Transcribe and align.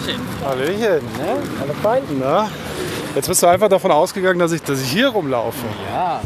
Weiterchen. 0.00 0.20
Hallöchen. 0.44 1.04
Ne? 1.18 1.36
Alle 1.60 1.74
fein? 1.82 2.02
Na? 2.18 2.48
Jetzt 3.14 3.28
bist 3.28 3.42
du 3.42 3.46
einfach 3.46 3.68
davon 3.68 3.90
ausgegangen, 3.90 4.38
dass 4.38 4.52
ich, 4.52 4.62
dass 4.62 4.80
ich 4.80 4.90
hier 4.90 5.08
rumlaufe. 5.08 5.64
Ja. 5.92 6.20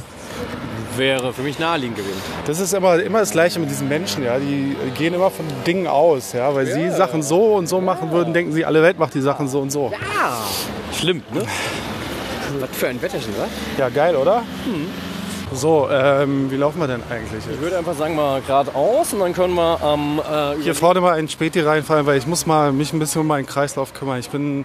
Wäre 0.96 1.32
für 1.32 1.42
mich 1.42 1.58
naheliegend 1.58 1.96
gewesen. 1.96 2.20
Das 2.46 2.60
ist 2.60 2.72
immer, 2.72 3.00
immer 3.00 3.18
das 3.18 3.32
Gleiche 3.32 3.58
mit 3.58 3.68
diesen 3.68 3.88
Menschen, 3.88 4.22
ja. 4.24 4.38
Die 4.38 4.76
gehen 4.96 5.12
immer 5.14 5.30
von 5.30 5.44
Dingen 5.66 5.86
aus, 5.86 6.32
ja. 6.32 6.54
Weil 6.54 6.66
sie 6.66 6.90
Sachen 6.90 7.22
so 7.22 7.54
und 7.54 7.66
so 7.66 7.80
machen 7.80 8.12
würden, 8.12 8.32
denken 8.32 8.52
sie, 8.52 8.64
alle 8.64 8.82
Welt 8.82 8.98
macht 8.98 9.14
die 9.14 9.20
Sachen 9.20 9.48
so 9.48 9.60
und 9.60 9.70
so. 9.72 9.90
Ja. 9.92 10.38
Schlimm, 10.96 11.22
ne? 11.32 11.42
Was 12.60 12.70
für 12.72 12.86
ein 12.86 13.02
Wetterchen, 13.02 13.32
was? 13.36 13.48
Ja, 13.76 13.88
geil, 13.88 14.14
oder? 14.14 14.44
So, 15.54 15.88
ähm, 15.88 16.50
wie 16.50 16.56
laufen 16.56 16.80
wir 16.80 16.88
denn 16.88 17.00
eigentlich? 17.08 17.44
Ich 17.48 17.60
würde 17.60 17.78
einfach 17.78 17.94
sagen, 17.94 18.16
mal 18.16 18.40
geradeaus 18.42 19.12
und 19.12 19.20
dann 19.20 19.32
können 19.32 19.54
wir 19.54 19.80
am. 19.82 20.18
äh, 20.18 20.60
Hier 20.60 20.74
vorne 20.74 21.00
mal 21.00 21.12
ein 21.16 21.28
Späti 21.28 21.60
reinfallen, 21.60 22.06
weil 22.06 22.18
ich 22.18 22.26
muss 22.26 22.44
mal 22.44 22.72
mich 22.72 22.92
ein 22.92 22.98
bisschen 22.98 23.20
um 23.20 23.28
meinen 23.28 23.46
Kreislauf 23.46 23.94
kümmern. 23.94 24.18
Ich 24.18 24.30
bin, 24.30 24.64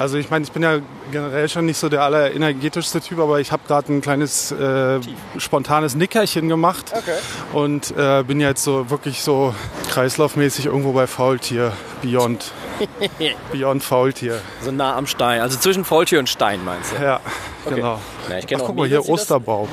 also 0.00 0.16
ich 0.18 0.28
meine, 0.28 0.44
ich 0.44 0.50
bin 0.50 0.64
ja 0.64 0.80
generell 1.12 1.48
schon 1.48 1.66
nicht 1.66 1.78
so 1.78 1.88
der 1.88 2.02
allerenergetischste 2.02 3.00
Typ, 3.00 3.20
aber 3.20 3.38
ich 3.38 3.52
habe 3.52 3.62
gerade 3.68 3.92
ein 3.92 4.00
kleines 4.00 4.50
äh, 4.50 4.98
spontanes 5.38 5.94
Nickerchen 5.94 6.48
gemacht 6.48 6.92
Okay. 6.92 7.12
und 7.52 7.94
äh, 7.96 8.24
bin 8.24 8.40
jetzt 8.40 8.64
so 8.64 8.90
wirklich 8.90 9.22
so 9.22 9.54
kreislaufmäßig 9.90 10.66
irgendwo 10.66 10.90
bei 10.92 11.06
Faultier, 11.06 11.72
Beyond, 12.02 12.50
Beyond 13.52 13.84
Faultier. 13.84 14.40
so 14.60 14.72
nah 14.72 14.96
am 14.96 15.06
Stein. 15.06 15.40
Also 15.40 15.56
zwischen 15.58 15.84
Faultier 15.84 16.18
und 16.18 16.28
Stein, 16.28 16.64
meinst 16.64 16.92
du? 16.98 17.02
Ja, 17.02 17.20
genau. 17.68 18.00
Ja, 18.28 18.38
ich 18.38 18.46
Ach, 18.56 18.60
auch 18.60 18.66
guck 18.66 18.76
mal 18.76 18.88
hier 18.88 18.98
die 18.98 19.06
das- 19.06 19.08
Osterbaum. 19.08 19.68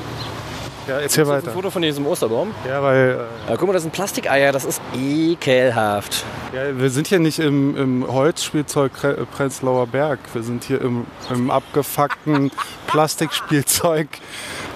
Ja, 0.88 0.98
erzähl 1.00 1.24
das 1.24 1.32
weiter. 1.32 1.48
Ein 1.48 1.54
Foto 1.54 1.70
von 1.70 1.82
diesem 1.82 2.06
Osterbaum. 2.06 2.54
Ja, 2.68 2.82
weil 2.82 3.26
Ja, 3.48 3.56
guck 3.56 3.66
mal, 3.66 3.72
das 3.72 3.82
sind 3.82 3.92
Plastikeier, 3.92 4.52
das 4.52 4.64
ist 4.64 4.80
ekelhaft. 4.94 6.24
äh, 6.52 6.70
ja, 6.70 6.78
wir 6.78 6.90
sind 6.90 7.06
hier 7.06 7.18
nicht 7.18 7.38
im, 7.38 7.76
im 7.76 8.06
Holzspielzeug 8.06 8.92
Prenzlauer 9.32 9.86
Berg. 9.86 10.18
Wir 10.32 10.42
sind 10.42 10.64
hier 10.64 10.80
im, 10.80 11.06
im 11.30 11.50
abgefuckten 11.50 12.50
Plastikspielzeug 12.86 14.08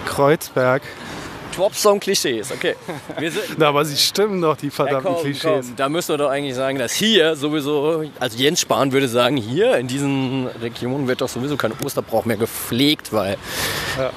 Kreuzberg. 0.06 0.82
Dropsong 1.58 1.98
Klischees, 2.00 2.52
okay. 2.52 2.76
Wir 3.18 3.32
sind, 3.32 3.58
Na, 3.58 3.68
aber 3.68 3.84
sie 3.84 3.96
stimmen 3.96 4.40
doch, 4.40 4.56
die 4.56 4.66
Ja, 4.66 4.72
verdammten 4.72 5.12
komm, 5.14 5.22
Klischees. 5.22 5.42
komm, 5.66 5.76
da 5.76 5.88
müssen 5.88 6.10
wir 6.10 6.18
doch 6.18 6.30
eigentlich 6.30 6.54
sagen, 6.54 6.78
dass 6.78 6.92
hier 6.92 7.34
sowieso, 7.36 8.04
also 8.20 8.38
Jens 8.38 8.60
Spahn 8.60 8.92
würde 8.92 9.08
sagen, 9.08 9.36
hier 9.36 9.76
in 9.76 9.88
diesen 9.88 10.46
Regionen 10.62 11.08
wird 11.08 11.20
doch 11.20 11.28
sowieso 11.28 11.56
kein 11.56 11.72
Osterbrauch 11.84 12.24
mehr 12.24 12.36
gepflegt, 12.36 13.12
weil 13.12 13.36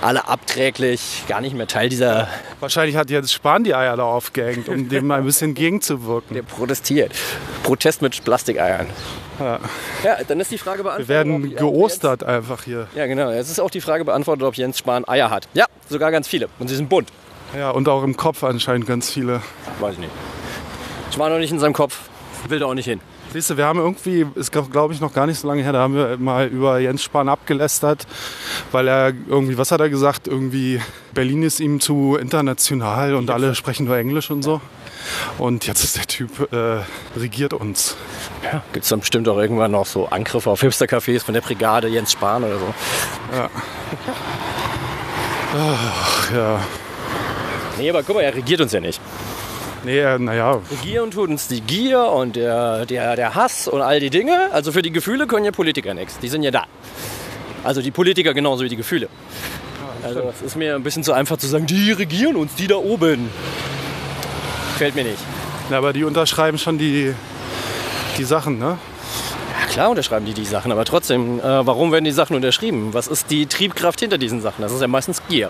alle 0.01 0.27
abträglich 0.27 1.23
gar 1.27 1.41
nicht 1.41 1.55
mehr 1.55 1.67
Teil 1.67 1.89
dieser, 1.89 2.27
Wahrscheinlich 2.59 2.95
hat 2.95 3.09
jetzt 3.09 3.33
Spahn 3.33 3.63
die 3.63 3.73
Eier 3.73 3.97
da 3.97 4.03
aufgehängt, 4.03 4.69
um 4.69 4.87
dem 4.87 5.07
mal 5.07 5.17
ein 5.19 5.25
bisschen 5.25 5.55
gegenzuwirken. 5.55 6.35
der 6.35 6.43
protestiert. 6.43 7.11
Protest 7.63 8.01
mit 8.03 8.23
Plastikeiern. 8.23 8.85
Ja. 9.39 9.59
Ja, 10.03 10.17
dann 10.27 10.39
ist 10.39 10.51
die 10.51 10.59
Frage 10.59 10.83
beantwortet. 10.83 11.07
Wir 11.09 11.15
werden 11.15 11.55
geostert 11.55 12.23
einfach 12.23 12.63
hier. 12.63 12.81
Jens, 12.81 12.95
ja, 12.95 13.07
genau. 13.07 13.31
Jetzt 13.31 13.49
ist 13.49 13.59
auch 13.59 13.71
die 13.71 13.81
Frage 13.81 14.05
beantwortet, 14.05 14.43
ob 14.43 14.53
Jens 14.55 14.77
Spahn 14.77 15.07
Eier 15.07 15.31
hat. 15.31 15.47
Ja, 15.55 15.65
sogar 15.89 16.11
ganz 16.11 16.27
viele. 16.27 16.47
Und 16.59 16.67
sie 16.67 16.75
sind 16.75 16.87
bunt. 16.89 17.09
Ja, 17.55 17.71
und 17.71 17.89
auch 17.89 18.03
im 18.03 18.15
Kopf 18.15 18.43
anscheinend 18.43 18.87
ganz 18.87 19.11
viele. 19.11 19.41
Weiß 19.79 19.93
ich 19.93 19.99
nicht. 19.99 20.11
Ich 21.11 21.19
war 21.19 21.29
noch 21.29 21.39
nicht 21.39 21.51
in 21.51 21.59
seinem 21.59 21.73
Kopf. 21.73 22.09
Will 22.47 22.59
da 22.59 22.65
auch 22.65 22.73
nicht 22.73 22.85
hin. 22.85 23.01
Siehst 23.33 23.49
du, 23.49 23.57
wir 23.57 23.65
haben 23.65 23.79
irgendwie, 23.79 24.25
ist 24.35 24.51
glaube 24.51 24.93
ich 24.93 24.99
noch 24.99 25.13
gar 25.13 25.25
nicht 25.25 25.39
so 25.39 25.47
lange 25.47 25.63
her, 25.63 25.71
da 25.71 25.79
haben 25.79 25.95
wir 25.95 26.17
mal 26.17 26.47
über 26.47 26.79
Jens 26.79 27.01
Spahn 27.01 27.29
abgelästert, 27.29 28.05
weil 28.73 28.89
er 28.89 29.13
irgendwie, 29.29 29.57
was 29.57 29.71
hat 29.71 29.79
er 29.79 29.89
gesagt, 29.89 30.27
irgendwie 30.27 30.81
Berlin 31.13 31.41
ist 31.43 31.61
ihm 31.61 31.79
zu 31.79 32.17
international 32.19 33.15
und 33.15 33.29
alle 33.29 33.55
sprechen 33.55 33.85
nur 33.85 33.95
Englisch 33.95 34.31
und 34.31 34.43
so. 34.43 34.59
Und 35.37 35.65
jetzt 35.65 35.81
ist 35.81 35.95
der 35.95 36.07
Typ, 36.07 36.51
äh, 36.51 36.81
regiert 37.17 37.53
uns. 37.53 37.95
Ja, 38.43 38.63
Gibt 38.73 38.83
es 38.83 38.89
dann 38.89 38.99
bestimmt 38.99 39.29
auch 39.29 39.37
irgendwann 39.37 39.71
noch 39.71 39.85
so 39.85 40.07
Angriffe 40.07 40.49
auf 40.49 40.61
Hipster-Cafés 40.61 41.23
von 41.23 41.33
der 41.33 41.41
Brigade 41.41 41.87
Jens 41.87 42.11
Spahn 42.11 42.43
oder 42.43 42.59
so. 42.59 42.73
Ach 45.57 46.31
ja, 46.33 46.59
Nee, 47.81 47.89
aber 47.89 48.03
guck 48.03 48.15
mal, 48.15 48.21
er 48.21 48.35
regiert 48.35 48.61
uns 48.61 48.71
ja 48.73 48.79
nicht. 48.79 49.01
nee, 49.83 50.03
naja, 50.19 50.61
Regieren 50.69 51.09
tut 51.09 51.29
uns 51.29 51.47
die 51.47 51.61
Gier 51.61 52.03
und 52.03 52.35
der, 52.35 52.85
der, 52.85 53.15
der 53.15 53.33
Hass 53.33 53.67
und 53.67 53.81
all 53.81 53.99
die 53.99 54.11
Dinge. 54.11 54.49
Also 54.51 54.71
für 54.71 54.83
die 54.83 54.91
Gefühle 54.91 55.25
können 55.25 55.45
ja 55.45 55.51
Politiker 55.51 55.95
nichts. 55.95 56.19
Die 56.19 56.27
sind 56.27 56.43
ja 56.43 56.51
da. 56.51 56.65
Also 57.63 57.81
die 57.81 57.89
Politiker 57.89 58.35
genauso 58.35 58.63
wie 58.63 58.69
die 58.69 58.75
Gefühle. 58.75 59.09
Also 60.03 60.31
es 60.31 60.43
ist 60.43 60.55
mir 60.55 60.75
ein 60.75 60.83
bisschen 60.83 61.03
zu 61.03 61.13
einfach 61.13 61.37
zu 61.37 61.47
sagen, 61.47 61.65
die 61.65 61.91
regieren 61.91 62.35
uns, 62.35 62.53
die 62.53 62.67
da 62.67 62.75
oben. 62.75 63.29
Gefällt 64.73 64.93
mir 64.93 65.03
nicht. 65.03 65.17
Na, 65.71 65.77
aber 65.79 65.91
die 65.91 66.03
unterschreiben 66.03 66.59
schon 66.59 66.77
die, 66.77 67.15
die 68.17 68.23
Sachen, 68.23 68.59
ne? 68.59 68.77
Ja, 69.59 69.67
klar 69.73 69.89
unterschreiben 69.89 70.25
die 70.27 70.33
die 70.35 70.45
Sachen, 70.45 70.71
aber 70.71 70.85
trotzdem, 70.85 71.39
äh, 71.39 71.43
warum 71.43 71.91
werden 71.91 72.05
die 72.05 72.11
Sachen 72.11 72.35
unterschrieben? 72.35 72.89
Was 72.93 73.07
ist 73.07 73.31
die 73.31 73.47
Triebkraft 73.47 73.99
hinter 73.99 74.19
diesen 74.19 74.41
Sachen? 74.41 74.61
Das 74.61 74.71
ist 74.71 74.81
ja 74.81 74.87
meistens 74.87 75.21
Gier. 75.29 75.49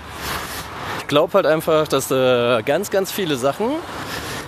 Ich 1.12 1.14
glaube 1.14 1.34
halt 1.34 1.46
einfach, 1.46 1.90
dass 1.90 2.10
äh, 2.10 2.64
ganz, 2.64 2.90
ganz 2.90 3.12
viele 3.12 3.36
Sachen, 3.36 3.68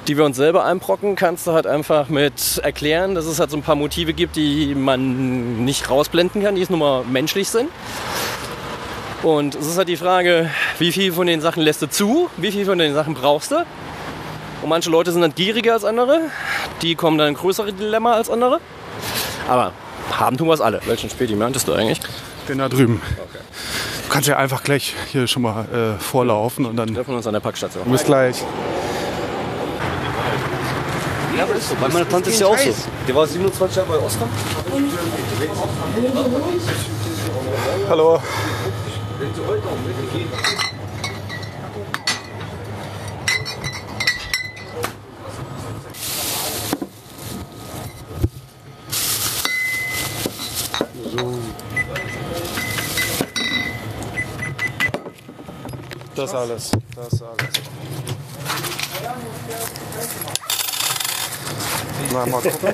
die 0.07 0.15
wir 0.15 0.23
uns 0.23 0.37
selber 0.37 0.63
einbrocken, 0.63 1.17
kannst 1.17 1.45
du 1.45 1.51
halt 1.51 1.67
einfach 1.67 2.07
mit 2.07 2.61
erklären, 2.63 3.15
dass 3.15 3.25
es 3.25 3.37
halt 3.37 3.51
so 3.51 3.57
ein 3.57 3.63
paar 3.63 3.75
Motive 3.75 4.13
gibt, 4.13 4.37
die 4.37 4.73
man 4.73 5.65
nicht 5.65 5.89
rausblenden 5.89 6.41
kann, 6.41 6.55
die 6.55 6.61
es 6.61 6.69
nur 6.69 6.79
mal 6.79 7.03
menschlich 7.03 7.49
sind. 7.49 7.69
Und 9.23 9.55
es 9.55 9.67
ist 9.67 9.77
halt 9.77 9.89
die 9.89 9.97
Frage, 9.97 10.51
wie 10.79 10.93
viel 10.93 11.11
von 11.11 11.27
den 11.27 11.41
Sachen 11.41 11.61
lässt 11.61 11.81
du 11.81 11.89
zu, 11.89 12.29
wie 12.37 12.53
viel 12.53 12.63
von 12.63 12.77
den 12.77 12.93
Sachen 12.93 13.13
brauchst 13.13 13.51
du. 13.51 13.57
Und 14.61 14.69
manche 14.69 14.89
Leute 14.89 15.11
sind 15.11 15.21
dann 15.21 15.35
gieriger 15.35 15.73
als 15.73 15.83
andere, 15.83 16.21
die 16.81 16.95
kommen 16.95 17.17
dann 17.17 17.27
in 17.27 17.33
größere 17.33 17.73
Dilemma 17.73 18.13
als 18.13 18.29
andere. 18.29 18.61
Aber 19.49 19.73
haben 20.11 20.37
tun 20.37 20.47
wir 20.47 20.53
es 20.53 20.61
alle. 20.61 20.79
Welchen 20.85 21.09
Späti 21.09 21.35
meintest 21.35 21.67
du 21.67 21.73
eigentlich? 21.73 21.99
Den 22.47 22.59
da 22.59 22.69
drüben. 22.69 23.01
Du 24.13 24.17
kannst 24.17 24.29
ja 24.29 24.37
einfach 24.37 24.61
gleich 24.61 24.93
hier 25.11 25.25
schon 25.25 25.41
mal 25.41 25.65
äh, 25.73 25.99
vorlaufen 25.99 26.67
und 26.67 26.75
dann 26.75 26.93
Treffen 26.93 27.13
wir 27.13 27.17
uns 27.17 27.25
an 27.25 27.33
der 27.33 27.39
Packstation. 27.39 27.83
bis 27.89 28.03
gleich. 28.03 28.43
Ja, 31.35 31.45
aber 31.45 31.55
ist 31.55 31.69
so. 31.69 31.75
Bei 31.81 31.87
meiner 31.89 32.07
Tante 32.07 32.29
ist 32.29 32.39
ja 32.39 32.45
auch 32.45 32.55
so. 32.55 32.75
Die 33.07 33.15
war 33.15 33.25
27 33.25 33.75
Jahre 33.75 33.89
bei 33.89 33.97
Oscar. 33.97 34.27
Hallo. 37.89 38.21
Das 56.23 56.33
alles. 56.35 56.71
Das 56.95 57.21
alles. 57.21 57.49
Na, 62.13 62.25
mal 62.25 62.41
gucken. 62.41 62.73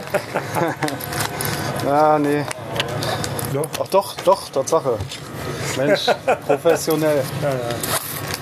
ah, 1.89 2.19
nee. 2.19 2.45
Ach 3.81 3.87
doch, 3.87 4.15
doch, 4.23 4.49
Tatsache. 4.49 4.99
Mensch, 5.77 6.01
professionell. 6.45 7.23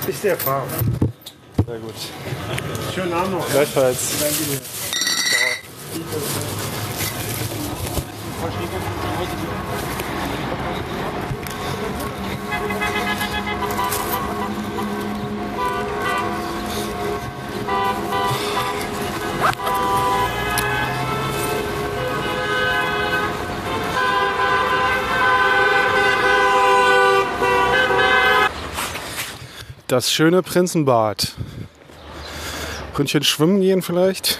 Ist 0.05 0.23
der 0.25 0.35
Farm. 0.35 0.67
Sehr 1.65 1.79
gut. 1.79 1.95
Schönen 2.93 3.13
Abend 3.13 3.31
noch. 3.31 3.49
Gleichfalls. 3.49 4.11
Das 29.87 30.11
schöne 30.11 30.43
Prinzenbad. 30.43 31.33
Ründchen 32.97 33.23
schwimmen 33.23 33.61
gehen 33.61 33.81
vielleicht? 33.81 34.39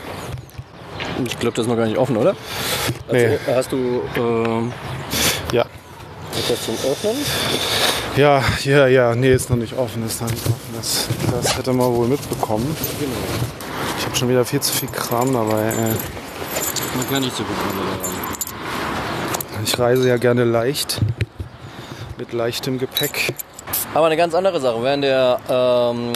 Ich 1.25 1.39
glaube, 1.39 1.55
das 1.55 1.65
ist 1.65 1.69
noch 1.69 1.77
gar 1.77 1.85
nicht 1.85 1.97
offen, 1.97 2.17
oder? 2.17 2.35
Nee. 3.09 3.37
Also, 3.47 3.55
hast 3.55 3.71
du 3.71 4.01
ähm, 4.17 4.73
Ja. 5.53 5.65
etwas 6.37 6.65
zum 6.65 6.75
Öffnen? 6.75 7.15
Ja, 8.17 8.43
ja, 8.65 8.87
ja. 8.87 9.15
Nee, 9.15 9.31
ist 9.31 9.49
noch 9.49 9.55
nicht 9.57 9.77
offen. 9.77 10.05
Ist 10.05 10.21
noch 10.21 10.29
nicht 10.29 10.45
offen. 10.45 10.73
Das, 10.75 11.07
das 11.31 11.57
hätte 11.57 11.71
man 11.71 11.93
wohl 11.93 12.07
mitbekommen. 12.07 12.75
Ich 13.99 14.05
habe 14.05 14.15
schon 14.17 14.27
wieder 14.29 14.43
viel 14.43 14.59
zu 14.59 14.73
viel 14.73 14.89
Kram 14.89 15.31
dabei. 15.31 15.67
Ey. 15.67 15.95
Man 16.95 17.09
kann 17.09 17.21
nicht 17.21 17.35
so 17.37 17.43
gut 17.43 17.55
Ich 19.63 19.79
reise 19.79 20.09
ja 20.09 20.17
gerne 20.17 20.43
leicht. 20.43 20.99
Mit 22.17 22.33
leichtem 22.33 22.79
Gepäck. 22.79 23.33
Aber 23.93 24.05
eine 24.07 24.17
ganz 24.17 24.33
andere 24.33 24.59
Sache. 24.59 24.81
Während 24.83 25.03
der 25.03 25.39
ähm, 25.49 26.13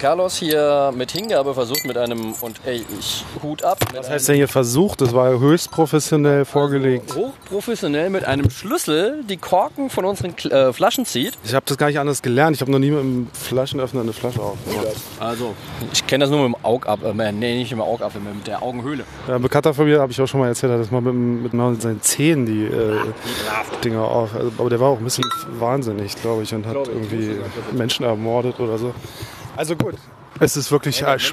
Carlos 0.00 0.36
hier 0.36 0.92
mit 0.96 1.12
Hingabe 1.12 1.52
versucht 1.52 1.84
mit 1.84 1.98
einem, 1.98 2.32
und 2.40 2.58
ey, 2.64 2.82
ich 2.98 3.22
Hut 3.42 3.62
ab, 3.62 3.78
Was 3.94 4.08
heißt 4.08 4.28
denn 4.28 4.36
hier 4.36 4.48
versucht? 4.48 5.02
Das 5.02 5.12
war 5.12 5.38
höchst 5.38 5.70
professionell 5.70 6.46
vorgelegt. 6.46 7.14
hochprofessionell 7.14 8.08
mit 8.08 8.24
einem 8.24 8.48
Schlüssel 8.48 9.22
die 9.28 9.36
Korken 9.36 9.90
von 9.90 10.06
unseren 10.06 10.34
äh, 10.38 10.72
Flaschen 10.72 11.04
zieht. 11.04 11.34
Ich 11.44 11.54
habe 11.54 11.66
das 11.66 11.76
gar 11.76 11.88
nicht 11.88 11.98
anders 11.98 12.22
gelernt. 12.22 12.56
Ich 12.56 12.62
habe 12.62 12.70
noch 12.70 12.78
nie 12.78 12.90
mit 12.90 13.00
einem 13.00 13.28
Flaschenöffner 13.34 14.00
eine 14.00 14.14
Flasche 14.14 14.40
aufgemacht. 14.40 14.86
Also, 15.18 15.54
ich 15.92 16.06
kenne 16.06 16.24
das 16.24 16.30
nur 16.30 16.48
mit 16.48 16.56
dem 16.56 16.64
Augapfel, 16.64 17.20
äh, 17.20 17.32
nee, 17.32 17.58
nicht 17.58 17.70
mit 17.70 17.80
dem 17.80 17.82
Augapfel, 17.82 18.22
mit 18.22 18.46
der 18.46 18.62
Augenhöhle. 18.62 19.04
Ja, 19.28 19.36
ein 19.36 19.42
Bekannter 19.42 19.74
von 19.74 19.84
mir, 19.84 20.00
habe 20.00 20.12
ich 20.12 20.20
auch 20.22 20.26
schon 20.26 20.40
mal 20.40 20.48
erzählt, 20.48 20.72
hat 20.72 20.80
das 20.80 20.90
mal 20.90 21.02
mit, 21.02 21.52
mit 21.52 21.82
seinen 21.82 22.00
Zähnen 22.00 22.46
die 22.46 22.64
äh, 22.64 22.96
Dinger 23.84 24.00
auf. 24.02 24.34
Also, 24.34 24.50
aber 24.56 24.70
der 24.70 24.80
war 24.80 24.88
auch 24.88 24.98
ein 24.98 25.04
bisschen 25.04 25.26
wahnsinnig, 25.58 26.16
glaube 26.16 26.42
ich, 26.42 26.54
und 26.54 26.66
hat 26.66 26.88
irgendwie 26.88 27.36
Menschen 27.72 28.06
ermordet 28.06 28.58
oder 28.60 28.78
so. 28.78 28.94
Also 29.60 29.76
gut. 29.76 29.94
Es 30.40 30.56
ist 30.56 30.72
wirklich, 30.72 31.02
äh, 31.02 31.16
ich 31.16 31.32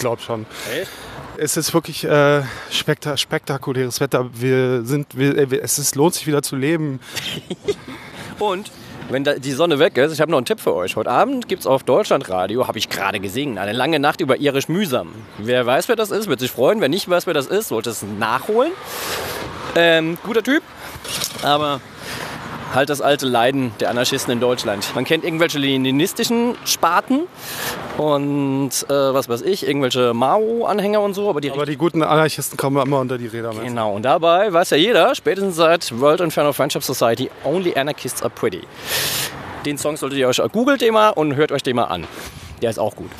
glaube 0.00 0.20
schon. 0.20 0.44
Echt? 0.74 0.90
Es 1.36 1.56
ist 1.56 1.72
wirklich 1.72 2.02
äh, 2.02 2.42
spekta 2.68 3.16
spektakuläres 3.16 4.00
Wetter. 4.00 4.28
Wir 4.32 4.84
sind, 4.84 5.16
wir, 5.16 5.38
äh, 5.38 5.48
wir- 5.48 5.62
es 5.62 5.78
ist, 5.78 5.94
lohnt 5.94 6.14
sich 6.14 6.26
wieder 6.26 6.42
zu 6.42 6.56
leben. 6.56 6.98
Und 8.40 8.72
wenn 9.08 9.22
da 9.22 9.34
die 9.34 9.52
Sonne 9.52 9.78
weg 9.78 9.96
ist, 9.98 10.12
ich 10.12 10.20
habe 10.20 10.32
noch 10.32 10.38
einen 10.38 10.46
Tipp 10.46 10.58
für 10.58 10.74
euch. 10.74 10.96
Heute 10.96 11.12
Abend 11.12 11.46
gibt 11.46 11.60
es 11.60 11.68
auf 11.68 11.84
Deutschlandradio, 11.84 12.66
habe 12.66 12.76
ich 12.78 12.88
gerade 12.88 13.20
gesehen, 13.20 13.56
eine 13.56 13.70
lange 13.72 14.00
Nacht 14.00 14.20
über 14.20 14.38
irisch 14.40 14.66
mühsam. 14.68 15.12
Wer 15.38 15.64
weiß, 15.64 15.86
wer 15.86 15.94
das 15.94 16.10
ist, 16.10 16.26
wird 16.26 16.40
sich 16.40 16.50
freuen. 16.50 16.80
Wer 16.80 16.88
nicht 16.88 17.08
weiß, 17.08 17.28
wer 17.28 17.34
das 17.34 17.46
ist, 17.46 17.68
sollte 17.68 17.90
es 17.90 18.02
nachholen. 18.02 18.72
Ähm, 19.76 20.18
guter 20.24 20.42
Typ, 20.42 20.64
aber 21.42 21.80
halt 22.74 22.90
das 22.90 23.00
alte 23.00 23.26
Leiden 23.26 23.72
der 23.80 23.90
Anarchisten 23.90 24.32
in 24.32 24.40
Deutschland. 24.40 24.94
Man 24.94 25.04
kennt 25.04 25.24
irgendwelche 25.24 25.58
leninistischen 25.58 26.54
Sparten 26.64 27.22
und 27.96 28.70
äh, 28.88 28.92
was 28.92 29.28
weiß 29.28 29.42
ich, 29.42 29.66
irgendwelche 29.66 30.12
Mao-Anhänger 30.14 31.00
und 31.00 31.14
so, 31.14 31.28
aber 31.30 31.40
die 31.40 31.50
Aber 31.50 31.66
die 31.66 31.76
guten 31.76 32.02
Anarchisten 32.02 32.56
kommen 32.56 32.80
immer 32.80 33.00
unter 33.00 33.18
die 33.18 33.26
Räder. 33.26 33.52
Genau, 33.62 33.94
und 33.94 34.02
dabei 34.02 34.52
weiß 34.52 34.70
ja 34.70 34.76
jeder, 34.76 35.14
spätestens 35.14 35.56
seit 35.56 35.98
World 36.00 36.20
Inferno 36.20 36.52
Friendship 36.52 36.82
Society, 36.82 37.30
Only 37.44 37.74
Anarchists 37.76 38.22
are 38.22 38.30
pretty. 38.30 38.62
Den 39.64 39.78
Song 39.78 39.96
solltet 39.96 40.18
ihr 40.18 40.28
euch, 40.28 40.40
googelt 40.52 40.80
den 40.80 40.94
mal 40.94 41.10
und 41.10 41.34
hört 41.36 41.52
euch 41.52 41.62
den 41.62 41.76
mal 41.76 41.84
an. 41.84 42.06
Der 42.62 42.70
ist 42.70 42.78
auch 42.78 42.94
gut. 42.94 43.10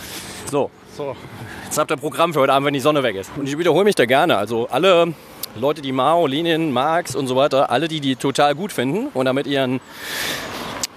So, 0.50 0.70
So. 0.96 1.16
jetzt 1.64 1.78
habt 1.78 1.90
ihr 1.90 1.96
Programm 1.96 2.32
für 2.32 2.40
heute 2.40 2.52
Abend, 2.52 2.66
wenn 2.66 2.74
die 2.74 2.80
Sonne 2.80 3.02
weg 3.02 3.16
ist. 3.16 3.30
Und 3.36 3.48
ich 3.48 3.58
wiederhole 3.58 3.84
mich 3.84 3.94
da 3.94 4.04
gerne. 4.06 4.36
Also 4.36 4.68
alle 4.70 5.14
Leute, 5.58 5.82
die 5.82 5.92
Mao, 5.92 6.26
Lenin, 6.26 6.72
Marx 6.72 7.14
und 7.14 7.26
so 7.26 7.36
weiter, 7.36 7.70
alle, 7.70 7.88
die 7.88 8.00
die 8.00 8.16
total 8.16 8.54
gut 8.54 8.72
finden 8.72 9.08
und 9.14 9.26
damit 9.26 9.46
ihren 9.46 9.80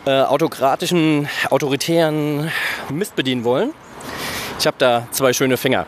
äh, 0.06 0.22
autokratischen, 0.22 1.28
autoritären 1.50 2.52
Mist 2.90 3.16
bedienen 3.16 3.44
wollen. 3.44 3.74
Ich 4.60 4.68
habe 4.68 4.78
da 4.80 5.08
zwei 5.12 5.34
schöne 5.34 5.58
Finger. 5.58 5.86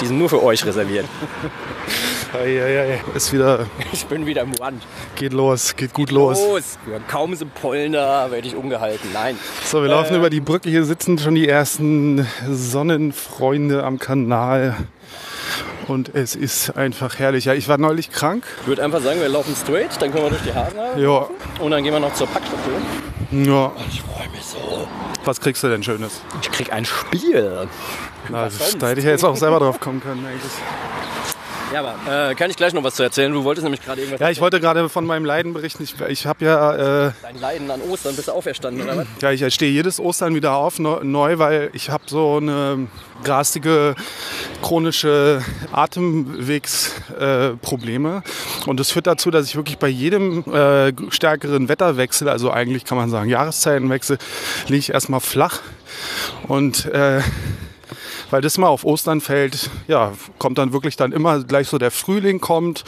Die 0.00 0.06
sind 0.06 0.18
nur 0.18 0.28
für 0.28 0.42
euch 0.42 0.64
reserviert. 0.64 1.06
Ei, 2.32 2.62
ei, 2.62 2.80
ei. 2.80 3.00
Ist 3.16 3.32
wieder, 3.32 3.66
Ich 3.92 4.06
bin 4.06 4.24
wieder 4.24 4.42
im 4.42 4.52
Rand. 4.52 4.80
geht 5.16 5.32
los, 5.32 5.74
geht 5.74 5.92
gut 5.92 6.12
los. 6.12 6.38
Los! 6.40 6.78
Ja, 6.88 7.00
kaum 7.08 7.34
sind 7.34 7.52
Pollen 7.56 7.92
da, 7.92 8.30
werde 8.30 8.46
ich 8.46 8.54
umgehalten. 8.54 9.08
Nein. 9.12 9.36
So, 9.64 9.82
wir 9.82 9.88
laufen 9.88 10.14
über 10.14 10.30
die 10.30 10.38
Brücke. 10.40 10.70
Hier 10.70 10.84
sitzen 10.84 11.18
schon 11.18 11.34
die 11.34 11.48
ersten 11.48 12.24
Sonnenfreunde 12.48 13.82
am 13.82 13.98
Kanal. 13.98 14.76
Und 15.90 16.14
es 16.14 16.36
ist 16.36 16.76
einfach 16.76 17.18
herrlich. 17.18 17.46
Ja, 17.46 17.54
ich 17.54 17.66
war 17.66 17.76
neulich 17.76 18.12
krank. 18.12 18.44
Ich 18.60 18.68
würde 18.68 18.84
einfach 18.84 19.00
sagen, 19.00 19.20
wir 19.20 19.28
laufen 19.28 19.56
straight, 19.56 19.90
dann 20.00 20.12
können 20.12 20.22
wir 20.22 20.30
durch 20.30 20.42
die 20.42 20.54
Haare 20.54 20.92
Ja, 20.96 21.26
und 21.58 21.72
dann 21.72 21.82
gehen 21.82 21.92
wir 21.92 21.98
noch 21.98 22.14
zur 22.14 22.28
Packstation. 22.28 22.80
ja. 23.32 23.72
Ich 23.88 24.00
freue 24.02 24.28
mich 24.28 24.44
so. 24.44 24.86
Was 25.24 25.40
kriegst 25.40 25.64
du 25.64 25.68
denn 25.68 25.82
Schönes? 25.82 26.20
Ich 26.42 26.50
krieg 26.52 26.72
ein 26.72 26.84
Spiel. 26.84 27.66
Na, 28.28 28.48
sonst? 28.48 28.80
da 28.80 28.88
hätte 28.88 29.00
ich 29.00 29.04
ja 29.06 29.10
jetzt 29.10 29.24
auch 29.24 29.34
selber 29.34 29.58
drauf 29.58 29.80
kommen 29.80 30.00
können. 30.00 30.24
Eigentlich. 30.24 30.52
Ja, 31.72 31.84
aber 31.84 32.30
äh, 32.30 32.34
kann 32.34 32.50
ich 32.50 32.56
gleich 32.56 32.72
noch 32.72 32.82
was 32.82 32.96
zu 32.96 33.04
erzählen? 33.04 33.32
Du 33.32 33.44
wolltest 33.44 33.62
nämlich 33.62 33.80
gerade 33.80 34.00
irgendwas 34.00 34.20
Ja, 34.20 34.28
ich 34.28 34.40
wollte 34.40 34.58
gerade 34.58 34.88
von 34.88 35.06
meinem 35.06 35.24
Leiden 35.24 35.52
berichten. 35.52 35.84
Ich, 35.84 35.94
ich 36.08 36.26
habe 36.26 36.44
ja, 36.44 37.06
äh, 37.06 37.12
Dein 37.22 37.38
Leiden 37.38 37.70
an 37.70 37.80
Ostern, 37.82 38.16
bist 38.16 38.26
du 38.26 38.32
auferstanden, 38.32 38.82
oder 38.82 38.96
was? 38.96 39.06
ja, 39.20 39.30
ich 39.30 39.54
stehe 39.54 39.70
jedes 39.70 40.00
Ostern 40.00 40.34
wieder 40.34 40.56
auf 40.56 40.80
neu, 40.80 41.38
weil 41.38 41.70
ich 41.72 41.90
habe 41.90 42.02
so 42.06 42.38
eine 42.38 42.88
garstige 43.22 43.94
chronische 44.62 45.44
Atemwegsprobleme 45.72 48.22
äh, 48.24 48.68
und 48.68 48.80
das 48.80 48.90
führt 48.90 49.06
dazu, 49.06 49.30
dass 49.30 49.46
ich 49.46 49.54
wirklich 49.54 49.78
bei 49.78 49.88
jedem 49.88 50.42
äh, 50.52 50.92
stärkeren 51.10 51.68
Wetterwechsel, 51.68 52.28
also 52.28 52.50
eigentlich 52.50 52.84
kann 52.84 52.98
man 52.98 53.10
sagen 53.10 53.28
Jahreszeitenwechsel, 53.28 54.18
liege 54.66 54.78
ich 54.78 54.90
erstmal 54.90 55.20
flach 55.20 55.60
und 56.48 56.86
äh, 56.86 57.20
weil 58.30 58.40
das 58.40 58.58
mal 58.58 58.68
auf 58.68 58.84
Ostern 58.84 59.20
fällt, 59.20 59.70
ja, 59.88 60.12
kommt 60.38 60.58
dann 60.58 60.72
wirklich 60.72 60.96
dann 60.96 61.12
immer 61.12 61.42
gleich 61.44 61.68
so 61.68 61.78
der 61.78 61.90
Frühling 61.90 62.40
kommt 62.40 62.84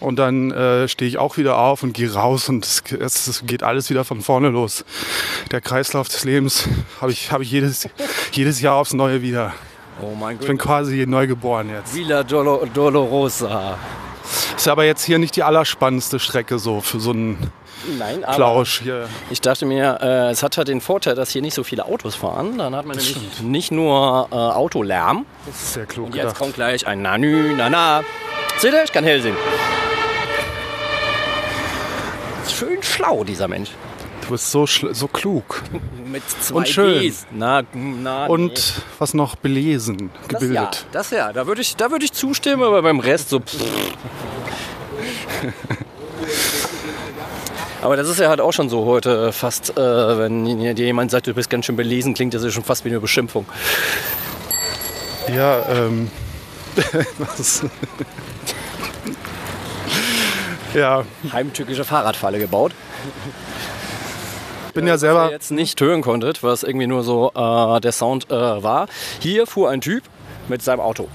und 0.00 0.16
dann 0.16 0.50
äh, 0.50 0.88
stehe 0.88 1.08
ich 1.08 1.18
auch 1.18 1.36
wieder 1.36 1.58
auf 1.58 1.82
und 1.82 1.92
gehe 1.94 2.12
raus 2.12 2.48
und 2.48 2.64
es, 2.64 2.82
es, 2.92 3.42
geht 3.46 3.62
alles 3.62 3.90
wieder 3.90 4.04
von 4.04 4.20
vorne 4.20 4.48
los. 4.48 4.84
Der 5.50 5.60
Kreislauf 5.60 6.08
des 6.08 6.24
Lebens 6.24 6.68
habe 7.00 7.12
ich, 7.12 7.32
hab 7.32 7.40
ich 7.40 7.50
jedes, 7.50 7.88
jedes 8.32 8.60
Jahr 8.60 8.76
aufs 8.76 8.92
Neue 8.94 9.22
wieder. 9.22 9.52
Oh 10.00 10.14
mein 10.14 10.34
Ich 10.34 10.40
Gott. 10.40 10.48
bin 10.48 10.58
quasi 10.58 11.06
neu 11.06 11.26
geboren 11.26 11.70
jetzt. 11.70 11.94
Villa 11.94 12.22
Dolo 12.22 12.64
Dolorosa. 12.72 13.78
Ist 14.56 14.68
aber 14.68 14.84
jetzt 14.84 15.04
hier 15.04 15.18
nicht 15.18 15.34
die 15.36 15.42
allerspannendste 15.42 16.18
Strecke 16.18 16.58
so 16.58 16.80
für 16.80 17.00
so 17.00 17.10
einen 17.10 17.50
Nein, 17.98 18.24
aber 18.24 18.34
Plausch 18.36 18.80
hier. 18.82 19.08
ich 19.30 19.40
dachte 19.40 19.64
mir, 19.66 19.98
äh, 20.02 20.30
es 20.30 20.42
hat 20.42 20.56
halt 20.58 20.68
den 20.68 20.80
Vorteil, 20.80 21.14
dass 21.14 21.30
hier 21.30 21.42
nicht 21.42 21.54
so 21.54 21.62
viele 21.64 21.84
Autos 21.86 22.14
fahren. 22.14 22.58
Dann 22.58 22.74
hat 22.74 22.86
man 22.86 22.96
nämlich 22.96 23.40
nicht 23.40 23.70
nur 23.70 24.28
äh, 24.30 24.34
Autolärm. 24.34 25.26
Das 25.46 25.54
ist 25.54 25.72
sehr 25.74 25.86
klug 25.86 26.06
Und 26.06 26.14
jetzt 26.14 26.22
gedacht. 26.24 26.38
kommt 26.38 26.54
gleich 26.54 26.86
ein 26.86 27.02
Nanü, 27.02 27.54
Nana. 27.54 28.02
Seht 28.58 28.72
ihr? 28.74 28.82
Ich 28.84 28.92
kann 28.92 29.04
hell 29.04 29.22
sehen. 29.22 29.36
Schön 32.50 32.82
schlau, 32.82 33.22
dieser 33.24 33.46
Mensch. 33.48 33.70
Du 34.22 34.30
bist 34.30 34.50
so, 34.50 34.66
so 34.66 35.06
klug. 35.08 35.62
Mit 36.04 36.22
zwei 36.42 36.56
Und 36.56 36.68
schön. 36.68 37.00
Ds. 37.00 37.26
Na, 37.30 37.62
na, 37.72 38.26
nee. 38.26 38.32
Und 38.32 38.74
was 38.98 39.14
noch 39.14 39.36
belesen, 39.36 40.10
das 40.22 40.28
gebildet. 40.40 40.56
ja, 40.56 40.70
das 40.92 41.10
ja. 41.10 41.32
Da 41.32 41.46
würde 41.46 41.60
ich, 41.60 41.76
da 41.76 41.90
würd 41.90 42.02
ich 42.02 42.12
zustimmen, 42.12 42.62
aber 42.64 42.82
beim 42.82 42.98
Rest 43.00 43.30
so. 43.30 43.40
Aber 47.80 47.96
das 47.96 48.08
ist 48.08 48.18
ja 48.18 48.28
halt 48.28 48.40
auch 48.40 48.52
schon 48.52 48.68
so 48.68 48.84
heute 48.86 49.32
fast, 49.32 49.76
äh, 49.76 50.18
wenn 50.18 50.44
dir 50.44 50.72
jemand 50.72 51.10
sagt, 51.10 51.28
du 51.28 51.34
bist 51.34 51.48
ganz 51.48 51.66
schön 51.66 51.76
belesen, 51.76 52.14
klingt 52.14 52.34
das 52.34 52.42
ja 52.42 52.50
schon 52.50 52.64
fast 52.64 52.84
wie 52.84 52.88
eine 52.88 53.00
Beschimpfung. 53.00 53.46
Ja, 55.32 55.64
ähm. 55.68 56.10
was? 57.18 57.62
ja, 60.74 61.04
Heimtückische 61.32 61.84
Fahrradfalle 61.84 62.38
gebaut. 62.38 62.72
bin 64.74 64.86
ja 64.86 64.94
ihr 64.94 64.98
selber. 64.98 65.30
jetzt 65.30 65.50
nicht 65.50 65.80
hören 65.80 66.02
konntet, 66.02 66.42
was 66.42 66.62
irgendwie 66.62 66.86
nur 66.86 67.02
so 67.02 67.32
äh, 67.34 67.80
der 67.80 67.92
Sound 67.92 68.30
äh, 68.30 68.34
war. 68.34 68.86
Hier 69.20 69.46
fuhr 69.46 69.70
ein 69.70 69.80
Typ 69.80 70.04
mit 70.48 70.62
seinem 70.62 70.80
Auto. 70.80 71.08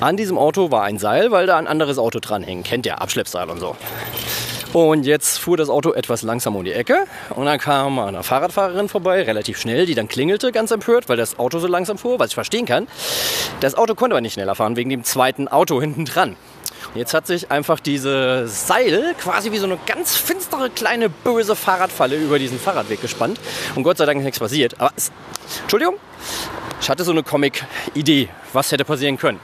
An 0.00 0.16
diesem 0.16 0.38
Auto 0.38 0.70
war 0.70 0.84
ein 0.84 0.98
Seil, 0.98 1.30
weil 1.30 1.46
da 1.46 1.56
ein 1.56 1.66
anderes 1.66 1.98
Auto 1.98 2.20
dran 2.20 2.42
hing. 2.42 2.62
Kennt 2.62 2.86
ihr, 2.86 3.00
Abschleppseil 3.00 3.50
und 3.50 3.60
so. 3.60 3.76
Und 4.72 5.06
jetzt 5.06 5.38
fuhr 5.38 5.56
das 5.56 5.70
Auto 5.70 5.92
etwas 5.92 6.22
langsam 6.22 6.54
um 6.54 6.64
die 6.64 6.72
Ecke 6.72 7.04
und 7.30 7.46
dann 7.46 7.58
kam 7.58 7.98
eine 7.98 8.22
Fahrradfahrerin 8.22 8.88
vorbei, 8.88 9.22
relativ 9.22 9.58
schnell, 9.58 9.86
die 9.86 9.94
dann 9.94 10.08
klingelte, 10.08 10.52
ganz 10.52 10.70
empört, 10.70 11.08
weil 11.08 11.16
das 11.16 11.38
Auto 11.38 11.58
so 11.58 11.66
langsam 11.66 11.96
fuhr, 11.96 12.18
was 12.18 12.28
ich 12.28 12.34
verstehen 12.34 12.66
kann. 12.66 12.86
Das 13.60 13.74
Auto 13.74 13.94
konnte 13.94 14.14
aber 14.14 14.20
nicht 14.20 14.34
schneller 14.34 14.54
fahren, 14.54 14.76
wegen 14.76 14.90
dem 14.90 15.04
zweiten 15.04 15.48
Auto 15.48 15.80
hinten 15.80 16.04
dran. 16.04 16.36
Jetzt 16.94 17.14
hat 17.14 17.26
sich 17.26 17.50
einfach 17.50 17.80
dieses 17.80 18.66
Seil 18.66 19.14
quasi 19.18 19.52
wie 19.52 19.58
so 19.58 19.66
eine 19.66 19.78
ganz 19.86 20.16
finstere, 20.16 20.70
kleine, 20.70 21.08
böse 21.08 21.56
Fahrradfalle 21.56 22.16
über 22.16 22.38
diesen 22.38 22.58
Fahrradweg 22.58 23.00
gespannt. 23.00 23.40
Und 23.74 23.82
Gott 23.82 23.98
sei 23.98 24.06
Dank 24.06 24.18
ist 24.18 24.24
nichts 24.24 24.38
passiert. 24.38 24.74
Aber 24.78 24.92
es, 24.96 25.10
Entschuldigung, 25.62 25.96
ich 26.80 26.90
hatte 26.90 27.04
so 27.04 27.12
eine 27.12 27.22
Comic-Idee, 27.22 28.28
was 28.52 28.70
hätte 28.72 28.84
passieren 28.84 29.16
können. 29.16 29.40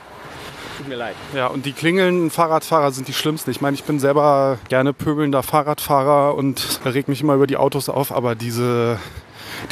Tut 0.76 0.88
mir 0.88 0.96
leid. 0.96 1.14
Ja, 1.34 1.46
und 1.46 1.66
die 1.66 1.72
klingelnden 1.72 2.30
Fahrradfahrer 2.30 2.90
sind 2.90 3.06
die 3.08 3.12
schlimmsten. 3.12 3.50
Ich 3.50 3.60
meine, 3.60 3.74
ich 3.74 3.84
bin 3.84 4.00
selber 4.00 4.58
gerne 4.68 4.92
pöbelnder 4.92 5.42
Fahrradfahrer 5.42 6.34
und 6.34 6.80
reg 6.84 7.08
mich 7.08 7.20
immer 7.20 7.34
über 7.34 7.46
die 7.46 7.56
Autos 7.56 7.88
auf, 7.88 8.10
aber 8.10 8.34
diese, 8.34 8.98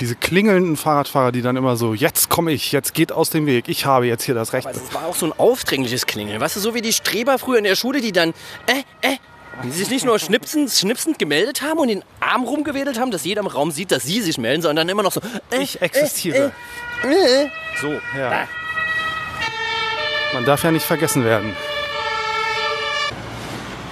diese 0.01 0.15
klingelnden 0.15 0.77
Fahrradfahrer, 0.77 1.33
die 1.33 1.43
dann 1.43 1.57
immer 1.57 1.77
so, 1.77 1.95
jetzt 1.95 2.29
komme 2.29 2.53
ich, 2.53 2.71
jetzt 2.73 2.95
geht 2.95 3.11
aus 3.11 3.31
dem 3.31 3.47
Weg, 3.47 3.69
ich 3.69 3.85
habe 3.85 4.07
jetzt 4.07 4.23
hier 4.25 4.35
das 4.35 4.53
Recht. 4.53 4.67
Also 4.67 4.81
es 4.87 4.95
war 4.95 5.07
auch 5.07 5.17
so 5.17 5.27
ein 5.27 5.33
aufdringliches 5.37 6.07
Klingeln. 6.07 6.41
Weißt 6.41 6.57
du, 6.57 6.61
so 6.61 6.75
wie 6.75 6.83
die 6.83 6.93
Streber 6.93 7.39
früher 7.39 7.59
in 7.59 7.65
der 7.65 7.77
Schule, 7.77 8.01
die 8.01 8.13
dann, 8.13 8.31
äh, 8.67 8.83
äh, 9.09 9.17
die 9.65 9.71
sich 9.71 9.91
nicht 9.91 10.05
nur 10.05 10.19
schnipsend, 10.19 10.71
schnipsend 10.71 11.19
gemeldet 11.19 11.63
haben 11.63 11.79
und 11.79 11.89
den 11.89 12.05
Arm 12.21 12.45
rumgewedelt 12.45 12.99
haben, 12.99 13.11
dass 13.11 13.25
jeder 13.25 13.41
im 13.41 13.49
Raum 13.49 13.71
sieht, 13.71 13.91
dass 13.91 14.05
sie 14.05 14.21
sich 14.23 14.39
melden, 14.39 14.63
sondern 14.63 14.87
dann 14.87 14.93
immer 14.93 15.03
noch 15.03 15.13
so, 15.13 15.21
äh, 15.51 15.63
Ich 15.63 15.83
existiere. 15.83 16.53
äh, 17.05 17.45
äh. 17.45 17.49
So, 17.81 17.89
ja. 18.17 18.47
Man 20.33 20.45
darf 20.47 20.65
ja 20.65 20.71
nicht 20.71 20.87
vergessen 20.87 21.25
werden. 21.25 21.55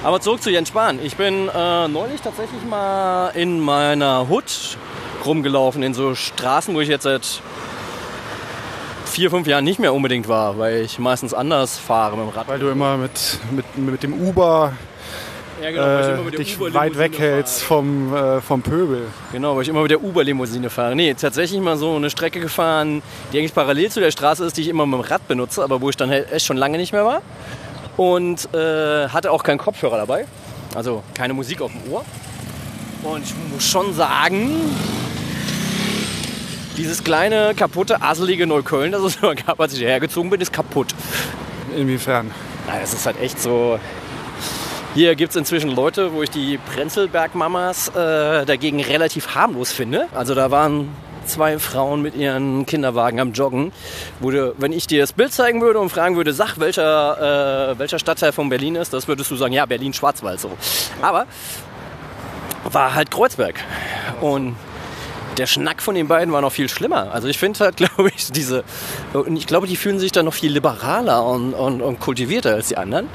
Aber 0.02 0.20
zurück 0.20 0.42
zu 0.42 0.50
Jens 0.50 0.68
Spahn. 0.68 0.98
Ich 1.04 1.16
bin 1.16 1.48
äh, 1.48 1.88
neulich 1.88 2.22
tatsächlich 2.22 2.62
mal 2.64 3.28
in 3.34 3.60
meiner 3.60 4.28
Hut 4.28 4.78
rumgelaufen 5.26 5.82
in 5.82 5.92
so 5.92 6.14
Straßen, 6.14 6.74
wo 6.74 6.80
ich 6.80 6.88
jetzt 6.88 7.02
seit 7.02 7.42
vier, 9.04 9.28
fünf 9.28 9.46
Jahren 9.46 9.64
nicht 9.64 9.78
mehr 9.78 9.92
unbedingt 9.92 10.28
war, 10.28 10.56
weil 10.56 10.76
ich 10.82 10.98
meistens 10.98 11.34
anders 11.34 11.78
fahre 11.78 12.16
mit 12.16 12.26
dem 12.26 12.30
Rad. 12.30 12.48
Weil 12.48 12.58
du 12.58 12.70
immer 12.70 12.96
mit, 12.96 13.38
mit, 13.50 13.76
mit 13.76 14.02
dem 14.02 14.14
Uber 14.14 14.72
Ja, 15.62 15.70
genau, 15.70 15.82
weil 15.82 16.00
ich 16.00 16.20
immer 16.20 16.32
äh, 16.32 16.36
dich 16.36 16.74
weit 16.74 16.98
weghältst 16.98 17.62
vom, 17.62 18.14
äh, 18.14 18.40
vom 18.40 18.62
Pöbel. 18.62 19.02
Genau, 19.32 19.56
weil 19.56 19.62
ich 19.62 19.68
immer 19.68 19.82
mit 19.82 19.90
der 19.90 20.02
Uber-Limousine 20.02 20.70
fahre. 20.70 20.96
Nee, 20.96 21.14
tatsächlich 21.14 21.60
mal 21.60 21.76
so 21.76 21.96
eine 21.96 22.08
Strecke 22.08 22.40
gefahren, 22.40 23.02
die 23.32 23.38
eigentlich 23.38 23.54
parallel 23.54 23.90
zu 23.90 24.00
der 24.00 24.10
Straße 24.10 24.44
ist, 24.44 24.56
die 24.56 24.62
ich 24.62 24.68
immer 24.68 24.86
mit 24.86 25.00
dem 25.00 25.04
Rad 25.04 25.26
benutze, 25.28 25.62
aber 25.62 25.80
wo 25.80 25.90
ich 25.90 25.96
dann 25.96 26.10
halt 26.10 26.32
echt 26.32 26.46
schon 26.46 26.56
lange 26.56 26.78
nicht 26.78 26.92
mehr 26.92 27.04
war. 27.04 27.22
Und 27.96 28.52
äh, 28.54 29.08
hatte 29.08 29.30
auch 29.30 29.42
keinen 29.42 29.58
Kopfhörer 29.58 29.98
dabei. 29.98 30.26
Also 30.74 31.02
keine 31.14 31.34
Musik 31.34 31.60
auf 31.60 31.72
dem 31.72 31.92
Ohr. 31.92 32.04
Und 33.02 33.24
ich 33.24 33.34
muss 33.52 33.64
schon 33.64 33.92
sagen, 33.94 34.50
dieses 36.76 37.04
kleine, 37.04 37.54
kaputte, 37.54 38.00
asselige 38.00 38.46
Neukölln, 38.46 38.92
das 38.92 39.02
es 39.02 39.16
immer 39.16 39.34
gab, 39.34 39.60
als 39.60 39.72
ich 39.72 39.80
hierher 39.80 40.00
gezogen 40.00 40.30
bin, 40.30 40.40
ist 40.40 40.52
kaputt. 40.52 40.94
Inwiefern? 41.76 42.30
Na, 42.66 42.80
es 42.82 42.92
ist 42.94 43.04
halt 43.06 43.20
echt 43.20 43.40
so. 43.40 43.78
Hier 44.92 45.14
gibt 45.14 45.30
es 45.30 45.36
inzwischen 45.36 45.70
Leute, 45.70 46.12
wo 46.12 46.22
ich 46.24 46.30
die 46.30 46.58
Prenzlberg-Mamas 46.58 47.90
äh, 47.90 48.44
dagegen 48.44 48.80
relativ 48.80 49.36
harmlos 49.36 49.70
finde. 49.70 50.08
Also 50.12 50.34
da 50.34 50.50
waren 50.50 50.88
zwei 51.26 51.60
Frauen 51.60 52.02
mit 52.02 52.16
ihren 52.16 52.66
Kinderwagen 52.66 53.20
am 53.20 53.32
Joggen. 53.32 53.70
Du, 54.20 54.52
wenn 54.58 54.72
ich 54.72 54.88
dir 54.88 55.00
das 55.00 55.12
Bild 55.12 55.32
zeigen 55.32 55.60
würde 55.60 55.78
und 55.78 55.90
fragen 55.90 56.16
würde, 56.16 56.32
sag, 56.32 56.58
welcher, 56.58 57.70
äh, 57.70 57.78
welcher 57.78 58.00
Stadtteil 58.00 58.32
von 58.32 58.48
Berlin 58.48 58.74
ist, 58.74 58.92
das 58.92 59.06
würdest 59.06 59.30
du 59.30 59.36
sagen, 59.36 59.52
ja, 59.52 59.64
Berlin-Schwarzwald 59.64 60.40
so. 60.40 60.50
Aber 61.00 61.26
war 62.64 62.92
halt 62.92 63.12
Kreuzberg. 63.12 63.60
Und 64.20 64.56
der 65.40 65.46
Schnack 65.46 65.80
von 65.80 65.94
den 65.94 66.06
beiden 66.06 66.32
war 66.32 66.42
noch 66.42 66.52
viel 66.52 66.68
schlimmer. 66.68 67.12
Also 67.12 67.26
ich 67.26 67.38
finde 67.38 67.58
halt, 67.60 67.76
glaube 67.78 68.10
ich, 68.14 68.30
diese, 68.30 68.62
und 69.14 69.36
ich 69.36 69.46
glaube, 69.46 69.66
die 69.66 69.76
fühlen 69.76 69.98
sich 69.98 70.12
dann 70.12 70.26
noch 70.26 70.34
viel 70.34 70.52
liberaler 70.52 71.24
und, 71.24 71.54
und, 71.54 71.80
und 71.80 71.98
kultivierter 71.98 72.54
als 72.54 72.68
die 72.68 72.76
anderen. 72.76 73.08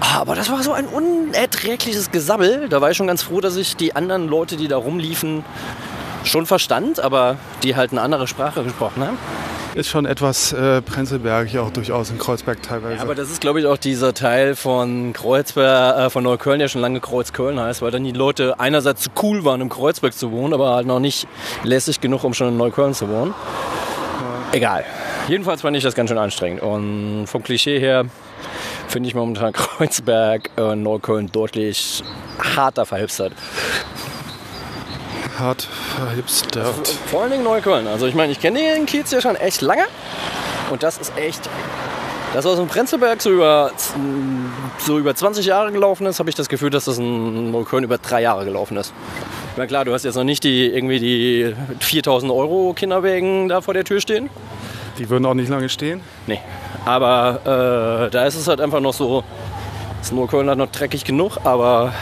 Aber 0.00 0.34
das 0.34 0.50
war 0.50 0.62
so 0.62 0.72
ein 0.72 0.86
unerträgliches 0.86 2.10
Gesabbel. 2.10 2.68
Da 2.68 2.82
war 2.82 2.90
ich 2.90 2.96
schon 2.98 3.06
ganz 3.06 3.22
froh, 3.22 3.40
dass 3.40 3.56
ich 3.56 3.76
die 3.76 3.96
anderen 3.96 4.28
Leute, 4.28 4.56
die 4.56 4.68
da 4.68 4.76
rumliefen, 4.76 5.42
schon 6.24 6.46
verstand, 6.46 7.00
aber 7.00 7.36
die 7.62 7.76
halt 7.76 7.92
eine 7.92 8.00
andere 8.00 8.26
Sprache 8.26 8.64
gesprochen 8.64 9.04
haben. 9.04 9.18
Ist 9.74 9.88
schon 9.88 10.06
etwas 10.06 10.52
äh, 10.52 10.82
Prenzlbergig 10.82 11.58
auch 11.58 11.70
durchaus 11.70 12.10
in 12.10 12.18
Kreuzberg 12.18 12.62
teilweise. 12.62 13.02
Aber 13.02 13.16
das 13.16 13.30
ist, 13.30 13.40
glaube 13.40 13.58
ich, 13.58 13.66
auch 13.66 13.76
dieser 13.76 14.14
Teil 14.14 14.54
von 14.54 15.12
Kreuzberg, 15.12 15.98
äh, 15.98 16.10
von 16.10 16.22
Neukölln, 16.22 16.60
der 16.60 16.68
schon 16.68 16.80
lange 16.80 17.00
Kreuzköln 17.00 17.58
heißt, 17.58 17.82
weil 17.82 17.90
dann 17.90 18.04
die 18.04 18.12
Leute 18.12 18.60
einerseits 18.60 19.02
zu 19.02 19.10
cool 19.20 19.44
waren, 19.44 19.60
im 19.60 19.68
Kreuzberg 19.68 20.14
zu 20.14 20.30
wohnen, 20.30 20.54
aber 20.54 20.74
halt 20.76 20.86
noch 20.86 21.00
nicht 21.00 21.26
lässig 21.64 22.00
genug, 22.00 22.22
um 22.22 22.34
schon 22.34 22.48
in 22.48 22.56
Neukölln 22.56 22.94
zu 22.94 23.08
wohnen. 23.08 23.34
Egal. 24.52 24.84
Jedenfalls 25.26 25.62
fand 25.62 25.76
ich 25.76 25.82
das 25.82 25.96
ganz 25.96 26.08
schön 26.08 26.18
anstrengend. 26.18 26.62
Und 26.62 27.26
vom 27.26 27.42
Klischee 27.42 27.80
her 27.80 28.04
finde 28.86 29.08
ich 29.08 29.16
momentan 29.16 29.52
Kreuzberg 29.54 30.50
und 30.54 30.84
Neukölln 30.84 31.32
deutlich 31.32 32.04
harter 32.38 32.86
verhipstert. 32.86 33.32
Hart 35.38 35.68
verhipstert. 35.96 36.88
Vor 37.10 37.22
allen 37.22 37.32
Dingen 37.32 37.44
Neukölln. 37.44 37.86
Also 37.86 38.06
ich 38.06 38.14
meine, 38.14 38.32
ich 38.32 38.40
kenne 38.40 38.60
den 38.60 38.86
Kiez 38.86 39.10
ja 39.10 39.20
schon 39.20 39.36
echt 39.36 39.60
lange. 39.60 39.84
Und 40.70 40.82
das 40.82 40.98
ist 40.98 41.16
echt... 41.16 41.48
Das, 42.32 42.44
was 42.44 42.58
in 42.58 42.66
Prenzlberg 42.66 43.22
so 43.22 43.30
über, 43.30 43.70
so 44.78 44.98
über 44.98 45.14
20 45.14 45.46
Jahre 45.46 45.70
gelaufen 45.70 46.04
ist, 46.06 46.18
habe 46.18 46.28
ich 46.30 46.34
das 46.34 46.48
Gefühl, 46.48 46.70
dass 46.70 46.86
das 46.86 46.98
in 46.98 47.52
Neukölln 47.52 47.84
über 47.84 47.96
drei 47.98 48.22
Jahre 48.22 48.44
gelaufen 48.44 48.76
ist. 48.76 48.92
Na 49.56 49.68
klar, 49.68 49.84
du 49.84 49.92
hast 49.92 50.04
jetzt 50.04 50.16
noch 50.16 50.24
nicht 50.24 50.42
die, 50.42 50.66
irgendwie 50.66 50.98
die 50.98 51.54
4000 51.78 52.32
Euro 52.32 52.72
Kinderwägen 52.74 53.48
da 53.48 53.60
vor 53.60 53.72
der 53.72 53.84
Tür 53.84 54.00
stehen. 54.00 54.30
Die 54.98 55.08
würden 55.10 55.24
auch 55.26 55.34
nicht 55.34 55.48
lange 55.48 55.68
stehen. 55.68 56.00
Nee. 56.26 56.40
Aber 56.84 58.06
äh, 58.06 58.10
da 58.10 58.26
ist 58.26 58.34
es 58.34 58.48
halt 58.48 58.60
einfach 58.60 58.80
noch 58.80 58.94
so, 58.94 59.22
das 60.00 60.10
Neukölln 60.10 60.50
hat 60.50 60.58
noch 60.58 60.72
dreckig 60.72 61.04
genug, 61.04 61.38
aber 61.44 61.92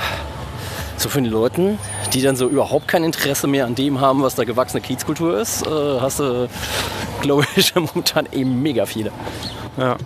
so 1.03 1.09
für 1.09 1.21
die 1.21 1.29
Leuten, 1.29 1.79
die 2.13 2.23
dann 2.23 2.37
so 2.37 2.49
überhaupt 2.49 2.89
kein 2.89 3.03
Interesse 3.05 3.47
mehr 3.47 3.67
an 3.67 3.75
dem 3.75 4.01
haben, 4.01 4.23
was 4.23 4.35
da 4.37 4.45
gewachsene 4.45 4.81
Kiezkultur 4.81 5.39
ist, 5.39 5.67
äh, 5.67 6.01
hast 6.01 6.21
du, 6.21 6.49
glaube 7.21 7.45
ich, 7.57 7.75
momentan 7.95 8.29
eben 8.33 8.63
mega 8.63 8.87
viele. 8.87 9.11
Ja. 9.77 9.97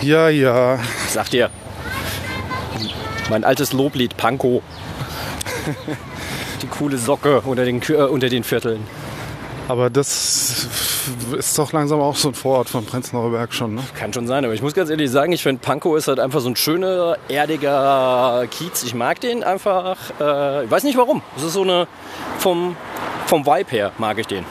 Ja, 0.00 0.28
ja. 0.28 0.78
Sag 1.08 1.30
dir, 1.30 1.50
mein 3.30 3.44
altes 3.44 3.72
Loblied 3.72 4.16
Panko. 4.16 4.62
Die 6.62 6.66
coole 6.66 6.96
Socke 6.96 7.40
unter 7.42 7.64
den, 7.64 7.82
äh, 7.82 7.94
unter 7.94 8.28
den 8.28 8.42
Vierteln. 8.42 8.84
Aber 9.68 9.90
das 9.90 10.66
ist 11.36 11.58
doch 11.58 11.72
langsam 11.72 12.00
auch 12.00 12.16
so 12.16 12.28
ein 12.28 12.34
Vorort 12.34 12.68
von 12.68 12.84
Prenzlauer 12.84 13.30
Berg 13.30 13.52
schon, 13.52 13.74
ne? 13.74 13.82
Kann 13.98 14.12
schon 14.12 14.26
sein, 14.26 14.44
aber 14.44 14.54
ich 14.54 14.62
muss 14.62 14.74
ganz 14.74 14.90
ehrlich 14.90 15.10
sagen, 15.10 15.32
ich 15.32 15.42
finde 15.42 15.60
Pankow 15.60 15.96
ist 15.96 16.08
halt 16.08 16.20
einfach 16.20 16.40
so 16.40 16.48
ein 16.48 16.56
schöner, 16.56 17.16
erdiger 17.28 18.46
Kiez. 18.50 18.82
Ich 18.82 18.94
mag 18.94 19.20
den 19.20 19.42
einfach. 19.44 19.96
Äh, 20.20 20.64
ich 20.64 20.70
weiß 20.70 20.84
nicht 20.84 20.96
warum. 20.98 21.22
Es 21.36 21.42
ist 21.42 21.52
so 21.54 21.62
eine. 21.62 21.86
Vom, 22.38 22.76
vom 23.26 23.46
Vibe 23.46 23.70
her 23.70 23.92
mag 23.98 24.18
ich 24.18 24.26
den. 24.26 24.44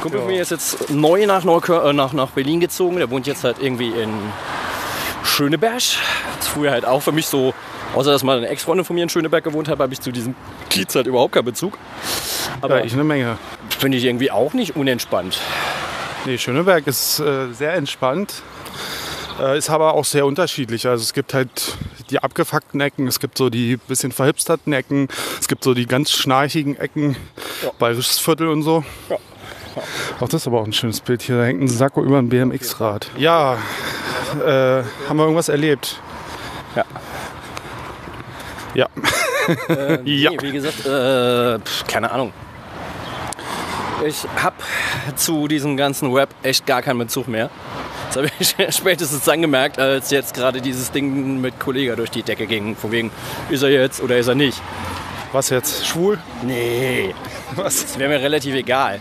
Kumpel 0.00 0.20
von 0.20 0.28
mir 0.28 0.42
ist 0.42 0.50
jetzt 0.50 0.90
neu 0.90 1.26
nach, 1.26 1.44
Neukölln, 1.44 1.86
äh, 1.86 1.92
nach, 1.92 2.12
nach 2.12 2.30
Berlin 2.30 2.60
gezogen. 2.60 2.96
Der 2.96 3.10
wohnt 3.10 3.26
jetzt 3.26 3.44
halt 3.44 3.56
irgendwie 3.60 3.88
in 3.90 4.10
Schöneberg. 5.22 5.74
Das 5.74 5.94
ist 6.40 6.48
früher 6.48 6.70
halt 6.70 6.84
auch 6.84 7.00
für 7.02 7.12
mich 7.12 7.26
so. 7.26 7.54
Außer 7.94 8.12
dass 8.12 8.22
mal 8.22 8.38
eine 8.38 8.48
Ex-Freundin 8.48 8.84
von 8.84 8.94
mir 8.94 9.02
in 9.02 9.08
Schöneberg 9.08 9.42
gewohnt 9.42 9.68
hat, 9.68 9.78
habe 9.78 9.92
ich 9.92 10.00
zu 10.00 10.12
diesem 10.12 10.34
Kiez 10.68 10.94
halt 10.94 11.06
überhaupt 11.06 11.34
keinen 11.34 11.44
Bezug. 11.44 11.76
Aber 12.60 12.78
Ja, 12.78 12.84
ich 12.84 12.92
eine 12.92 13.04
Menge. 13.04 13.36
Finde 13.80 13.98
ich 13.98 14.04
irgendwie 14.04 14.30
auch 14.30 14.52
nicht 14.52 14.76
unentspannt. 14.76 15.40
Nee, 16.26 16.36
Schöneberg 16.38 16.86
ist 16.86 17.18
äh, 17.18 17.52
sehr 17.52 17.74
entspannt. 17.74 18.42
Äh, 19.40 19.56
ist 19.56 19.70
aber 19.70 19.94
auch 19.94 20.04
sehr 20.04 20.26
unterschiedlich. 20.26 20.86
Also 20.86 21.02
es 21.02 21.14
gibt 21.14 21.32
halt 21.32 21.76
die 22.10 22.18
abgefuckten 22.22 22.80
Ecken, 22.80 23.06
es 23.06 23.20
gibt 23.20 23.38
so 23.38 23.48
die 23.48 23.76
bisschen 23.76 24.12
verhipsterten 24.12 24.72
Ecken, 24.72 25.08
es 25.40 25.48
gibt 25.48 25.64
so 25.64 25.74
die 25.74 25.86
ganz 25.86 26.10
schnarchigen 26.10 26.76
Ecken, 26.76 27.16
Bayerisches 27.78 28.18
Viertel 28.18 28.48
und 28.48 28.62
so. 28.62 28.84
Ja. 29.08 29.16
Auch 30.18 30.28
das 30.28 30.42
ist 30.42 30.46
aber 30.46 30.60
auch 30.60 30.66
ein 30.66 30.72
schönes 30.72 31.00
Bild 31.00 31.22
hier. 31.22 31.38
Da 31.38 31.44
hängt 31.44 31.62
ein 31.62 31.68
Sakko 31.68 32.02
über 32.02 32.18
ein 32.18 32.28
BMX-Rad. 32.28 33.10
Ja, 33.16 33.54
äh, 33.54 34.82
haben 35.08 35.16
wir 35.16 35.22
irgendwas 35.22 35.48
erlebt? 35.48 36.00
Ja. 36.76 36.84
Ja. 38.74 38.88
Äh, 39.68 39.98
Ja. 40.04 40.30
Nee, 40.30 40.38
wie 40.42 40.52
gesagt, 40.52 40.84
äh, 40.86 41.58
pf, 41.60 41.86
keine 41.86 42.10
Ahnung. 42.10 42.32
Ich 44.06 44.24
habe 44.42 44.56
zu 45.16 45.46
diesem 45.46 45.76
ganzen 45.76 46.14
Web 46.14 46.30
echt 46.42 46.66
gar 46.66 46.80
keinen 46.80 46.98
Bezug 46.98 47.28
mehr. 47.28 47.50
Das 48.08 48.16
habe 48.16 48.30
ich 48.38 48.54
spätestens 48.74 49.24
dann 49.24 49.42
gemerkt, 49.42 49.78
als 49.78 50.10
jetzt 50.10 50.34
gerade 50.34 50.60
dieses 50.60 50.90
Ding 50.90 51.40
mit 51.40 51.60
Kollega 51.60 51.96
durch 51.96 52.10
die 52.10 52.22
Decke 52.22 52.46
ging. 52.46 52.74
Von 52.76 52.92
wegen, 52.92 53.10
ist 53.50 53.62
er 53.62 53.70
jetzt 53.70 54.02
oder 54.02 54.16
ist 54.18 54.28
er 54.28 54.34
nicht? 54.34 54.60
Was 55.32 55.50
jetzt? 55.50 55.86
Schwul? 55.86 56.18
Nee, 56.42 57.14
Was? 57.54 57.82
das 57.82 57.98
wäre 57.98 58.08
mir 58.10 58.20
relativ 58.20 58.54
egal. 58.54 59.00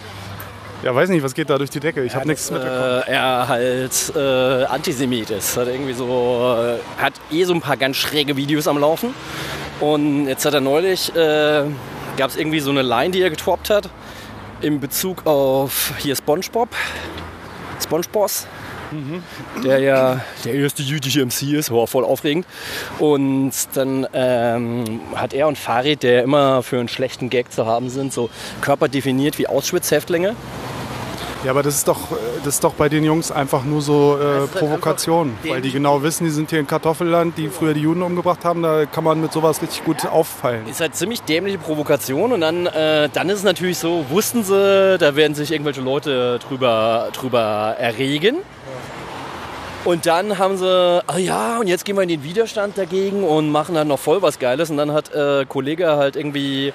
Ja, 0.84 0.96
weiß 0.96 1.10
nicht, 1.10 1.24
was 1.24 1.34
geht 1.34 1.50
da 1.50 1.58
durch 1.58 1.70
die 1.70 1.80
Decke? 1.80 2.04
Ich 2.04 2.16
habe 2.16 2.28
nichts 2.28 2.52
mitbekommen. 2.52 3.04
Äh, 3.06 3.12
er 3.12 3.48
halt 3.48 4.14
äh, 4.16 4.66
Antisemit 4.66 5.30
ist. 5.30 5.58
Hat 5.58 5.68
irgendwie 5.68 5.94
so, 5.94 6.58
äh, 6.58 7.02
hat 7.02 7.14
eh 7.32 7.44
so 7.44 7.54
ein 7.54 7.62
paar 7.62 7.76
ganz 7.78 7.98
schräge 7.98 8.38
Videos 8.38 8.68
am 8.68 8.78
Laufen. 8.78 9.14
Und 9.82 10.28
jetzt 10.28 10.46
hat 10.46 10.54
er 10.54 10.62
neulich, 10.62 11.14
äh, 11.16 11.64
gab 12.16 12.30
es 12.30 12.38
irgendwie 12.38 12.60
so 12.60 12.70
eine 12.70 12.82
Line, 12.82 13.12
die 13.12 13.22
er 13.22 13.30
getroppt 13.30 13.70
hat, 13.70 13.90
in 14.62 14.80
Bezug 14.80 15.26
auf 15.26 15.94
hier 16.00 16.16
SpongeBob, 16.16 16.70
SpongeBoss, 17.82 18.48
der 19.64 19.80
ja 19.80 20.22
der 20.44 20.54
erste 20.56 20.82
jüdische 20.82 21.24
MC 21.24 21.54
ist, 21.54 21.72
war 21.72 21.88
voll 21.88 22.04
aufregend. 22.04 22.46
Und 22.98 23.52
dann 23.74 24.08
ähm, 24.14 25.02
hat 25.16 25.34
er 25.34 25.48
und 25.48 25.58
Farid, 25.58 26.04
der 26.04 26.24
immer 26.24 26.64
für 26.64 26.80
einen 26.80 26.88
schlechten 26.88 27.30
Gag 27.30 27.52
zu 27.52 27.66
haben 27.66 27.90
sind, 27.90 28.12
so 28.12 28.30
Körper 28.62 28.88
definiert 28.88 29.38
wie 29.38 29.48
Auschwitz-Häftlinge. 29.48 30.36
Ja, 31.44 31.52
aber 31.52 31.64
das 31.64 31.76
ist 31.76 31.88
doch, 31.88 32.00
das 32.44 32.56
ist 32.56 32.64
doch 32.66 32.74
bei 32.74 32.90
den 32.90 33.06
Jungs 33.06 33.32
einfach 33.32 33.64
nur 33.64 33.82
so 33.82 34.18
äh, 34.20 34.42
halt 34.42 34.52
Provokation. 34.52 35.38
Weil 35.44 35.62
die 35.62 35.72
genau 35.72 36.04
wissen, 36.04 36.26
die 36.26 36.32
sind 36.32 36.50
hier 36.50 36.60
in 36.60 36.68
Kartoffelland, 36.68 37.38
die 37.38 37.48
früher 37.48 37.74
die 37.74 37.82
Juden 37.82 38.02
umgebracht 38.02 38.44
haben. 38.44 38.62
Da 38.62 38.86
kann 38.86 39.06
man 39.06 39.22
mit 39.22 39.32
sowas 39.32 39.62
richtig 39.62 39.86
gut 39.86 40.06
auffallen. 40.06 40.68
Ist 40.68 40.82
halt 40.82 40.96
ziemlich 40.96 41.22
dämliche 41.22 41.58
Provokation 41.58 42.34
und 42.34 42.42
dann, 42.42 42.66
äh, 42.66 43.08
dann 43.14 43.30
ist 43.30 43.38
es 43.38 43.44
natürlich 43.44 43.78
so, 43.78 44.06
wussten 44.10 44.44
sie, 44.44 44.98
da 45.00 45.16
werden 45.16 45.34
sich 45.34 45.52
irgendwelche 45.54 45.80
Leute 45.80 46.40
drüber, 46.40 47.08
drüber 47.14 47.76
erregen. 47.80 48.38
Und 49.86 50.06
dann 50.06 50.38
haben 50.38 50.58
sie, 50.58 51.02
ah 51.08 51.18
ja, 51.18 51.58
und 51.60 51.68
jetzt 51.68 51.86
gehen 51.86 51.96
wir 51.96 52.04
in 52.04 52.10
den 52.10 52.24
Widerstand 52.24 52.78
dagegen 52.78 53.24
und 53.24 53.50
machen 53.50 53.76
dann 53.76 53.88
noch 53.88 54.00
voll 54.00 54.22
was 54.22 54.38
Geiles. 54.40 54.70
Und 54.70 54.76
dann 54.76 54.92
hat 54.92 55.14
äh, 55.14 55.46
Kollege 55.46 55.96
halt 55.96 56.18
irgendwie 56.18 56.74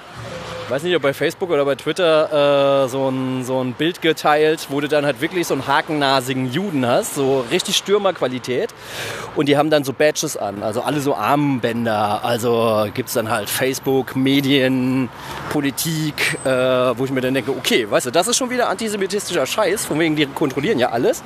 weiß 0.69 0.83
nicht, 0.83 0.95
ob 0.95 1.01
bei 1.01 1.13
Facebook 1.13 1.49
oder 1.49 1.65
bei 1.65 1.75
Twitter 1.75 2.85
äh, 2.85 2.89
so, 2.89 3.09
ein, 3.09 3.43
so 3.43 3.61
ein 3.61 3.73
Bild 3.73 4.01
geteilt, 4.01 4.67
wo 4.69 4.81
du 4.81 4.87
dann 4.87 5.05
halt 5.05 5.21
wirklich 5.21 5.47
so 5.47 5.53
einen 5.53 5.67
hakennasigen 5.67 6.51
Juden 6.51 6.85
hast, 6.85 7.15
so 7.15 7.45
richtig 7.51 7.75
Stürmerqualität. 7.77 8.73
Und 9.35 9.47
die 9.47 9.57
haben 9.57 9.69
dann 9.69 9.83
so 9.83 9.93
Badges 9.93 10.37
an, 10.37 10.63
also 10.63 10.81
alle 10.81 11.01
so 11.01 11.15
Armbänder. 11.15 12.23
Also 12.23 12.87
gibt 12.93 13.09
es 13.09 13.15
dann 13.15 13.29
halt 13.29 13.49
Facebook, 13.49 14.15
Medien, 14.15 15.09
Politik, 15.51 16.39
äh, 16.45 16.49
wo 16.49 17.05
ich 17.05 17.11
mir 17.11 17.21
dann 17.21 17.33
denke, 17.33 17.51
okay, 17.51 17.89
weißt 17.89 18.07
du, 18.07 18.11
das 18.11 18.27
ist 18.27 18.37
schon 18.37 18.49
wieder 18.49 18.69
antisemitistischer 18.69 19.45
Scheiß, 19.45 19.85
von 19.85 19.99
wegen 19.99 20.15
die 20.15 20.25
kontrollieren 20.25 20.79
ja 20.79 20.89
alles. 20.89 21.23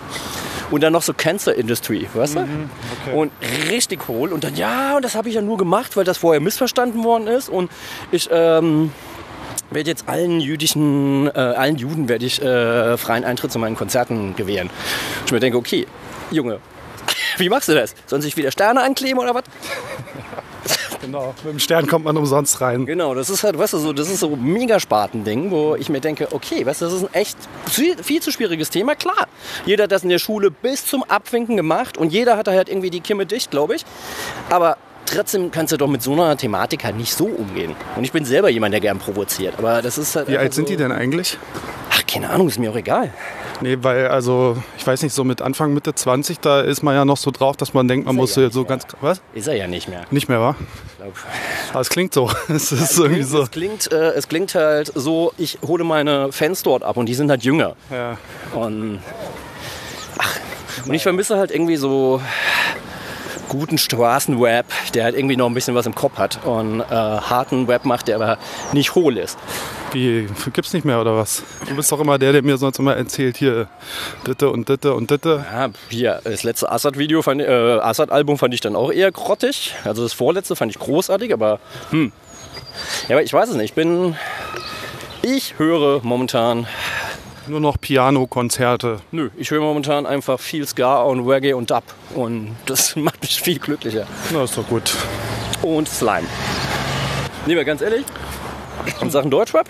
Und 0.72 0.84
dann 0.84 0.94
noch 0.94 1.02
so 1.02 1.14
Cancer 1.14 1.56
Industry, 1.56 2.08
weißt 2.14 2.36
du? 2.36 2.40
okay. 2.42 3.16
Und 3.16 3.32
richtig 3.70 4.08
hohl. 4.08 4.32
Und 4.32 4.44
dann, 4.44 4.56
ja, 4.56 4.96
und 4.98 5.04
das 5.04 5.16
habe 5.16 5.30
ich 5.30 5.36
ja 5.36 5.42
nur 5.42 5.58
gemacht, 5.58 5.98
weil 5.98 6.04
das 6.04 6.20
vorher 6.20 6.42
missverstanden 6.42 7.04
worden 7.04 7.28
ist. 7.28 7.50
Und 7.50 7.72
ich 8.12 8.30
ähm, 8.32 8.92
werde 9.72 9.90
jetzt 9.90 10.08
allen 10.08 10.40
jüdischen, 10.40 11.28
äh, 11.28 11.40
allen 11.40 11.78
Juden 11.78 12.10
werde 12.10 12.26
ich 12.26 12.42
äh, 12.42 12.98
freien 12.98 13.24
Eintritt 13.24 13.52
zu 13.52 13.60
meinen 13.60 13.76
Konzerten 13.76 14.36
gewähren. 14.36 14.70
Ich 15.26 15.32
mir 15.32 15.40
denke, 15.40 15.58
okay, 15.58 15.88
Junge, 16.32 16.60
wie 17.38 17.50
machst 17.50 17.70
du 17.70 17.76
das? 17.76 17.96
Sollen 18.06 18.22
sich 18.22 18.36
wieder 18.38 18.52
Sterne 18.52 18.82
ankleben 18.82 19.20
oder 19.20 19.36
was? 19.36 19.44
Genau. 21.02 21.34
Mit 21.44 21.54
dem 21.54 21.60
Stern 21.60 21.88
kommt 21.88 22.06
man 22.06 22.18
umsonst 22.18 22.60
rein. 22.60 22.86
Genau, 22.86 23.16
das 23.16 23.30
ist 23.30 23.44
halt, 23.44 23.58
weißt 23.58 23.74
du, 23.74 23.78
so, 23.78 23.94
das 23.94 24.10
ist 24.10 24.20
so 24.20 24.34
ein 24.34 24.44
Megasparten-Ding, 24.44 25.50
wo 25.50 25.76
ich 25.76 25.90
mir 25.90 26.02
denke, 26.02 26.28
okay, 26.32 26.66
weißt 26.66 26.82
du, 26.82 26.86
das 26.86 26.94
ist 26.94 27.04
ein 27.04 27.14
echt 27.14 27.38
viel, 27.68 28.02
viel 28.04 28.22
zu 28.22 28.32
schwieriges 28.32 28.70
Thema. 28.70 28.96
Klar, 28.96 29.28
jeder 29.66 29.86
hat 29.86 29.92
das 29.92 30.04
in 30.04 30.10
der 30.10 30.20
Schule 30.20 30.52
bis 30.52 30.86
zum 30.86 31.04
Abwinken 31.04 31.56
gemacht 31.56 31.98
und 31.98 32.12
jeder 32.12 32.36
hat 32.38 32.48
da 32.48 32.52
halt 32.52 32.70
irgendwie 32.70 32.90
die 32.90 33.00
Kimme 33.00 33.26
dicht, 33.26 33.50
glaube 33.50 33.76
ich. 33.76 33.86
Aber 34.50 34.78
trotzdem 35.06 35.52
kannst 35.52 35.74
du 35.74 35.78
doch 35.78 35.88
mit 35.88 36.02
so 36.02 36.14
einer 36.14 36.38
Thematik 36.38 36.84
halt 36.84 36.96
nicht 36.98 37.14
so 37.14 37.26
umgehen. 37.26 37.76
Und 37.96 38.04
ich 38.04 38.12
bin 38.12 38.26
selber 38.26 38.50
jemand, 38.50 38.74
der 38.74 38.82
gern 38.82 39.00
provoziert. 39.00 39.56
Aber 39.58 39.82
das 39.82 39.98
ist 39.98 40.16
halt. 40.16 40.28
Wie 40.28 40.38
alt 40.38 40.54
sind 40.54 40.68
so, 40.68 40.74
die 40.74 40.78
denn 40.78 40.92
eigentlich? 40.92 41.38
Ach, 41.92 42.06
keine 42.08 42.30
Ahnung, 42.30 42.48
ist 42.48 42.60
mir 42.60 42.72
auch 42.72 42.76
egal. 42.76 43.12
Nee, 43.62 43.78
weil, 43.82 44.08
also, 44.08 44.58
ich 44.78 44.88
weiß 44.88 45.02
nicht, 45.04 45.14
so 45.14 45.24
mit 45.24 45.42
Anfang, 45.42 45.74
Mitte 45.74 45.94
20, 45.94 46.40
da 46.40 46.62
ist 46.62 46.82
man 46.82 46.96
ja 46.96 47.04
noch 47.04 47.18
so 47.18 47.30
drauf, 47.32 47.58
dass 47.58 47.74
man 47.74 47.88
denkt, 47.88 48.06
man 48.06 48.16
muss 48.16 48.36
ja 48.36 48.50
so 48.50 48.64
ganz. 48.64 48.86
Was? 49.02 49.22
Ist 49.34 49.48
er 49.48 49.56
ja 49.56 49.68
nicht 49.68 49.90
mehr. 49.90 50.06
Nicht 50.12 50.30
mehr, 50.30 50.40
wa? 50.40 50.56
Ich 50.60 50.98
glaub. 50.98 51.14
Aber 51.72 51.82
es 51.82 51.90
klingt 51.90 52.14
so. 52.14 52.30
Es 52.48 52.72
ist 52.72 52.98
irgendwie 52.98 53.24
so. 53.24 53.42
Es, 53.42 53.52
klingt, 53.52 53.92
äh, 53.92 54.12
es 54.12 54.28
klingt 54.28 54.56
halt 54.56 54.92
so, 54.96 55.34
ich 55.38 55.60
hole 55.66 55.84
meine 55.84 56.32
Fans 56.32 56.64
dort 56.64 56.84
ab 56.84 56.98
und 56.98 57.08
die 57.08 57.16
sind 57.16 57.30
halt 57.30 57.44
jünger. 57.44 57.76
Ja. 57.92 58.18
Und, 58.54 59.00
ach, 60.18 60.36
und 60.86 60.94
ich 60.94 61.04
vermisse 61.04 61.38
halt 61.38 61.52
irgendwie 61.52 61.76
so 61.76 62.22
guten 63.50 63.78
Straßenrap, 63.78 64.66
der 64.94 65.04
halt 65.04 65.16
irgendwie 65.16 65.36
noch 65.36 65.48
ein 65.48 65.54
bisschen 65.54 65.76
was 65.76 65.86
im 65.86 65.96
Kopf 65.96 66.18
hat 66.18 66.46
und 66.46 66.80
äh, 66.82 66.86
harten 66.86 67.66
Rap 67.66 67.84
macht, 67.84 68.08
der 68.08 68.16
aber 68.16 68.38
nicht 68.72 68.96
hohl 68.96 69.18
ist. 69.18 69.38
Wie, 69.92 70.30
gibt's 70.54 70.72
nicht 70.72 70.86
mehr 70.86 71.02
oder 71.02 71.18
was? 71.18 71.44
Du 71.68 71.76
bist 71.76 71.92
doch 71.92 72.00
immer 72.00 72.18
der, 72.18 72.32
der 72.32 72.44
mir 72.44 72.58
sonst 72.58 72.80
immer 72.80 72.96
erzählt, 72.96 73.38
hier, 73.38 73.68
ditte 74.26 74.50
und 74.50 74.70
ditte 74.70 74.94
und 74.94 75.12
ditte. 75.12 75.46
Ja, 75.52 75.70
hier, 75.90 76.22
das 76.24 76.44
letzte 76.44 76.72
Assad-Video, 76.72 77.22
äh, 77.22 77.80
Assad-Album 77.80 78.38
fand 78.38 78.54
ich 78.54 78.62
dann 78.62 78.76
auch 78.76 78.92
eher 78.92 79.12
grottig. 79.12 79.74
Also 79.84 80.04
das 80.04 80.14
vorletzte 80.14 80.56
fand 80.56 80.72
ich 80.72 80.80
großartig, 80.80 81.34
aber 81.34 81.60
hm. 81.90 82.12
Ja, 83.08 83.16
aber 83.16 83.24
ich 83.24 83.34
weiß 83.34 83.50
es 83.50 83.56
nicht. 83.56 83.66
Ich 83.66 83.74
bin, 83.74 84.16
ich 85.22 85.56
höre 85.58 86.02
momentan 86.04 86.68
Nur 87.50 87.60
noch 87.60 87.82
Piano-Konzerte. 87.82 89.00
Nö, 89.12 89.32
ich 89.36 89.50
höre 89.50 89.62
momentan 89.62 90.06
einfach 90.06 90.40
viel 90.40 90.68
Ska 90.68 91.02
und 91.02 91.28
Reggae 91.28 91.54
und 91.54 91.72
Dub. 91.72 91.84
Und 92.14 92.56
das 92.68 92.96
macht 92.96 93.22
mich 93.24 93.42
viel 93.42 93.58
glücklicher. 93.58 94.06
Na, 94.32 94.44
ist 94.44 94.56
doch 94.56 94.68
gut. 94.68 94.96
Und 95.64 95.90
Slime. 95.90 96.28
Nee, 97.48 97.56
mal 97.56 97.66
ganz 97.66 97.82
ehrlich, 97.82 98.06
in 99.02 99.10
Sachen 99.10 99.32
Deutschrap 99.32 99.68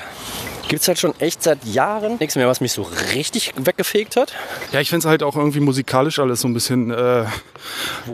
gibt 0.69 0.83
es 0.83 0.87
halt 0.87 0.99
schon 0.99 1.19
echt 1.19 1.43
seit 1.43 1.65
Jahren 1.65 2.17
nichts 2.19 2.35
mehr, 2.35 2.47
was 2.47 2.61
mich 2.61 2.71
so 2.71 2.87
richtig 3.13 3.51
weggefegt 3.57 4.15
hat. 4.15 4.33
Ja, 4.71 4.79
ich 4.79 4.89
finde 4.89 4.99
es 4.99 5.09
halt 5.09 5.23
auch 5.23 5.35
irgendwie 5.35 5.59
musikalisch 5.59 6.19
alles 6.19 6.41
so 6.41 6.47
ein 6.47 6.53
bisschen 6.53 6.91
äh, 6.91 7.25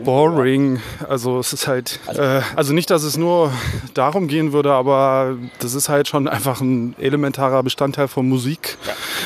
boring. 0.02 0.80
Also 1.08 1.38
es 1.38 1.52
ist 1.52 1.68
halt, 1.68 2.00
äh, 2.08 2.40
also 2.56 2.72
nicht, 2.72 2.90
dass 2.90 3.02
es 3.02 3.16
nur 3.16 3.52
darum 3.94 4.26
gehen 4.26 4.52
würde, 4.52 4.72
aber 4.72 5.36
das 5.60 5.74
ist 5.74 5.88
halt 5.88 6.08
schon 6.08 6.28
einfach 6.28 6.60
ein 6.60 6.96
elementarer 6.98 7.62
Bestandteil 7.62 8.08
von 8.08 8.28
Musik. 8.28 8.78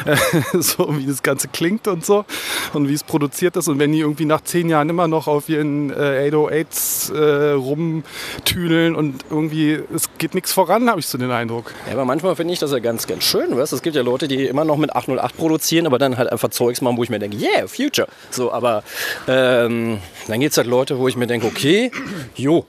so 0.53 0.97
wie 0.99 1.07
das 1.07 1.23
Ganze 1.23 1.49
klingt 1.49 1.87
und 1.87 2.05
so 2.05 2.25
und 2.73 2.89
wie 2.89 2.95
es 2.95 3.05
produziert 3.05 3.57
ist. 3.57 3.69
Und 3.69 3.79
wenn 3.79 3.93
die 3.93 4.01
irgendwie 4.01 4.25
nach 4.25 4.41
zehn 4.43 4.69
Jahren 4.69 4.89
immer 4.89 5.09
noch 5.09 5.29
auf 5.29 5.49
ihren 5.49 5.91
äh, 5.91 6.31
808s 6.31 7.15
äh, 7.15 7.53
rumtüdeln 7.53 8.95
und 8.95 9.25
irgendwie, 9.31 9.81
es 9.95 10.09
geht 10.19 10.35
nichts 10.35 10.53
voran, 10.53 10.89
habe 10.89 11.01
ich 11.01 11.07
so 11.07 11.19
den 11.19 11.31
Eindruck. 11.31 11.73
Ja, 11.87 11.93
aber 11.93 12.05
manchmal 12.05 12.37
finde 12.37 12.55
ich 12.55 12.59
das 12.59 12.73
ja 12.73 12.79
ganz, 12.79 13.07
ganz 13.07 13.20
schön. 13.21 13.57
Weißt? 13.57 13.73
Es 13.73 13.83
gibt 13.83 13.97
ja 13.97 14.03
Leute, 14.03 14.29
die 14.29 14.47
immer 14.47 14.65
noch 14.65 14.77
mit 14.77 14.95
808 14.95 15.37
produzieren, 15.37 15.87
aber 15.87 15.99
dann 15.99 16.17
halt 16.19 16.31
einfach 16.31 16.51
Zeugs 16.51 16.81
machen, 16.81 16.97
wo 16.97 17.03
ich 17.03 17.11
mir 17.11 17.19
denke, 17.19 17.37
yeah, 17.37 17.67
Future. 17.67 18.09
So, 18.31 18.53
aber 18.53 18.83
ähm, 19.29 19.99
dann 20.29 20.41
gibt 20.41 20.53
es 20.53 20.57
halt 20.57 20.67
Leute, 20.67 20.99
wo 20.99 21.09
ich 21.09 21.17
mir 21.17 21.27
denke, 21.27 21.47
okay, 21.47 21.91
jo. 22.35 22.65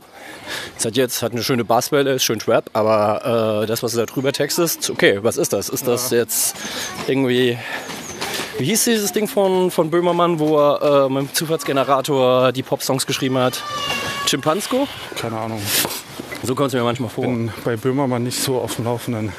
Es 0.77 0.85
hat 0.85 0.95
jetzt 0.95 1.21
hat 1.21 1.31
eine 1.31 1.43
schöne 1.43 1.63
Basswelle, 1.63 2.13
ist 2.13 2.23
schön 2.23 2.39
Trap, 2.39 2.69
aber 2.73 3.61
äh, 3.63 3.67
das, 3.67 3.83
was 3.83 3.93
du 3.93 3.99
da 3.99 4.05
drüber 4.05 4.33
textest, 4.33 4.89
okay, 4.89 5.19
was 5.21 5.37
ist 5.37 5.53
das? 5.53 5.69
Ist 5.69 5.87
das 5.87 6.09
jetzt 6.11 6.55
irgendwie 7.07 7.57
wie 8.57 8.65
hieß 8.65 8.83
dieses 8.83 9.11
Ding 9.11 9.27
von, 9.27 9.71
von 9.71 9.89
Böhmermann, 9.89 10.37
wo 10.37 10.57
er 10.57 11.05
äh, 11.05 11.09
mit 11.09 11.23
dem 11.23 11.33
Zufallsgenerator 11.33 12.51
die 12.51 12.61
Popsongs 12.61 13.07
geschrieben 13.07 13.37
hat? 13.39 13.63
Chimpansko? 14.27 14.87
Keine 15.15 15.37
Ahnung. 15.37 15.61
So 16.43 16.53
kommt 16.53 16.67
es 16.67 16.73
mir 16.73 16.83
manchmal 16.83 17.09
vor. 17.09 17.23
Bin 17.23 17.51
bei 17.63 17.75
Böhmermann 17.75 18.23
nicht 18.23 18.39
so 18.39 18.59
auf 18.59 18.75
dem 18.75 18.85
Laufenden. 18.85 19.33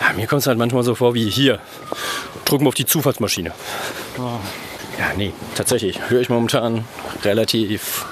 Ja, 0.00 0.12
mir 0.14 0.26
kommt 0.26 0.42
es 0.42 0.46
halt 0.46 0.58
manchmal 0.58 0.82
so 0.82 0.94
vor 0.94 1.14
wie 1.14 1.28
hier. 1.30 1.58
Drücken 2.44 2.64
wir 2.64 2.68
auf 2.68 2.74
die 2.74 2.86
Zufallsmaschine. 2.86 3.52
Ja, 4.98 5.12
nee, 5.16 5.32
tatsächlich. 5.54 5.98
Höre 6.08 6.20
ich 6.20 6.28
momentan 6.28 6.84
relativ. 7.24 8.04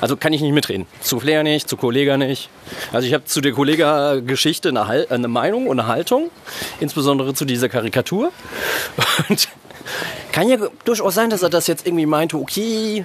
Also 0.00 0.16
kann 0.16 0.32
ich 0.32 0.40
nicht 0.40 0.52
mitreden. 0.52 0.86
Zu 1.02 1.20
Flair 1.20 1.42
nicht, 1.42 1.68
zu 1.68 1.76
Kollega 1.76 2.16
nicht. 2.16 2.48
Also 2.92 3.06
ich 3.06 3.12
habe 3.12 3.24
zu 3.26 3.40
der 3.42 3.52
Kollega-Geschichte 3.52 4.70
eine, 4.70 4.86
Hal- 4.86 5.06
eine 5.10 5.28
Meinung 5.28 5.66
und 5.66 5.78
eine 5.78 5.88
Haltung. 5.88 6.30
Insbesondere 6.80 7.34
zu 7.34 7.44
dieser 7.44 7.68
Karikatur. 7.68 8.32
Und 9.28 9.48
kann 10.32 10.48
ja 10.48 10.56
durchaus 10.84 11.14
sein, 11.14 11.28
dass 11.30 11.42
er 11.42 11.50
das 11.50 11.66
jetzt 11.66 11.86
irgendwie 11.86 12.06
meinte, 12.06 12.36
okay, 12.36 13.04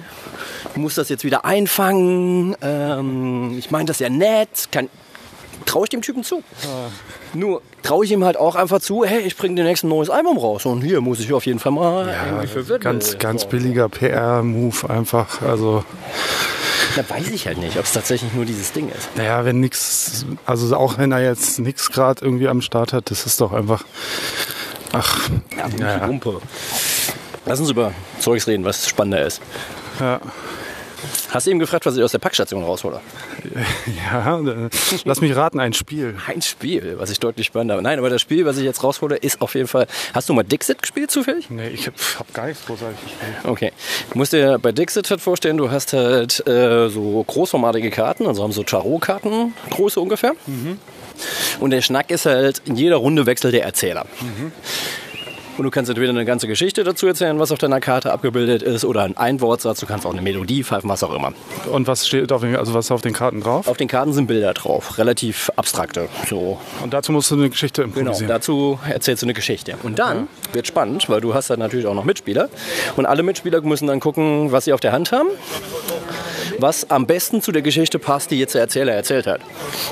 ich 0.72 0.76
muss 0.76 0.94
das 0.94 1.08
jetzt 1.08 1.24
wieder 1.24 1.44
einfangen. 1.44 2.56
Ähm, 2.62 3.56
ich 3.58 3.70
meine 3.70 3.86
das 3.86 3.98
ja 3.98 4.08
nett. 4.08 4.48
Kann, 4.70 4.88
traue 5.66 5.84
ich 5.84 5.90
dem 5.90 6.02
Typen 6.02 6.24
zu. 6.24 6.42
Nur 7.34 7.60
traue 7.82 8.04
ich 8.04 8.12
ihm 8.12 8.24
halt 8.24 8.36
auch 8.36 8.54
einfach 8.54 8.80
zu, 8.80 9.04
hey, 9.04 9.20
ich 9.20 9.36
bringe 9.36 9.56
demnächst 9.56 9.84
ein 9.84 9.88
neues 9.88 10.08
Album 10.10 10.38
raus 10.38 10.64
und 10.66 10.80
hier 10.82 11.00
muss 11.00 11.20
ich 11.20 11.32
auf 11.32 11.44
jeden 11.46 11.58
Fall 11.58 11.72
mal 11.72 12.08
irgendwie 12.26 12.46
für 12.46 12.62
widmen. 12.68 12.80
Ganz, 12.80 13.18
ganz 13.18 13.44
billiger 13.44 13.88
PR-Move 13.88 14.88
einfach. 14.88 15.42
Also, 15.42 15.84
Da 16.96 17.08
weiß 17.08 17.28
ich 17.28 17.46
halt 17.46 17.58
nicht, 17.58 17.76
ob 17.78 17.84
es 17.84 17.92
tatsächlich 17.92 18.32
nur 18.32 18.44
dieses 18.44 18.72
Ding 18.72 18.88
ist. 18.88 19.08
naja, 19.16 19.44
wenn 19.44 19.60
nix, 19.60 20.24
also 20.46 20.74
auch 20.76 20.98
wenn 20.98 21.12
er 21.12 21.22
jetzt 21.22 21.58
nichts 21.58 21.90
gerade 21.90 22.24
irgendwie 22.24 22.48
am 22.48 22.62
Start 22.62 22.92
hat, 22.92 23.10
das 23.10 23.26
ist 23.26 23.40
doch 23.40 23.52
einfach, 23.52 23.84
ach, 24.92 25.28
Ja, 25.56 25.68
Ja, 25.78 25.98
ja. 25.98 26.08
Wumpe. 26.08 26.40
Lass 27.44 27.60
uns 27.60 27.70
über 27.70 27.92
Zeugs 28.18 28.46
reden, 28.48 28.64
was 28.64 28.88
spannender 28.88 29.24
ist. 29.24 29.40
ja, 30.00 30.20
Hast 31.30 31.46
du 31.46 31.50
eben 31.50 31.58
gefragt, 31.58 31.86
was 31.86 31.96
ich 31.96 32.02
aus 32.02 32.12
der 32.12 32.18
Packstation 32.18 32.62
raushole? 32.62 33.00
ja, 34.10 34.40
äh, 34.40 34.68
lass 35.04 35.20
mich 35.20 35.34
raten, 35.36 35.60
ein 35.60 35.72
Spiel. 35.72 36.16
Ein 36.26 36.42
Spiel, 36.42 36.96
was 36.98 37.10
ich 37.10 37.20
deutlich 37.20 37.46
spannender 37.46 37.74
habe. 37.74 37.82
Nein, 37.82 37.98
aber 37.98 38.10
das 38.10 38.20
Spiel, 38.20 38.46
was 38.46 38.58
ich 38.58 38.64
jetzt 38.64 38.82
raushole, 38.82 39.16
ist 39.16 39.40
auf 39.40 39.54
jeden 39.54 39.68
Fall. 39.68 39.86
Hast 40.14 40.28
du 40.28 40.34
mal 40.34 40.42
Dixit 40.42 40.82
gespielt 40.82 41.10
zufällig? 41.10 41.50
Nee, 41.50 41.68
ich 41.68 41.86
hab, 41.86 41.94
hab 42.18 42.34
gar 42.34 42.46
nichts 42.46 42.64
großartig 42.66 42.98
gespielt. 43.02 43.32
Okay. 43.44 43.72
Du 44.12 44.18
musst 44.18 44.32
dir 44.32 44.58
bei 44.58 44.72
Dixit 44.72 45.10
halt 45.10 45.20
vorstellen, 45.20 45.56
du 45.56 45.70
hast 45.70 45.92
halt 45.92 46.46
äh, 46.46 46.88
so 46.88 47.24
großformatige 47.26 47.90
Karten, 47.90 48.26
also 48.26 48.42
haben 48.42 48.52
so 48.52 48.62
Tarotkarten 48.62 49.54
Größe 49.70 50.00
ungefähr. 50.00 50.32
Und 51.60 51.70
der 51.70 51.82
Schnack 51.82 52.10
ist 52.10 52.26
halt, 52.26 52.62
in 52.66 52.76
jeder 52.76 52.96
Runde 52.96 53.26
wechselt 53.26 53.54
der 53.54 53.64
Erzähler. 53.64 54.06
Und 55.58 55.64
du 55.64 55.70
kannst 55.70 55.88
entweder 55.88 56.10
eine 56.10 56.24
ganze 56.26 56.46
Geschichte 56.46 56.84
dazu 56.84 57.06
erzählen, 57.06 57.38
was 57.38 57.50
auf 57.50 57.58
deiner 57.58 57.80
Karte 57.80 58.12
abgebildet 58.12 58.62
ist, 58.62 58.84
oder 58.84 59.04
einen 59.04 59.16
Einwortsatz, 59.16 59.80
du 59.80 59.86
kannst 59.86 60.04
auch 60.04 60.12
eine 60.12 60.20
Melodie 60.20 60.62
pfeifen, 60.62 60.90
was 60.90 61.02
auch 61.02 61.14
immer. 61.14 61.32
Und 61.72 61.86
was 61.86 62.06
steht 62.06 62.30
auf 62.30 62.42
den, 62.42 62.56
also 62.56 62.74
was 62.74 62.86
ist 62.86 62.90
auf 62.90 63.00
den 63.00 63.14
Karten 63.14 63.40
drauf? 63.40 63.66
Auf 63.66 63.78
den 63.78 63.88
Karten 63.88 64.12
sind 64.12 64.26
Bilder 64.26 64.52
drauf, 64.52 64.98
relativ 64.98 65.50
abstrakte. 65.56 66.08
So. 66.28 66.58
Und 66.82 66.92
dazu 66.92 67.10
musst 67.12 67.30
du 67.30 67.36
eine 67.36 67.48
Geschichte 67.48 67.82
Genau, 67.82 67.96
improvisieren. 68.00 68.28
dazu 68.28 68.78
erzählst 68.86 69.22
du 69.22 69.26
eine 69.26 69.34
Geschichte. 69.34 69.74
Und 69.82 69.98
dann 69.98 70.28
wird 70.52 70.66
spannend, 70.66 71.08
weil 71.08 71.22
du 71.22 71.32
hast 71.32 71.48
dann 71.48 71.58
natürlich 71.58 71.86
auch 71.86 71.94
noch 71.94 72.04
Mitspieler. 72.04 72.50
Und 72.96 73.06
alle 73.06 73.22
Mitspieler 73.22 73.60
müssen 73.62 73.86
dann 73.86 74.00
gucken, 74.00 74.52
was 74.52 74.66
sie 74.66 74.74
auf 74.74 74.80
der 74.80 74.92
Hand 74.92 75.10
haben, 75.12 75.28
was 76.58 76.90
am 76.90 77.06
besten 77.06 77.42
zu 77.42 77.52
der 77.52 77.62
Geschichte 77.62 77.98
passt, 77.98 78.30
die 78.30 78.38
jetzt 78.38 78.54
der 78.54 78.62
Erzähler 78.62 78.92
erzählt 78.92 79.26
hat. 79.26 79.40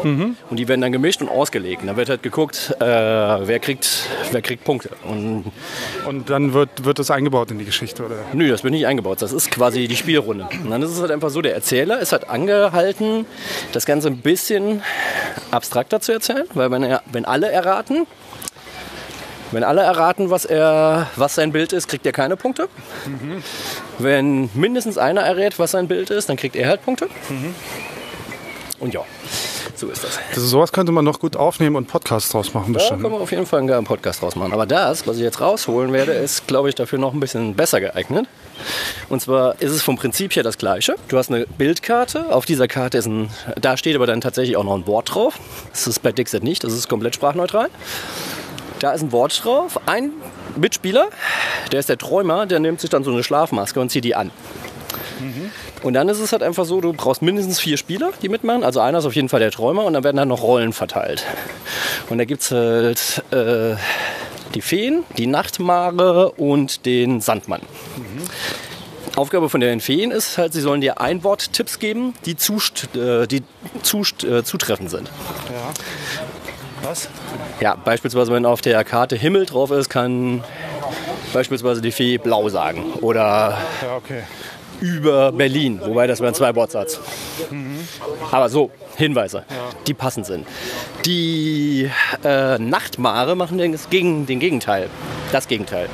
Und 0.03 0.37
die 0.51 0.69
werden 0.69 0.81
dann 0.81 0.93
gemischt 0.93 1.21
und 1.21 1.29
ausgelegt. 1.29 1.83
Und 1.83 1.89
dann 1.89 1.97
wird 1.97 2.09
halt 2.09 2.23
geguckt, 2.23 2.75
äh, 2.81 2.85
wer, 2.85 3.59
kriegt, 3.59 4.09
wer 4.33 4.43
kriegt 4.43 4.65
Punkte. 4.65 4.91
Und 5.05 5.45
Und 6.07 6.31
dann 6.31 6.53
wird, 6.53 6.85
wird 6.85 6.99
das 6.99 7.11
eingebaut 7.11 7.51
in 7.51 7.59
die 7.59 7.65
Geschichte, 7.65 8.05
oder? 8.05 8.17
Nö, 8.33 8.49
das 8.49 8.63
wird 8.65 8.73
nicht 8.73 8.87
eingebaut. 8.87 9.23
Das 9.23 9.33
ist 9.33 9.51
quasi 9.51 9.89
die 9.89 9.97
Spielrunde. 9.97 10.49
Und 10.63 10.71
dann 10.71 10.83
ist 10.83 10.91
es 10.91 11.01
halt 11.01 11.11
einfach 11.11 11.31
so, 11.31 11.43
der 11.43 11.55
Erzähler 11.55 11.99
ist 12.01 12.13
halt 12.13 12.29
angehalten, 12.29 13.27
das 13.73 13.87
Ganze 13.87 14.09
ein 14.09 14.19
bisschen 14.19 14.83
abstrakter 15.51 16.01
zu 16.01 16.13
erzählen, 16.13 16.45
weil 16.55 16.71
wenn, 16.71 16.83
er, 16.83 17.03
wenn 17.13 17.25
alle 17.25 17.51
erraten, 17.51 18.07
wenn 19.55 19.65
alle 19.65 19.83
erraten, 19.83 20.31
was, 20.31 20.45
er, 20.45 21.09
was 21.17 21.35
sein 21.35 21.53
Bild 21.53 21.73
ist, 21.73 21.89
kriegt 21.89 22.05
er 22.07 22.13
keine 22.13 22.37
Punkte. 22.37 22.69
Wenn 23.99 24.51
mindestens 24.55 24.99
einer 24.99 25.23
errät, 25.23 25.59
was 25.59 25.71
sein 25.73 25.89
Bild 25.89 26.11
ist, 26.11 26.29
dann 26.29 26.37
kriegt 26.37 26.57
er 26.57 26.69
halt 26.69 26.85
Punkte. 26.85 27.09
Und 28.81 28.93
ja, 28.93 29.01
so 29.77 29.89
ist 29.89 30.05
das. 30.05 30.19
Also 30.35 30.47
sowas 30.47 30.73
könnte 30.73 30.93
man 30.93 31.05
noch 31.05 31.21
gut 31.21 31.37
aufnehmen 31.37 31.77
und 31.77 31.87
Podcasts 31.87 32.31
draus 32.31 32.53
machen 32.55 32.73
Da 32.73 32.79
bestimmt. 32.79 33.03
können 33.03 33.15
wir 33.15 33.21
auf 33.21 33.31
jeden 33.31 33.47
Fall 33.47 33.61
einen 33.61 33.85
Podcast 33.85 34.21
draus 34.23 34.37
machen. 34.37 34.53
Aber 34.53 34.67
das, 34.67 35.07
was 35.07 35.17
ich 35.17 35.23
jetzt 35.23 35.41
rausholen 35.41 35.93
werde, 35.93 36.13
ist, 36.13 36.47
glaube 36.47 36.69
ich, 36.69 36.75
dafür 36.75 36.99
noch 36.99 37.15
ein 37.15 37.21
bisschen 37.21 37.55
besser 37.55 37.81
geeignet. 37.81 38.27
Und 39.09 39.21
zwar 39.23 39.61
ist 39.61 39.73
es 39.73 39.83
vom 39.83 39.97
Prinzip 39.97 40.35
her 40.37 40.43
das 40.43 40.59
gleiche. 40.59 40.97
Du 41.09 41.17
hast 41.19 41.31
eine 41.31 41.47
Bildkarte. 41.47 42.33
Auf 42.33 42.45
dieser 42.45 42.69
Karte 42.69 42.99
ist 42.99 43.07
ein, 43.07 43.31
da 43.61 43.77
steht 43.77 43.97
aber 43.97 44.07
dann 44.07 44.21
tatsächlich 44.21 44.57
auch 44.57 44.65
noch 44.65 44.75
ein 44.77 44.87
Wort 44.87 45.15
drauf. 45.15 45.39
Das 45.73 45.87
ist 45.87 46.01
bei 46.03 46.13
Dixit 46.13 46.43
nicht, 46.43 46.63
das 46.65 46.73
ist 46.73 46.89
komplett 46.89 47.15
sprachneutral. 47.15 47.69
Da 48.81 48.93
ist 48.93 49.03
ein 49.03 49.13
Wort 49.13 49.45
drauf. 49.45 49.81
Ein 49.87 50.13
Mitspieler, 50.57 51.09
der 51.73 51.81
ist 51.81 51.89
der 51.89 51.99
Träumer, 51.99 52.47
der 52.47 52.61
nimmt 52.61 52.81
sich 52.81 52.91
dann 52.91 53.05
so 53.05 53.11
eine 53.11 53.23
Schlafmaske 53.23 53.81
und 53.81 53.91
zieht 53.91 54.05
die 54.05 54.15
an. 54.15 54.31
Und 55.83 55.95
dann 55.95 56.09
ist 56.09 56.19
es 56.19 56.33
halt 56.33 56.43
einfach 56.43 56.65
so, 56.65 56.81
du 56.81 56.93
brauchst 56.93 57.23
mindestens 57.23 57.61
vier 57.61 57.77
Spieler, 57.77 58.13
die 58.23 58.29
mitmachen. 58.29 58.65
Also 58.65 58.81
einer 58.81 58.99
ist 58.99 59.05
auf 59.05 59.15
jeden 59.15 59.29
Fall 59.29 59.41
der 59.41 59.51
Träumer 59.51 59.85
und 59.85 59.93
dann 59.93 60.03
werden 60.05 60.17
dann 60.17 60.29
noch 60.29 60.43
Rollen 60.43 60.73
verteilt. 60.73 61.25
Und 62.09 62.19
da 62.19 62.25
gibt 62.25 62.43
es 62.43 62.51
halt 62.51 63.23
äh, 63.31 63.77
die 64.55 64.63
Feen, 64.63 65.05
die 65.19 65.27
Nachtmare 65.27 66.31
und 66.33 66.87
den 66.87 67.21
Sandmann. 67.21 67.61
Aufgabe 69.17 69.49
von 69.49 69.61
den 69.61 69.81
Feen 69.81 70.11
ist 70.11 70.39
halt, 70.39 70.53
sie 70.53 70.61
sollen 70.61 70.81
dir 70.81 71.01
Einworttipps 71.01 71.79
geben, 71.79 72.15
die, 72.25 72.37
zust, 72.37 72.89
äh, 72.97 73.27
die 73.27 73.43
zust, 73.83 74.25
äh, 74.25 74.43
zutreffend 74.43 74.91
sind. 74.91 75.11
Was? 76.85 77.09
Ja, 77.61 77.77
beispielsweise, 77.77 78.33
wenn 78.33 78.45
auf 78.47 78.61
der 78.61 78.85
Karte 78.85 79.17
Himmel 79.17 79.47
drauf 79.47 79.71
ist, 79.71 79.89
kann 79.89 80.45
beispielsweise 81.33 81.81
die 81.81 81.93
Fee 81.93 82.19
blau 82.19 82.49
sagen. 82.49 82.93
Oder 83.01 83.59
Ja, 83.83 83.97
okay. 83.97 84.23
über 84.81 85.33
Berlin, 85.33 85.81
wobei 85.83 86.07
das 86.07 86.21
wäre 86.21 86.31
ein 86.31 86.35
Zwei-Wortsatz. 86.35 87.01
Aber 88.31 88.49
so, 88.49 88.71
Hinweise, 88.97 89.45
die 89.87 89.95
passend 89.95 90.27
sind. 90.27 90.47
Die 91.05 91.91
äh, 92.23 92.59
Nachtmare 92.59 93.35
machen 93.35 93.59
den, 93.59 93.79
gegen, 93.91 94.27
den 94.27 94.39
Gegenteil, 94.41 94.89
das 95.33 95.49
Gegenteil. 95.49 95.89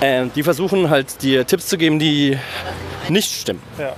Ähm, 0.00 0.30
die 0.34 0.42
versuchen 0.42 0.90
halt 0.90 1.22
dir 1.22 1.46
Tipps 1.46 1.68
zu 1.68 1.78
geben, 1.78 1.98
die 1.98 2.38
nicht 3.08 3.40
stimmen. 3.40 3.62
Ja. 3.78 3.94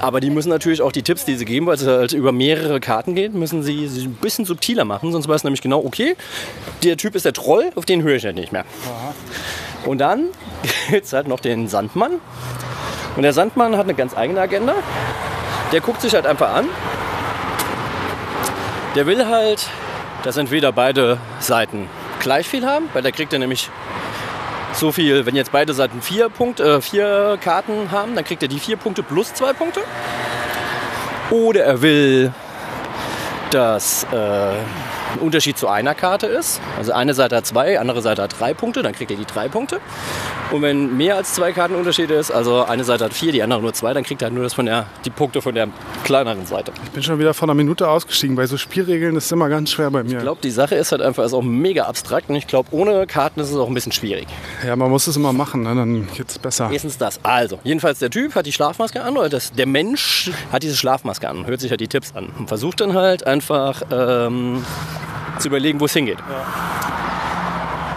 Aber 0.00 0.20
die 0.20 0.30
müssen 0.30 0.48
natürlich 0.48 0.80
auch 0.80 0.92
die 0.92 1.02
Tipps, 1.02 1.24
die 1.24 1.34
sie 1.34 1.44
geben, 1.44 1.66
weil 1.66 1.74
es 1.74 1.86
halt 1.86 2.12
über 2.12 2.30
mehrere 2.30 2.78
Karten 2.78 3.14
geht, 3.14 3.34
müssen 3.34 3.62
sie, 3.62 3.88
sie 3.88 4.06
ein 4.06 4.14
bisschen 4.14 4.44
subtiler 4.44 4.84
machen. 4.84 5.10
Sonst 5.10 5.26
weiß 5.26 5.44
nämlich 5.44 5.60
genau, 5.60 5.84
okay, 5.84 6.16
der 6.84 6.96
Typ 6.96 7.16
ist 7.16 7.24
der 7.24 7.32
Troll, 7.32 7.70
auf 7.74 7.84
den 7.84 8.02
höre 8.02 8.16
ich 8.16 8.24
halt 8.24 8.36
nicht 8.36 8.52
mehr. 8.52 8.64
Und 9.84 9.98
dann 9.98 10.26
gibt 10.90 11.06
es 11.06 11.12
halt 11.12 11.26
noch 11.26 11.40
den 11.40 11.66
Sandmann. 11.68 12.12
Und 13.16 13.22
der 13.22 13.32
Sandmann 13.32 13.76
hat 13.76 13.84
eine 13.84 13.94
ganz 13.94 14.16
eigene 14.16 14.40
Agenda. 14.40 14.74
Der 15.72 15.80
guckt 15.80 16.00
sich 16.00 16.14
halt 16.14 16.26
einfach 16.26 16.54
an. 16.54 16.66
Der 18.94 19.06
will 19.06 19.26
halt, 19.26 19.66
dass 20.22 20.36
entweder 20.36 20.72
beide 20.72 21.18
Seiten 21.40 21.88
gleich 22.20 22.48
viel 22.48 22.64
haben, 22.64 22.88
weil 22.92 23.02
da 23.02 23.10
kriegt 23.10 23.32
er 23.32 23.38
nämlich 23.38 23.68
so 24.78 24.92
viel, 24.92 25.26
wenn 25.26 25.34
jetzt 25.34 25.52
beide 25.52 25.74
Seiten 25.74 26.02
vier, 26.02 26.28
Punkte, 26.28 26.62
äh, 26.62 26.80
vier 26.80 27.38
Karten 27.42 27.90
haben, 27.90 28.14
dann 28.14 28.24
kriegt 28.24 28.42
er 28.42 28.48
die 28.48 28.60
vier 28.60 28.76
Punkte 28.76 29.02
plus 29.02 29.34
zwei 29.34 29.52
Punkte. 29.52 29.80
Oder 31.30 31.64
er 31.64 31.82
will, 31.82 32.32
dass 33.50 34.04
äh, 34.04 34.52
ein 35.14 35.20
Unterschied 35.20 35.58
zu 35.58 35.68
einer 35.68 35.94
Karte 35.94 36.26
ist. 36.26 36.60
Also 36.76 36.92
eine 36.92 37.14
Seite 37.14 37.36
hat 37.36 37.46
zwei, 37.46 37.78
andere 37.78 38.02
Seite 38.02 38.22
hat 38.22 38.38
drei 38.38 38.54
Punkte, 38.54 38.82
dann 38.82 38.92
kriegt 38.92 39.10
er 39.10 39.16
die 39.16 39.24
drei 39.24 39.48
Punkte. 39.48 39.80
Und 40.50 40.62
wenn 40.62 40.96
mehr 40.96 41.16
als 41.16 41.34
zwei 41.34 41.52
Karten 41.52 41.74
Unterschied 41.74 42.10
ist, 42.10 42.30
also 42.30 42.64
eine 42.64 42.84
Seite 42.84 43.04
hat 43.04 43.12
vier, 43.12 43.32
die 43.32 43.42
andere 43.42 43.60
nur 43.60 43.74
zwei, 43.74 43.92
dann 43.92 44.02
kriegt 44.02 44.22
er 44.22 44.26
halt 44.26 44.34
nur 44.34 44.44
das 44.44 44.54
von 44.54 44.66
der, 44.66 44.86
die 45.04 45.10
Punkte 45.10 45.42
von 45.42 45.54
der 45.54 45.68
kleineren 46.04 46.46
Seite. 46.46 46.72
Ich 46.84 46.90
bin 46.90 47.02
schon 47.02 47.18
wieder 47.18 47.34
vor 47.34 47.46
einer 47.46 47.54
Minute 47.54 47.88
ausgestiegen. 47.88 48.34
Bei 48.36 48.46
so 48.46 48.56
Spielregeln 48.56 49.16
ist 49.16 49.26
es 49.26 49.32
immer 49.32 49.48
ganz 49.48 49.70
schwer 49.70 49.90
bei 49.90 50.02
mir. 50.02 50.16
Ich 50.16 50.22
glaube, 50.22 50.40
die 50.42 50.50
Sache 50.50 50.74
ist 50.74 50.92
halt 50.92 51.02
einfach 51.02 51.24
ist 51.24 51.34
auch 51.34 51.42
mega 51.42 51.84
abstrakt 51.84 52.30
und 52.30 52.36
ich 52.36 52.46
glaube, 52.46 52.68
ohne 52.72 53.06
Karten 53.06 53.40
ist 53.40 53.50
es 53.50 53.56
auch 53.56 53.68
ein 53.68 53.74
bisschen 53.74 53.92
schwierig. 53.92 54.26
Ja, 54.66 54.74
man 54.76 54.90
muss 54.90 55.06
es 55.06 55.16
immer 55.16 55.32
machen, 55.32 55.62
ne? 55.62 55.74
dann 55.74 56.08
geht 56.14 56.30
es 56.30 56.38
besser. 56.38 56.70
Erstens 56.72 56.96
das. 56.96 57.20
Also, 57.22 57.58
jedenfalls 57.64 57.98
der 57.98 58.10
Typ 58.10 58.34
hat 58.34 58.46
die 58.46 58.52
Schlafmaske 58.52 59.02
an 59.02 59.16
oder 59.16 59.28
das, 59.28 59.52
der 59.52 59.66
Mensch 59.66 60.30
hat 60.50 60.62
diese 60.62 60.76
Schlafmaske 60.76 61.28
an, 61.28 61.46
hört 61.46 61.60
sich 61.60 61.70
halt 61.70 61.80
die 61.80 61.88
Tipps 61.88 62.14
an 62.14 62.30
und 62.38 62.48
versucht 62.48 62.80
dann 62.80 62.94
halt 62.94 63.26
einfach 63.26 63.82
ähm, 63.90 64.64
zu 65.38 65.48
überlegen, 65.48 65.80
wo 65.80 65.86
es 65.86 65.92
hingeht. 65.92 66.18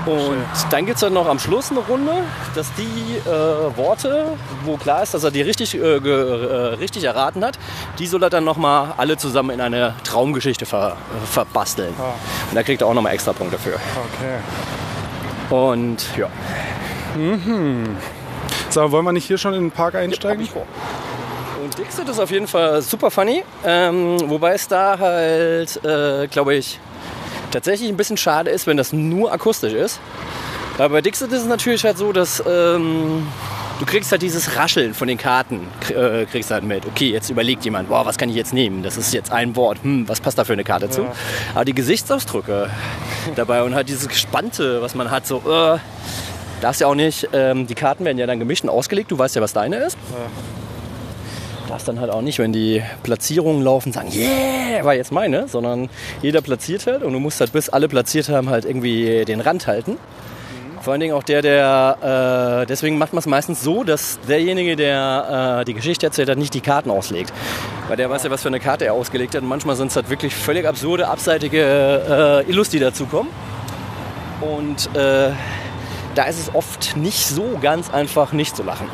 Und 0.05 0.43
dann 0.71 0.87
gibt 0.87 0.95
es 0.95 1.01
dann 1.01 1.13
noch 1.13 1.27
am 1.27 1.37
Schluss 1.37 1.69
eine 1.69 1.81
Runde, 1.81 2.11
dass 2.55 2.71
die 2.73 3.29
äh, 3.29 3.77
Worte, 3.77 4.33
wo 4.63 4.75
klar 4.75 5.03
ist, 5.03 5.13
dass 5.13 5.23
er 5.23 5.29
die 5.29 5.43
richtig, 5.43 5.75
äh, 5.75 5.77
äh, 5.77 6.73
richtig 6.75 7.03
erraten 7.03 7.45
hat, 7.45 7.59
die 7.99 8.07
soll 8.07 8.23
er 8.23 8.31
dann 8.31 8.43
nochmal 8.43 8.95
alle 8.97 9.17
zusammen 9.17 9.51
in 9.51 9.61
eine 9.61 9.93
Traumgeschichte 10.03 10.65
ver, 10.65 10.97
äh, 10.97 11.25
verbasteln. 11.27 11.93
Und 12.49 12.55
da 12.55 12.63
kriegt 12.63 12.81
er 12.81 12.87
auch 12.87 12.95
nochmal 12.95 13.13
extra 13.13 13.31
Punkte 13.33 13.59
für. 13.59 13.75
Okay. 13.75 15.55
Und 15.55 16.03
ja, 16.17 16.29
So, 18.69 18.91
wollen 18.91 19.05
wir 19.05 19.11
nicht 19.11 19.25
hier 19.25 19.37
schon 19.37 19.53
in 19.53 19.63
den 19.65 19.71
Park 19.71 19.95
einsteigen? 19.95 20.47
Und 21.63 21.77
Dixit 21.77 22.07
ist 22.09 22.19
auf 22.19 22.31
jeden 22.31 22.47
Fall 22.47 22.81
super 22.81 23.11
funny, 23.11 23.43
ähm, 23.65 24.17
wobei 24.29 24.53
es 24.53 24.67
da 24.67 24.97
halt, 24.97 25.83
äh, 25.83 26.27
glaube 26.27 26.55
ich, 26.55 26.79
tatsächlich 27.51 27.89
ein 27.89 27.97
bisschen 27.97 28.17
schade 28.17 28.49
ist, 28.49 28.67
wenn 28.67 28.77
das 28.77 28.93
nur 28.93 29.31
akustisch 29.31 29.73
ist. 29.73 29.99
Aber 30.77 30.89
bei 30.89 31.01
Dixit 31.01 31.31
ist 31.31 31.41
es 31.41 31.47
natürlich 31.47 31.83
halt 31.83 31.97
so, 31.97 32.11
dass 32.11 32.41
ähm, 32.47 33.27
du 33.79 33.85
kriegst 33.85 34.11
halt 34.11 34.21
dieses 34.21 34.55
Rascheln 34.55 34.93
von 34.93 35.07
den 35.07 35.17
Karten, 35.17 35.67
äh, 35.89 36.25
kriegst 36.25 36.49
halt 36.49 36.63
mit. 36.63 36.85
Okay, 36.85 37.11
jetzt 37.11 37.29
überlegt 37.29 37.65
jemand, 37.65 37.89
boah, 37.89 38.05
was 38.05 38.17
kann 38.17 38.29
ich 38.29 38.35
jetzt 38.35 38.53
nehmen? 38.53 38.81
Das 38.81 38.97
ist 38.97 39.13
jetzt 39.13 39.31
ein 39.31 39.55
Wort, 39.55 39.79
hm, 39.83 40.07
was 40.07 40.21
passt 40.21 40.37
da 40.37 40.43
für 40.43 40.53
eine 40.53 40.63
Karte 40.63 40.89
zu? 40.89 41.05
Aber 41.53 41.65
die 41.65 41.75
Gesichtsausdrücke 41.75 42.69
dabei 43.35 43.63
und 43.63 43.75
halt 43.75 43.89
dieses 43.89 44.07
Gespannte, 44.07 44.81
was 44.81 44.95
man 44.95 45.11
hat, 45.11 45.27
so, 45.27 45.37
äh, 45.37 45.77
darfst 46.61 46.81
ja 46.81 46.87
auch 46.87 46.95
nicht, 46.95 47.27
ähm, 47.33 47.67
die 47.67 47.75
Karten 47.75 48.05
werden 48.05 48.17
ja 48.17 48.27
dann 48.27 48.39
gemischt 48.39 48.63
und 48.63 48.69
ausgelegt, 48.69 49.11
du 49.11 49.17
weißt 49.17 49.35
ja, 49.35 49.41
was 49.41 49.53
deine 49.53 49.77
ist 49.77 49.97
darfst 51.71 51.88
dann 51.88 52.01
halt 52.01 52.12
auch 52.12 52.21
nicht, 52.21 52.38
wenn 52.39 52.51
die 52.51 52.84
Platzierungen 53.01 53.63
laufen, 53.63 53.93
sagen, 53.93 54.10
yeah, 54.13 54.84
war 54.84 54.93
jetzt 54.93 55.12
meine, 55.12 55.47
sondern 55.47 55.89
jeder 56.21 56.41
platziert 56.41 56.86
halt 56.86 57.01
und 57.01 57.13
du 57.13 57.19
musst 57.19 57.39
halt 57.39 57.53
bis 57.53 57.69
alle 57.69 57.88
platziert 57.88 58.27
haben, 58.27 58.49
halt 58.49 58.65
irgendwie 58.65 59.23
den 59.23 59.39
Rand 59.39 59.67
halten. 59.67 59.97
Vor 60.81 60.93
allen 60.93 60.99
Dingen 60.99 61.13
auch 61.13 61.23
der, 61.23 61.41
der, 61.41 62.62
äh, 62.63 62.65
deswegen 62.65 62.97
macht 62.97 63.13
man 63.13 63.19
es 63.19 63.25
meistens 63.25 63.62
so, 63.62 63.84
dass 63.84 64.19
derjenige, 64.27 64.75
der 64.75 65.60
äh, 65.62 65.65
die 65.65 65.75
Geschichte 65.75 66.07
erzählt 66.07 66.27
hat, 66.27 66.39
nicht 66.39 66.53
die 66.55 66.62
Karten 66.62 66.89
auslegt. 66.89 67.31
Weil 67.88 67.97
der 67.97 68.10
weiß 68.10 68.23
ja, 68.23 68.31
was 68.31 68.41
für 68.41 68.47
eine 68.47 68.60
Karte 68.60 68.86
er 68.86 68.93
ausgelegt 68.93 69.36
hat. 69.36 69.43
Und 69.43 69.47
manchmal 69.47 69.75
sind 69.75 69.91
es 69.91 69.95
halt 69.95 70.10
wirklich 70.10 70.34
völlig 70.34 70.65
absurde, 70.65 71.07
abseitige 71.07 72.43
äh, 72.47 72.49
Illus, 72.49 72.69
die 72.69 72.79
dazukommen. 72.79 73.31
Und 74.41 74.89
äh, 74.95 75.29
da 76.15 76.23
ist 76.23 76.39
es 76.39 76.55
oft 76.55 76.97
nicht 76.97 77.27
so 77.27 77.60
ganz 77.62 77.93
einfach, 77.93 78.34
nicht 78.34 78.55
zu 78.55 78.63
lachen. 78.63 78.89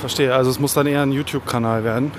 Verstehe, 0.00 0.34
also 0.34 0.50
es 0.50 0.58
muss 0.58 0.74
dann 0.74 0.86
eher 0.86 1.02
ein 1.02 1.12
YouTube-Kanal 1.12 1.84
werden. 1.84 2.12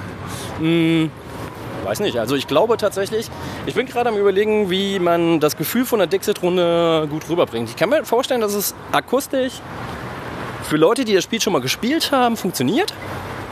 Weiß 1.83 1.99
nicht. 1.99 2.17
Also 2.17 2.35
ich 2.35 2.47
glaube 2.47 2.77
tatsächlich, 2.77 3.27
ich 3.65 3.73
bin 3.73 3.87
gerade 3.87 4.09
am 4.09 4.17
überlegen, 4.17 4.69
wie 4.69 4.99
man 4.99 5.39
das 5.39 5.57
Gefühl 5.57 5.85
von 5.85 5.99
der 5.99 6.07
Dixit-Runde 6.07 7.07
gut 7.09 7.27
rüberbringt. 7.27 7.69
Ich 7.69 7.75
kann 7.75 7.89
mir 7.89 8.05
vorstellen, 8.05 8.41
dass 8.41 8.53
es 8.53 8.75
akustisch 8.91 9.53
für 10.63 10.77
Leute, 10.77 11.05
die 11.05 11.13
das 11.15 11.23
Spiel 11.23 11.41
schon 11.41 11.53
mal 11.53 11.61
gespielt 11.61 12.11
haben, 12.11 12.37
funktioniert. 12.37 12.93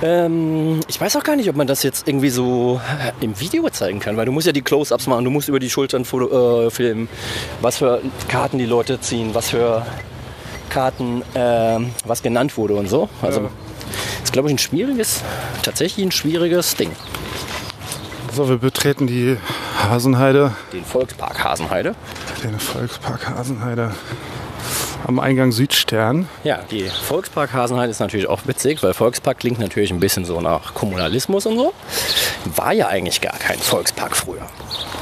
Ähm, 0.02 0.80
ich 0.88 1.02
weiß 1.02 1.18
auch 1.18 1.24
gar 1.24 1.36
nicht, 1.36 1.50
ob 1.50 1.56
man 1.56 1.68
das 1.68 1.84
jetzt 1.84 2.08
irgendwie 2.08 2.30
so 2.30 2.80
äh, 3.00 3.12
im 3.24 3.38
Video 3.39 3.68
zeigen 3.70 4.00
kann, 4.00 4.15
weil 4.15 4.26
du 4.26 4.32
musst 4.32 4.48
ja 4.48 4.54
die 4.54 4.62
Close-Ups 4.62 5.08
machen, 5.08 5.26
du 5.26 5.32
musst 5.32 5.50
über 5.50 5.60
die 5.60 5.70
Schultern 5.70 6.04
äh, 6.04 6.70
filmen, 6.70 7.10
was 7.62 7.80
für 7.80 8.02
Karten 8.30 8.60
die 8.60 8.65
Leute 8.65 9.02
ziehen, 9.02 9.32
was 9.34 9.50
für 9.50 9.86
Karten, 10.70 11.24
ähm, 11.36 11.89
was 12.06 12.24
genannt 12.24 12.56
wurde 12.56 12.76
und 12.76 12.88
so. 12.88 13.10
Also 13.22 13.42
das 13.42 13.50
ist, 14.23 14.34
glaube 14.34 14.49
ich, 14.49 14.56
ein 14.56 14.60
schwieriges, 14.60 15.21
tatsächlich 15.63 16.06
ein 16.06 16.12
schwieriges 16.12 16.75
Ding. 16.75 16.91
So, 18.34 18.47
wir 18.47 18.58
betreten 18.58 19.08
die 19.08 19.38
Hasenheide, 19.78 20.54
Den 20.71 20.86
Volkspark 20.86 21.43
Hasenheide. 21.43 21.95
den 22.43 22.60
Volkspark 22.60 23.30
Hasenheide 23.30 23.91
am 25.08 25.20
Eingang 25.20 25.52
Südstern. 25.52 26.28
Ja, 26.44 26.60
die 26.70 26.84
Volkspark 26.84 27.54
Hasenheide 27.54 27.92
ist 27.92 28.00
natürlich 28.00 28.28
auch 28.28 28.42
witzig, 28.46 28.84
weil 28.84 28.94
Volkspark 28.94 29.40
klingt 29.40 29.60
natürlich 29.60 29.92
ein 29.92 30.00
bisschen 30.00 30.26
so 30.26 30.42
nach 30.42 30.74
Kommunalismus 30.74 31.46
und 31.46 31.58
so. 31.58 31.74
War 32.56 32.74
ja 32.74 32.88
eigentlich 32.88 33.22
gar 33.22 33.38
kein 33.38 33.58
Volkspark 33.60 34.16
früher. 34.16 34.46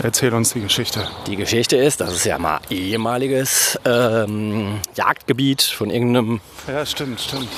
Erzähl 0.03 0.33
uns 0.33 0.53
die 0.53 0.61
Geschichte. 0.61 1.07
Die 1.25 1.35
Geschichte 1.35 1.75
ist, 1.77 2.01
dass 2.01 2.13
es 2.13 2.23
ja 2.23 2.37
mal 2.37 2.59
ehemaliges 2.69 3.79
ähm, 3.85 4.79
Jagdgebiet 4.95 5.61
von 5.63 5.89
irgendeinem, 5.89 6.39
Ja, 6.67 6.85
stimmt, 6.85 7.19
stimmt. 7.19 7.49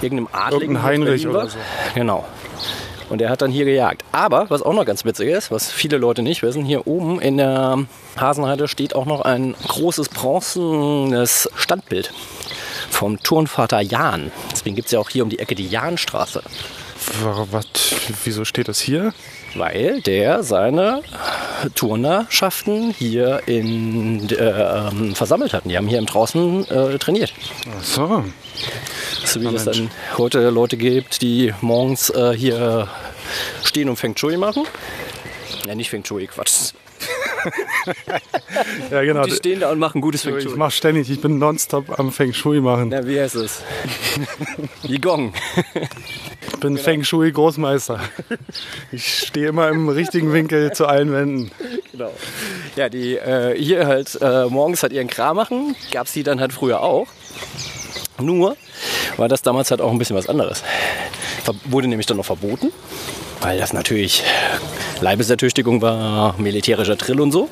irgendeinem 0.00 0.28
Adligen 0.32 0.62
Irgendein 0.76 0.82
Heinrich 0.82 1.26
oder 1.26 1.48
so. 1.48 1.58
Genau. 1.94 2.24
Und 3.10 3.20
er 3.20 3.28
hat 3.28 3.42
dann 3.42 3.50
hier 3.50 3.64
gejagt. 3.64 4.04
Aber, 4.12 4.48
was 4.48 4.62
auch 4.62 4.72
noch 4.72 4.86
ganz 4.86 5.04
witzig 5.04 5.28
ist, 5.28 5.50
was 5.50 5.70
viele 5.70 5.98
Leute 5.98 6.22
nicht 6.22 6.42
wissen, 6.42 6.64
hier 6.64 6.86
oben 6.86 7.20
in 7.20 7.36
der 7.36 7.84
Hasenheide 8.16 8.68
steht 8.68 8.94
auch 8.94 9.04
noch 9.04 9.20
ein 9.20 9.54
großes 9.66 10.08
bronzenes 10.08 11.50
Standbild 11.56 12.12
vom 12.88 13.20
Turnvater 13.22 13.80
Jan. 13.80 14.30
Deswegen 14.52 14.76
gibt 14.76 14.86
es 14.86 14.92
ja 14.92 15.00
auch 15.00 15.10
hier 15.10 15.24
um 15.24 15.28
die 15.28 15.40
Ecke 15.40 15.54
die 15.54 15.68
Jahnstraße. 15.68 16.42
Was, 17.50 17.66
wieso 18.24 18.44
steht 18.44 18.68
das 18.68 18.80
hier? 18.80 19.12
Weil 19.54 20.00
der 20.02 20.42
seine 20.42 21.02
Turnerschaften 21.74 22.90
hier 22.96 23.42
in, 23.46 24.28
äh, 24.30 25.14
versammelt 25.14 25.52
hat. 25.52 25.64
Die 25.64 25.76
haben 25.76 25.88
hier 25.88 25.98
im 25.98 26.06
draußen 26.06 26.68
äh, 26.70 26.98
trainiert. 26.98 27.32
Ach 27.78 27.82
so. 27.84 28.24
So 29.24 29.40
wie 29.40 29.54
es 29.54 29.64
dann 29.64 29.90
heute 30.18 30.50
Leute 30.50 30.76
gibt, 30.76 31.20
die 31.22 31.52
morgens 31.60 32.10
äh, 32.10 32.32
hier 32.34 32.88
stehen 33.64 33.88
und 33.88 33.96
Feng 33.96 34.16
Shui 34.16 34.36
machen. 34.36 34.64
Ja, 35.66 35.74
nicht 35.74 35.90
Feng 35.90 36.04
Shui, 36.04 36.26
Quatsch. 36.26 36.72
Ja, 38.90 39.02
genau. 39.02 39.24
Die 39.24 39.30
stehen 39.30 39.60
da 39.60 39.70
und 39.70 39.78
machen 39.78 40.00
gutes 40.02 40.22
Feng 40.22 40.36
Ich 40.36 40.44
Shui. 40.44 40.56
mache 40.56 40.72
ständig, 40.72 41.08
ich 41.08 41.20
bin 41.20 41.38
nonstop 41.38 41.98
am 41.98 42.12
Feng 42.12 42.34
Shui 42.34 42.60
machen. 42.60 42.88
Na, 42.90 43.06
wie 43.06 43.18
heißt 43.18 43.36
es? 43.36 43.62
Wie 44.82 44.98
Bin 46.60 46.76
Feng 46.76 47.04
Shui 47.04 47.32
Großmeister. 47.32 48.00
Ich 48.92 49.26
stehe 49.26 49.48
immer 49.48 49.68
im 49.68 49.88
richtigen 49.88 50.32
Winkel 50.32 50.72
zu 50.72 50.86
allen 50.86 51.12
Wänden. 51.12 51.50
Genau. 51.92 52.10
Ja, 52.76 52.88
die 52.88 53.16
äh, 53.16 53.56
hier 53.56 53.86
halt 53.86 54.18
äh, 54.20 54.46
morgens 54.46 54.82
halt 54.82 54.92
ihren 54.92 55.08
Kram 55.08 55.36
machen, 55.36 55.76
gab 55.92 56.06
es 56.06 56.12
die 56.12 56.22
dann 56.22 56.40
halt 56.40 56.52
früher 56.52 56.82
auch. 56.82 57.06
Nur 58.20 58.56
war 59.16 59.28
das 59.28 59.42
damals 59.42 59.70
halt 59.70 59.80
auch 59.80 59.90
ein 59.90 59.98
bisschen 59.98 60.16
was 60.16 60.28
anderes. 60.28 60.62
Ver 61.44 61.54
wurde 61.64 61.88
nämlich 61.88 62.06
dann 62.06 62.16
noch 62.16 62.26
verboten, 62.26 62.72
weil 63.40 63.58
das 63.58 63.72
natürlich 63.72 64.24
Leibesertüchtigung 65.00 65.80
war, 65.80 66.34
militärischer 66.38 66.96
Drill 66.96 67.20
und 67.20 67.32
so. 67.32 67.48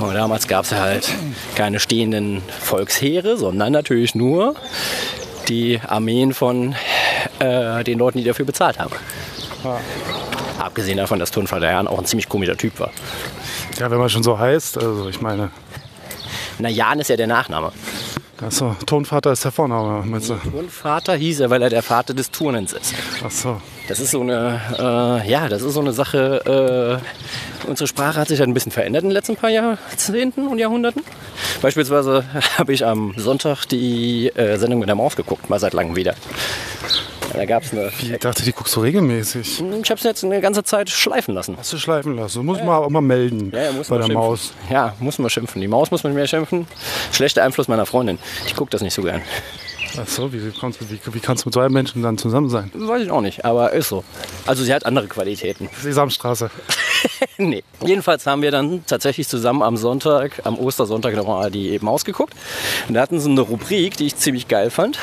Und 0.00 0.14
damals 0.14 0.48
gab 0.48 0.64
es 0.64 0.72
halt 0.72 1.08
keine 1.54 1.78
stehenden 1.78 2.42
Volksheere, 2.60 3.36
sondern 3.36 3.72
natürlich 3.72 4.14
nur 4.14 4.54
die 5.48 5.80
Armeen 5.86 6.34
von 6.34 6.74
äh, 7.38 7.84
den 7.84 7.98
Leuten, 7.98 8.18
die 8.18 8.24
dafür 8.24 8.44
bezahlt 8.46 8.78
haben. 8.78 8.94
Abgesehen 10.58 10.98
davon, 10.98 11.18
dass 11.18 11.30
Turnvater 11.30 11.70
Jan 11.70 11.88
auch 11.88 11.98
ein 11.98 12.04
ziemlich 12.06 12.28
komischer 12.28 12.56
Typ 12.56 12.78
war. 12.80 12.90
Ja, 13.78 13.90
wenn 13.90 13.98
man 13.98 14.08
schon 14.10 14.22
so 14.22 14.38
heißt, 14.38 14.78
also 14.78 15.08
ich 15.08 15.20
meine, 15.20 15.50
Na, 16.58 16.68
Jan 16.68 17.00
ist 17.00 17.08
ja 17.08 17.16
der 17.16 17.26
Nachname. 17.26 17.72
achso, 18.44 18.76
Tonvater 18.86 19.32
ist 19.32 19.44
der 19.44 19.52
Vorname, 19.52 20.04
meinst 20.04 20.30
du? 20.30 20.34
Turnvater 20.34 21.14
hieß 21.14 21.40
er, 21.40 21.50
weil 21.50 21.62
er 21.62 21.70
der 21.70 21.82
Vater 21.82 22.12
des 22.14 22.30
Turnens 22.30 22.72
ist. 22.72 22.94
Achso. 23.24 23.60
Das 23.88 23.98
ist 23.98 24.12
so 24.12 24.20
eine, 24.20 24.60
äh, 24.78 25.28
ja, 25.30 25.48
das 25.48 25.62
ist 25.62 25.74
so 25.74 25.80
eine 25.80 25.92
Sache. 25.92 27.00
Äh, 27.64 27.68
unsere 27.68 27.86
Sprache 27.88 28.20
hat 28.20 28.28
sich 28.28 28.38
halt 28.38 28.48
ein 28.48 28.54
bisschen 28.54 28.72
verändert 28.72 29.02
in 29.02 29.08
den 29.10 29.14
letzten 29.14 29.36
paar 29.36 29.50
Jahrzehnten 29.50 30.46
und 30.46 30.58
Jahrhunderten. 30.58 31.02
Beispielsweise 31.60 32.24
habe 32.58 32.72
ich 32.72 32.86
am 32.86 33.14
Sonntag 33.16 33.64
die 33.66 34.28
äh, 34.36 34.56
Sendung 34.58 34.78
mit 34.80 34.88
der 34.88 34.96
Maus 34.96 35.16
geguckt, 35.16 35.50
mal 35.50 35.58
seit 35.58 35.72
langem 35.72 35.96
wieder. 35.96 36.14
Da 37.34 37.44
gab 37.46 37.62
es 37.62 37.72
eine. 37.72 37.90
Ich 38.00 38.18
dachte, 38.18 38.42
die 38.42 38.52
guckst 38.52 38.74
du 38.76 38.80
regelmäßig. 38.80 39.60
Ich 39.60 39.90
habe 39.90 39.98
es 39.98 40.02
jetzt 40.02 40.24
eine 40.24 40.40
ganze 40.40 40.62
Zeit 40.64 40.90
schleifen 40.90 41.34
lassen. 41.34 41.56
Hast 41.56 41.72
du 41.72 41.78
schleifen 41.78 42.16
lassen? 42.16 42.44
Muss 42.44 42.58
man 42.58 42.68
auch 42.68 42.88
mal 42.90 43.00
melden 43.00 43.50
Ja, 43.52 43.62
ja, 43.64 43.72
muss 43.72 43.88
bei 43.88 43.94
man 43.98 44.00
der 44.00 44.06
schimpfen. 44.08 44.14
Maus. 44.30 44.52
Ja, 44.70 44.94
muss 44.98 45.18
man 45.18 45.30
schimpfen. 45.30 45.60
Die 45.60 45.68
Maus 45.68 45.90
muss 45.90 46.04
man 46.04 46.12
mehr 46.14 46.26
schimpfen. 46.26 46.66
Schlechter 47.12 47.42
Einfluss 47.42 47.68
meiner 47.68 47.86
Freundin. 47.86 48.18
Ich 48.46 48.54
gucke 48.54 48.70
das 48.70 48.82
nicht 48.82 48.94
so 48.94 49.02
gern. 49.02 49.22
Achso, 49.98 50.32
wie, 50.32 50.40
kannst 50.58 50.80
du- 50.80 50.88
wie, 50.90 50.98
wie 51.12 51.20
kannst 51.20 51.44
du 51.44 51.48
mit 51.48 51.54
so 51.54 51.60
einem 51.60 51.74
Menschen 51.74 52.02
dann 52.02 52.16
zusammen 52.16 52.48
sein? 52.48 52.70
Weiß 52.74 53.02
ich 53.02 53.10
auch 53.10 53.20
nicht, 53.20 53.44
aber 53.44 53.72
ist 53.72 53.88
so. 53.90 54.04
Also 54.46 54.64
sie 54.64 54.72
hat 54.72 54.86
andere 54.86 55.06
Qualitäten. 55.06 55.68
Sesamstraße. 55.82 56.50
nee. 57.38 57.62
Jedenfalls 57.84 58.24
haben 58.26 58.40
wir 58.40 58.50
dann 58.50 58.84
tatsächlich 58.86 59.28
zusammen 59.28 59.62
am 59.62 59.76
Sonntag, 59.76 60.40
am 60.44 60.58
Ostersonntag 60.58 61.14
nochmal 61.14 61.50
die 61.50 61.78
Maus 61.80 62.04
geguckt. 62.06 62.32
Und 62.88 62.94
da 62.94 63.02
hatten 63.02 63.20
sie 63.20 63.28
eine 63.30 63.42
Rubrik, 63.42 63.96
die 63.98 64.06
ich 64.06 64.16
ziemlich 64.16 64.48
geil 64.48 64.70
fand. 64.70 64.98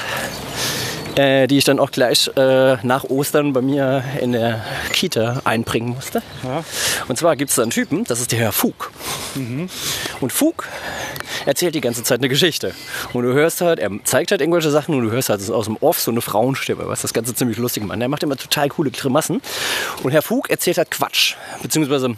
Äh, 1.20 1.48
die 1.48 1.58
ich 1.58 1.66
dann 1.66 1.80
auch 1.80 1.92
gleich 1.92 2.32
äh, 2.38 2.78
nach 2.84 3.04
Ostern 3.04 3.52
bei 3.52 3.60
mir 3.62 4.06
in 4.22 4.32
der 4.32 4.64
Kita 4.94 5.42
einbringen 5.44 5.90
musste. 5.90 6.22
Und 7.10 7.18
zwar 7.18 7.36
gibt 7.36 7.50
es 7.50 7.58
da 7.58 7.64
einen 7.64 7.72
Typen, 7.72 8.06
das 8.06 8.22
ist 8.22 8.32
der 8.32 8.40
Herr 8.40 8.54
Fug. 8.54 8.92
Und 10.22 10.32
Fug 10.32 10.66
erzählt 11.46 11.76
die 11.76 11.82
ganze 11.82 12.04
Zeit 12.04 12.20
eine 12.20 12.30
Geschichte. 12.30 12.74
Und 13.12 13.24
du 13.24 13.34
hörst 13.34 13.60
halt, 13.60 13.80
er 13.80 13.92
zeigt 14.06 14.32
halt 14.32 14.40
irgendwelche 14.40 14.72
Sachen 14.72 14.96
und 14.96 15.04
du 15.04 15.12
hörst 15.12 15.28
halt 15.28 15.50
aus 15.50 15.66
dem 15.66 15.76
Off 15.82 16.00
so 16.00 16.10
eine 16.10 16.22
Frauenstimme, 16.22 16.88
was 16.88 17.02
das 17.02 17.12
Ganze 17.12 17.36
ziemlich 17.36 17.58
lustig 17.58 17.84
macht. 17.84 18.00
Der 18.00 18.08
macht 18.08 18.24
immer 18.24 18.38
total 18.38 18.70
coole 18.70 18.90
Grimassen. 18.90 19.42
Und 20.04 20.12
Herr 20.12 20.22
Fug 20.22 20.50
erzählt 20.50 20.78
halt 20.78 20.90
Quatsch. 20.90 21.36
Beziehungsweise 21.62 22.16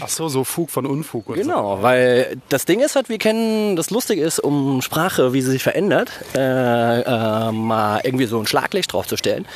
Achso, 0.00 0.28
so 0.28 0.44
Fug 0.44 0.70
von 0.70 0.86
Unfug. 0.86 1.28
Und 1.28 1.36
Genau, 1.36 1.82
weil 1.82 2.36
das 2.48 2.64
Ding 2.64 2.80
ist 2.80 2.96
halt, 2.96 3.08
wir 3.08 3.18
kennen, 3.18 3.76
das 3.76 3.90
Lustige 3.90 4.22
ist, 4.22 4.38
um 4.38 4.80
Sprache, 4.82 5.32
wie 5.32 5.42
sie 5.42 5.50
sich 5.50 5.62
verändert, 5.62 6.10
äh, 6.34 7.00
äh, 7.00 7.52
mal 7.52 8.00
irgendwie 8.04 8.26
so 8.26 8.38
ein 8.38 8.46
Schlaglicht 8.46 8.92
draufzustellen. 8.92 9.46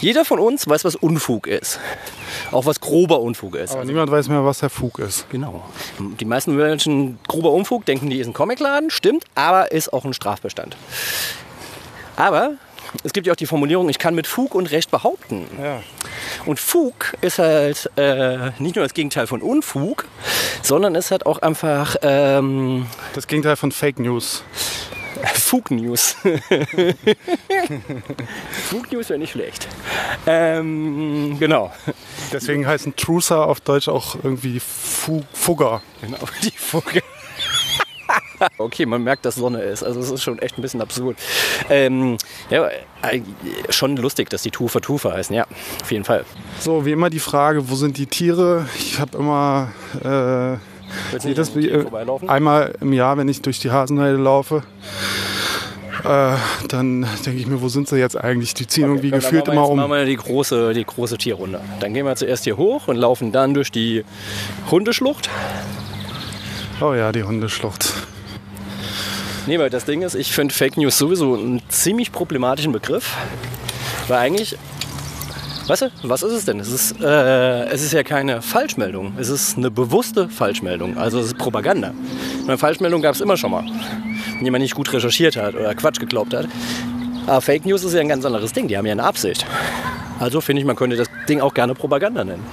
Jeder 0.00 0.24
von 0.24 0.38
uns 0.38 0.68
weiß, 0.68 0.84
was 0.84 0.96
Unfug 0.96 1.46
ist. 1.46 1.78
Auch 2.50 2.66
was 2.66 2.80
grober 2.80 3.20
Unfug 3.20 3.54
ist. 3.54 3.70
So. 3.72 3.78
Aber 3.78 3.86
niemand 3.86 4.10
weiß 4.10 4.28
mehr, 4.28 4.44
was 4.44 4.58
der 4.58 4.70
Fug 4.70 4.98
ist. 4.98 5.28
Genau. 5.30 5.62
Die 5.98 6.24
meisten 6.24 6.56
Menschen, 6.56 7.18
grober 7.28 7.52
Unfug, 7.52 7.84
denken, 7.86 8.10
die 8.10 8.18
ist 8.18 8.26
ein 8.26 8.32
Comicladen, 8.32 8.90
stimmt, 8.90 9.24
aber 9.34 9.72
ist 9.72 9.92
auch 9.92 10.04
ein 10.04 10.14
Strafbestand. 10.14 10.76
Aber 12.16 12.52
es 13.04 13.12
gibt 13.12 13.26
ja 13.26 13.32
auch 13.32 13.36
die 13.36 13.46
Formulierung, 13.46 13.88
ich 13.88 13.98
kann 13.98 14.14
mit 14.14 14.26
Fug 14.26 14.54
und 14.54 14.70
Recht 14.70 14.90
behaupten. 14.90 15.46
Ja. 15.60 15.82
Und 16.46 16.60
Fug 16.60 17.14
ist 17.20 17.38
halt 17.38 17.90
äh, 17.96 18.50
nicht 18.58 18.76
nur 18.76 18.84
das 18.84 18.94
Gegenteil 18.94 19.26
von 19.26 19.42
Unfug, 19.42 20.06
sondern 20.62 20.94
ist 20.94 21.10
halt 21.10 21.26
auch 21.26 21.38
einfach 21.38 21.96
ähm, 22.02 22.86
Das 23.14 23.26
Gegenteil 23.26 23.56
von 23.56 23.72
Fake 23.72 23.98
News. 23.98 24.44
Fug 25.34 25.70
News. 25.70 26.16
Fug 28.68 28.92
News 28.92 29.08
wäre 29.08 29.18
nicht 29.18 29.32
schlecht. 29.32 29.68
Ähm, 30.26 31.36
genau. 31.38 31.72
Deswegen 32.32 32.66
heißen 32.66 32.96
Trucer 32.96 33.46
auf 33.46 33.60
Deutsch 33.60 33.88
auch 33.88 34.16
irgendwie 34.22 34.60
Fu 34.60 35.22
Fugger. 35.32 35.82
Genau, 36.00 36.18
die 36.42 36.50
Fuge. 36.50 37.02
Okay, 38.58 38.86
man 38.86 39.02
merkt, 39.02 39.24
dass 39.24 39.36
Sonne 39.36 39.60
ist. 39.62 39.82
Also 39.82 40.00
es 40.00 40.10
ist 40.10 40.22
schon 40.22 40.38
echt 40.38 40.58
ein 40.58 40.62
bisschen 40.62 40.80
absurd. 40.80 41.16
Ähm, 41.70 42.16
ja, 42.50 42.68
äh, 43.02 43.20
schon 43.70 43.96
lustig, 43.96 44.30
dass 44.30 44.42
die 44.42 44.50
Tufer 44.50 44.80
Tufer 44.80 45.12
heißen. 45.12 45.34
Ja, 45.34 45.46
auf 45.82 45.90
jeden 45.90 46.04
Fall. 46.04 46.24
So, 46.60 46.84
wie 46.84 46.92
immer 46.92 47.10
die 47.10 47.18
Frage, 47.18 47.68
wo 47.68 47.74
sind 47.74 47.98
die 47.98 48.06
Tiere? 48.06 48.66
Ich 48.78 49.00
habe 49.00 49.18
immer 49.18 49.72
äh, 50.00 51.18
Tieren 51.18 51.38
äh, 51.38 51.82
vorbeilaufen? 51.82 52.28
einmal 52.28 52.74
im 52.80 52.92
Jahr, 52.92 53.16
wenn 53.16 53.28
ich 53.28 53.42
durch 53.42 53.58
die 53.60 53.70
Hasenheide 53.70 54.16
laufe. 54.16 54.62
Äh, 56.04 56.36
dann 56.68 57.06
denke 57.24 57.38
ich 57.38 57.46
mir, 57.46 57.62
wo 57.62 57.68
sind 57.68 57.88
sie 57.88 57.96
jetzt 57.96 58.16
eigentlich? 58.16 58.54
Die 58.54 58.66
ziehen 58.66 58.84
irgendwie 58.84 59.10
Dann 59.10 59.20
gefühlt 59.20 59.46
immer 59.46 59.62
jetzt, 59.62 59.70
um. 59.70 59.76
Machen 59.76 59.92
wir 59.92 60.04
die 60.04 60.16
große, 60.16 60.74
die 60.74 60.84
große 60.84 61.16
Tierrunde. 61.16 61.60
Dann 61.80 61.94
gehen 61.94 62.06
wir 62.06 62.16
zuerst 62.16 62.44
hier 62.44 62.56
hoch 62.56 62.88
und 62.88 62.96
laufen 62.96 63.30
dann 63.30 63.54
durch 63.54 63.70
die 63.70 64.04
Hundeschlucht. 64.70 65.30
Oh 66.80 66.94
ja, 66.94 67.12
die 67.12 67.22
Hundeschlucht. 67.22 67.92
Nee, 69.46 69.58
weil 69.58 69.70
das 69.70 69.84
Ding 69.84 70.02
ist, 70.02 70.14
ich 70.14 70.32
finde 70.32 70.54
Fake 70.54 70.76
News 70.76 70.98
sowieso 70.98 71.34
einen 71.34 71.62
ziemlich 71.68 72.12
problematischen 72.12 72.72
Begriff. 72.72 73.16
Weil 74.06 74.18
eigentlich, 74.18 74.56
weißt 75.66 75.82
du, 75.82 75.90
was 76.04 76.22
ist 76.22 76.32
es 76.32 76.44
denn? 76.44 76.60
Es 76.60 76.68
ist, 76.70 77.00
äh, 77.00 77.64
es 77.64 77.82
ist 77.82 77.92
ja 77.92 78.04
keine 78.04 78.40
Falschmeldung. 78.40 79.14
Es 79.18 79.28
ist 79.28 79.56
eine 79.56 79.70
bewusste 79.70 80.28
Falschmeldung. 80.28 80.96
Also 80.96 81.18
es 81.18 81.26
ist 81.26 81.38
Propaganda. 81.38 81.92
Eine 82.46 82.56
Falschmeldung 82.56 83.02
gab 83.02 83.16
es 83.16 83.20
immer 83.20 83.36
schon 83.36 83.50
mal. 83.50 83.64
Wenn 84.36 84.44
jemand 84.44 84.62
nicht 84.62 84.76
gut 84.76 84.92
recherchiert 84.92 85.36
hat 85.36 85.54
oder 85.54 85.74
Quatsch 85.74 85.98
geglaubt 85.98 86.34
hat. 86.34 86.46
Aber 87.26 87.40
Fake 87.40 87.66
News 87.66 87.82
ist 87.82 87.94
ja 87.94 88.00
ein 88.00 88.08
ganz 88.08 88.24
anderes 88.24 88.52
Ding. 88.52 88.68
Die 88.68 88.76
haben 88.76 88.86
ja 88.86 88.92
eine 88.92 89.04
Absicht. 89.04 89.44
Also 90.20 90.40
finde 90.40 90.60
ich, 90.60 90.66
man 90.66 90.76
könnte 90.76 90.96
das 90.96 91.08
Ding 91.28 91.40
auch 91.40 91.52
gerne 91.52 91.74
Propaganda 91.74 92.24
nennen. 92.24 92.44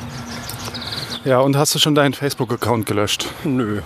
Ja, 1.23 1.39
und 1.39 1.55
hast 1.55 1.75
du 1.75 1.79
schon 1.79 1.93
deinen 1.93 2.13
Facebook-Account 2.13 2.85
gelöscht? 2.85 3.27
Nö. 3.43 3.81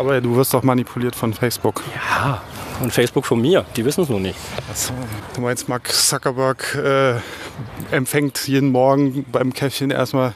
Aber 0.00 0.18
du 0.22 0.34
wirst 0.34 0.54
doch 0.54 0.62
manipuliert 0.62 1.14
von 1.14 1.34
Facebook. 1.34 1.82
Ja. 1.94 2.40
Und 2.80 2.90
Facebook 2.90 3.26
von 3.26 3.38
mir, 3.38 3.66
die 3.76 3.84
wissen 3.84 4.04
es 4.04 4.08
nur 4.08 4.18
nicht. 4.18 4.38
Achso. 4.70 4.94
Du 5.34 5.42
meinst, 5.42 5.68
Mark 5.68 5.92
Zuckerberg 5.92 6.74
äh, 6.74 7.16
empfängt 7.94 8.48
jeden 8.48 8.72
Morgen 8.72 9.26
beim 9.30 9.52
Käffchen 9.52 9.90
erstmal 9.90 10.32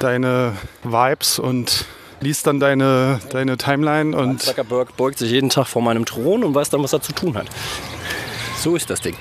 deine 0.00 0.54
Vibes 0.82 1.38
und 1.38 1.84
liest 2.20 2.48
dann 2.48 2.58
deine, 2.58 3.20
deine 3.30 3.56
Timeline 3.56 4.16
und 4.16 4.42
Zuckerberg 4.42 4.96
beugt 4.96 5.18
sich 5.18 5.30
jeden 5.30 5.50
Tag 5.50 5.68
vor 5.68 5.80
meinem 5.80 6.04
Thron 6.04 6.42
und 6.42 6.56
weiß 6.56 6.70
dann, 6.70 6.82
was 6.82 6.92
er 6.92 7.00
zu 7.00 7.12
tun 7.12 7.36
hat. 7.36 7.46
So 8.58 8.74
ist 8.74 8.90
das 8.90 9.00
Ding. 9.00 9.14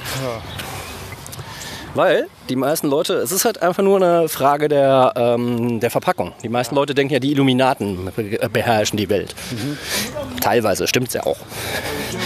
Weil 1.97 2.27
die 2.47 2.55
meisten 2.55 2.87
Leute, 2.87 3.15
es 3.15 3.31
ist 3.31 3.43
halt 3.43 3.61
einfach 3.63 3.81
nur 3.81 3.97
eine 3.97 4.29
Frage 4.29 4.67
der, 4.67 5.13
ähm, 5.15 5.79
der 5.79 5.89
Verpackung. 5.89 6.31
Die 6.43 6.49
meisten 6.49 6.75
Leute 6.75 6.93
denken 6.93 7.11
ja, 7.13 7.19
die 7.19 7.31
Illuminaten 7.31 8.11
be- 8.15 8.49
beherrschen 8.53 8.97
die 8.97 9.09
Welt. 9.09 9.33
Teilweise 10.39 10.87
stimmt 10.87 11.07
es 11.07 11.15
ja 11.15 11.23
auch. 11.25 11.37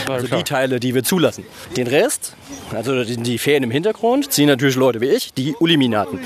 Also 0.10 0.28
die 0.28 0.44
Teile, 0.44 0.80
die 0.82 0.94
wir 0.94 1.04
zulassen. 1.04 1.46
Den 1.78 1.88
Rest, 1.88 2.36
also 2.76 3.04
die, 3.06 3.16
die 3.16 3.38
Fäden 3.38 3.64
im 3.64 3.72
Hintergrund, 3.72 4.32
ziehen 4.32 4.48
natürlich 4.48 4.76
Leute 4.76 5.00
wie 5.00 5.08
ich, 5.10 5.34
die 5.34 5.56
Illuminaten. 5.62 6.20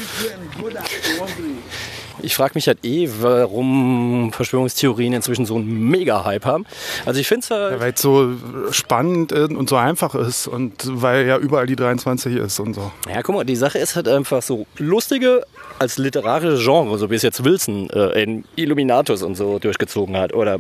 Ich 2.26 2.36
frage 2.36 2.54
mich 2.56 2.68
halt 2.68 2.84
eh, 2.84 3.08
warum 3.20 4.32
Verschwörungstheorien 4.34 5.14
inzwischen 5.14 5.46
so 5.46 5.56
einen 5.56 5.90
Mega-Hype 5.90 6.46
haben. 6.46 6.66
Also 7.06 7.20
ich 7.20 7.28
finde 7.28 7.44
es 7.44 7.52
halt, 7.52 7.80
Weil 7.80 7.94
es 7.94 8.02
so 8.02 8.32
spannend 8.72 9.32
und 9.32 9.70
so 9.70 9.76
einfach 9.76 10.16
ist 10.16 10.48
und 10.48 10.74
weil 11.02 11.28
ja 11.28 11.38
überall 11.38 11.68
die 11.68 11.76
23 11.76 12.36
ist 12.36 12.60
und 12.60 12.74
so. 12.74 12.92
ja 13.08 13.22
guck 13.22 13.36
mal, 13.36 13.44
die 13.44 13.56
Sache 13.56 13.78
ist 13.78 13.96
halt 13.96 14.08
einfach 14.08 14.42
so 14.42 14.66
lustige 14.78 15.46
als 15.78 15.98
literarische 15.98 16.64
Genre, 16.64 16.98
so 16.98 17.12
wie 17.12 17.16
es 17.16 17.22
jetzt 17.22 17.44
Wilson 17.44 17.90
äh, 17.92 18.24
in 18.24 18.44
Illuminatus 18.56 19.22
und 19.22 19.36
so 19.36 19.60
durchgezogen 19.60 20.18
hat 20.18 20.34
oder 20.34 20.60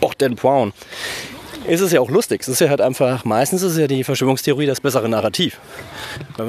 auch 0.00 0.14
Dan 0.14 0.34
Brown. 0.34 0.72
Ist 1.66 1.80
es 1.80 1.92
ja 1.92 2.00
auch 2.00 2.10
lustig. 2.10 2.40
Es 2.42 2.48
ist 2.48 2.60
ja 2.60 2.68
halt 2.68 2.80
einfach, 2.80 3.24
meistens 3.24 3.62
ist 3.62 3.76
ja 3.78 3.86
die 3.86 4.04
Verschwörungstheorie 4.04 4.66
das 4.66 4.80
bessere 4.80 5.08
Narrativ. 5.08 5.58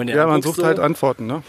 Ja, 0.08 0.26
man 0.28 0.42
sucht 0.42 0.64
halt 0.64 0.80
Antworten, 0.80 1.28
ne? 1.28 1.44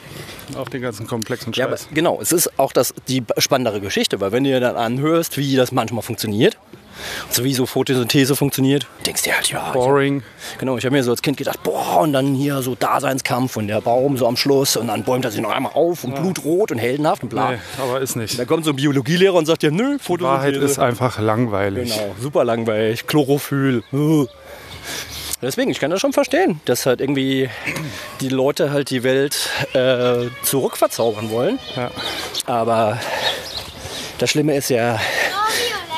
Auf 0.56 0.68
den 0.68 0.82
ganzen 0.82 1.06
komplexen 1.06 1.52
Ja, 1.54 1.68
Scheiß. 1.68 1.88
genau, 1.94 2.18
es 2.20 2.32
ist 2.32 2.58
auch 2.58 2.72
das, 2.72 2.92
die 3.08 3.22
spannendere 3.38 3.80
Geschichte, 3.80 4.20
weil 4.20 4.32
wenn 4.32 4.44
du 4.44 4.50
dir 4.50 4.60
dann 4.60 4.76
anhörst, 4.76 5.38
wie 5.38 5.56
das 5.56 5.72
manchmal 5.72 6.02
funktioniert, 6.02 6.58
so 7.30 7.44
wie 7.44 7.54
so 7.54 7.66
Photosynthese 7.66 8.36
funktioniert, 8.36 8.86
denkst 9.06 9.22
du 9.22 9.30
dir 9.30 9.36
halt, 9.36 9.48
ja, 9.50 9.72
Boring. 9.72 10.22
ich, 10.52 10.58
genau, 10.58 10.76
ich 10.76 10.84
habe 10.84 10.94
mir 10.94 11.02
so 11.02 11.10
als 11.10 11.22
Kind 11.22 11.36
gedacht, 11.36 11.62
boah, 11.62 12.00
und 12.00 12.12
dann 12.12 12.34
hier 12.34 12.62
so 12.62 12.74
Daseinskampf 12.74 13.56
und 13.56 13.68
der 13.68 13.80
Baum 13.80 14.16
so 14.16 14.26
am 14.26 14.36
Schluss 14.36 14.76
und 14.76 14.88
dann 14.88 15.04
bäumt 15.04 15.24
er 15.24 15.30
sich 15.30 15.40
noch 15.40 15.50
einmal 15.50 15.72
auf 15.72 16.04
und 16.04 16.14
blutrot 16.14 16.72
und 16.72 16.78
heldenhaft 16.78 17.22
und 17.22 17.28
bla. 17.28 17.52
Nee, 17.52 17.58
aber 17.80 18.00
ist 18.00 18.16
nicht. 18.16 18.38
Da 18.38 18.44
kommt 18.44 18.64
so 18.64 18.70
ein 18.70 18.76
Biologielehrer 18.76 19.34
und 19.34 19.46
sagt 19.46 19.62
dir, 19.62 19.70
nö, 19.70 19.98
Die 19.98 20.20
Wahrheit 20.20 20.54
Photosynthese. 20.54 20.64
ist 20.64 20.78
einfach 20.78 21.18
langweilig. 21.18 21.92
Genau, 21.94 22.14
super 22.20 22.44
langweilig, 22.44 23.06
Chlorophyll. 23.06 23.82
Uh. 23.92 24.26
Deswegen, 25.42 25.70
ich 25.70 25.78
kann 25.78 25.90
das 25.90 26.00
schon 26.00 26.12
verstehen, 26.12 26.60
dass 26.64 26.86
halt 26.86 27.00
irgendwie 27.00 27.50
die 28.20 28.30
Leute 28.30 28.70
halt 28.70 28.88
die 28.90 29.02
Welt 29.02 29.50
äh, 29.74 30.28
zurückverzaubern 30.42 31.30
wollen. 31.30 31.58
Ja. 31.76 31.90
Aber 32.46 32.98
das 34.18 34.30
Schlimme 34.30 34.54
ist 34.54 34.70
ja, 34.70 34.98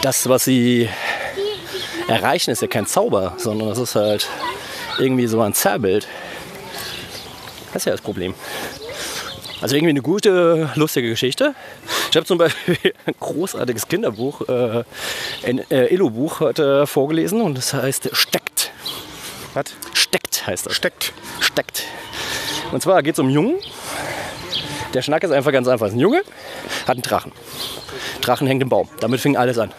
das, 0.07 0.29
was 0.29 0.45
sie 0.45 0.89
erreichen, 2.07 2.53
ist 2.53 2.63
ja 2.63 2.69
kein 2.69 2.87
Zauber, 2.87 3.35
sondern 3.39 3.71
das 3.71 3.79
ist 3.79 3.97
halt 3.97 4.29
irgendwie 5.01 5.27
so 5.27 5.41
ein 5.41 5.53
Zerrbild. 5.53 6.07
Das 7.73 7.83
ist 7.83 7.87
ja 7.87 7.93
das 7.93 8.03
Problem. 8.03 8.33
Also 9.61 9.75
irgendwie 9.75 9.91
eine 9.91 10.03
gute, 10.03 10.71
lustige 10.77 11.09
Geschichte. 11.09 11.57
Ich 12.09 12.17
habe 12.17 12.25
zum 12.25 12.39
Beispiel 12.39 12.77
ein 13.07 13.15
großartiges 13.19 13.89
Kinderbuch, 13.89 14.49
äh, 14.49 14.85
ein 15.45 15.69
äh, 15.73 15.93
Illo-Buch 15.93 16.39
heute 16.39 16.87
vorgelesen 16.87 17.41
und 17.41 17.59
das 17.59 17.75
heißt 17.75 18.11
Steckt. 18.13 18.71
Was? 19.55 19.75
Steckt 19.93 20.47
heißt 20.47 20.67
das. 20.67 20.77
Steckt. 20.77 21.15
Steckt. 21.41 21.83
Und 22.71 22.81
zwar 22.81 23.03
geht 23.03 23.15
es 23.15 23.19
um 23.19 23.27
einen 23.27 23.35
Jungen. 23.35 23.57
Der 24.95 25.03
Schnack 25.03 25.25
ist 25.25 25.33
einfach 25.33 25.51
ganz 25.51 25.67
einfach. 25.67 25.87
Es 25.87 25.95
ist 25.95 25.99
ein 25.99 26.01
Junge, 26.01 26.23
hat 26.87 26.95
einen 26.95 27.03
Drachen. 27.03 27.33
Drachen 28.27 28.47
hängt 28.47 28.63
im 28.63 28.69
Baum. 28.69 28.89
Damit 29.01 29.21
fing 29.21 29.37
alles 29.37 29.59
an. 29.59 29.71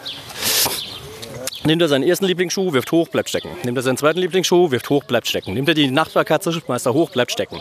Nimmt 1.68 1.82
er 1.82 1.90
seinen 1.90 2.08
ersten 2.08 2.24
Lieblingsschuh, 2.24 2.72
wirft 2.72 2.94
hoch, 2.94 3.10
bleibt 3.10 3.28
stecken. 3.28 3.50
Nimmt 3.66 3.78
er 3.78 3.82
seinen 3.82 3.98
zweiten 3.98 4.20
Lieblingsschuh, 4.20 4.72
wirft 4.72 4.90
hoch, 4.90 5.04
bleibt 5.04 5.28
stecken. 5.28 5.54
Nimmt 5.54 5.68
er 5.68 5.74
die 5.74 5.92
Nachbarkatze, 5.92 6.54
schmeißt 6.54 6.86
er 6.86 6.94
hoch, 6.94 7.10
bleibt 7.10 7.30
stecken. 7.30 7.60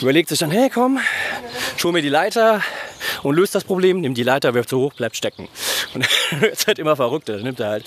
Überlegt 0.00 0.28
sich 0.28 0.38
dann, 0.38 0.52
hey 0.52 0.70
komm, 0.70 1.00
schul 1.76 1.90
mir 1.90 2.00
die 2.00 2.10
Leiter 2.10 2.62
und 3.24 3.34
löst 3.34 3.56
das 3.56 3.64
Problem. 3.64 4.00
Nimmt 4.00 4.16
die 4.16 4.22
Leiter, 4.22 4.54
wirft 4.54 4.68
sie 4.68 4.76
hoch, 4.76 4.92
bleibt 4.92 5.16
stecken. 5.16 5.48
Und 5.94 6.06
dann 6.30 6.42
wird 6.42 6.64
halt 6.64 6.78
immer 6.78 6.94
verrückter. 6.94 7.32
Dann 7.32 7.42
nimmt 7.42 7.58
er 7.58 7.70
halt 7.70 7.84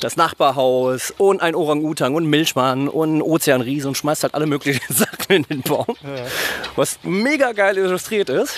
das 0.00 0.16
Nachbarhaus 0.16 1.14
und 1.16 1.42
ein 1.42 1.54
Orang-Utang 1.54 2.16
und 2.16 2.26
Milchmann 2.26 2.88
und 2.88 3.22
Ozeanriese 3.22 3.86
und 3.86 3.96
schmeißt 3.96 4.24
halt 4.24 4.34
alle 4.34 4.46
möglichen 4.46 4.82
Sachen 4.92 5.28
in 5.28 5.42
den 5.44 5.62
Baum. 5.62 5.94
Was 6.74 6.98
mega 7.04 7.52
geil 7.52 7.78
illustriert 7.78 8.30
ist. 8.30 8.54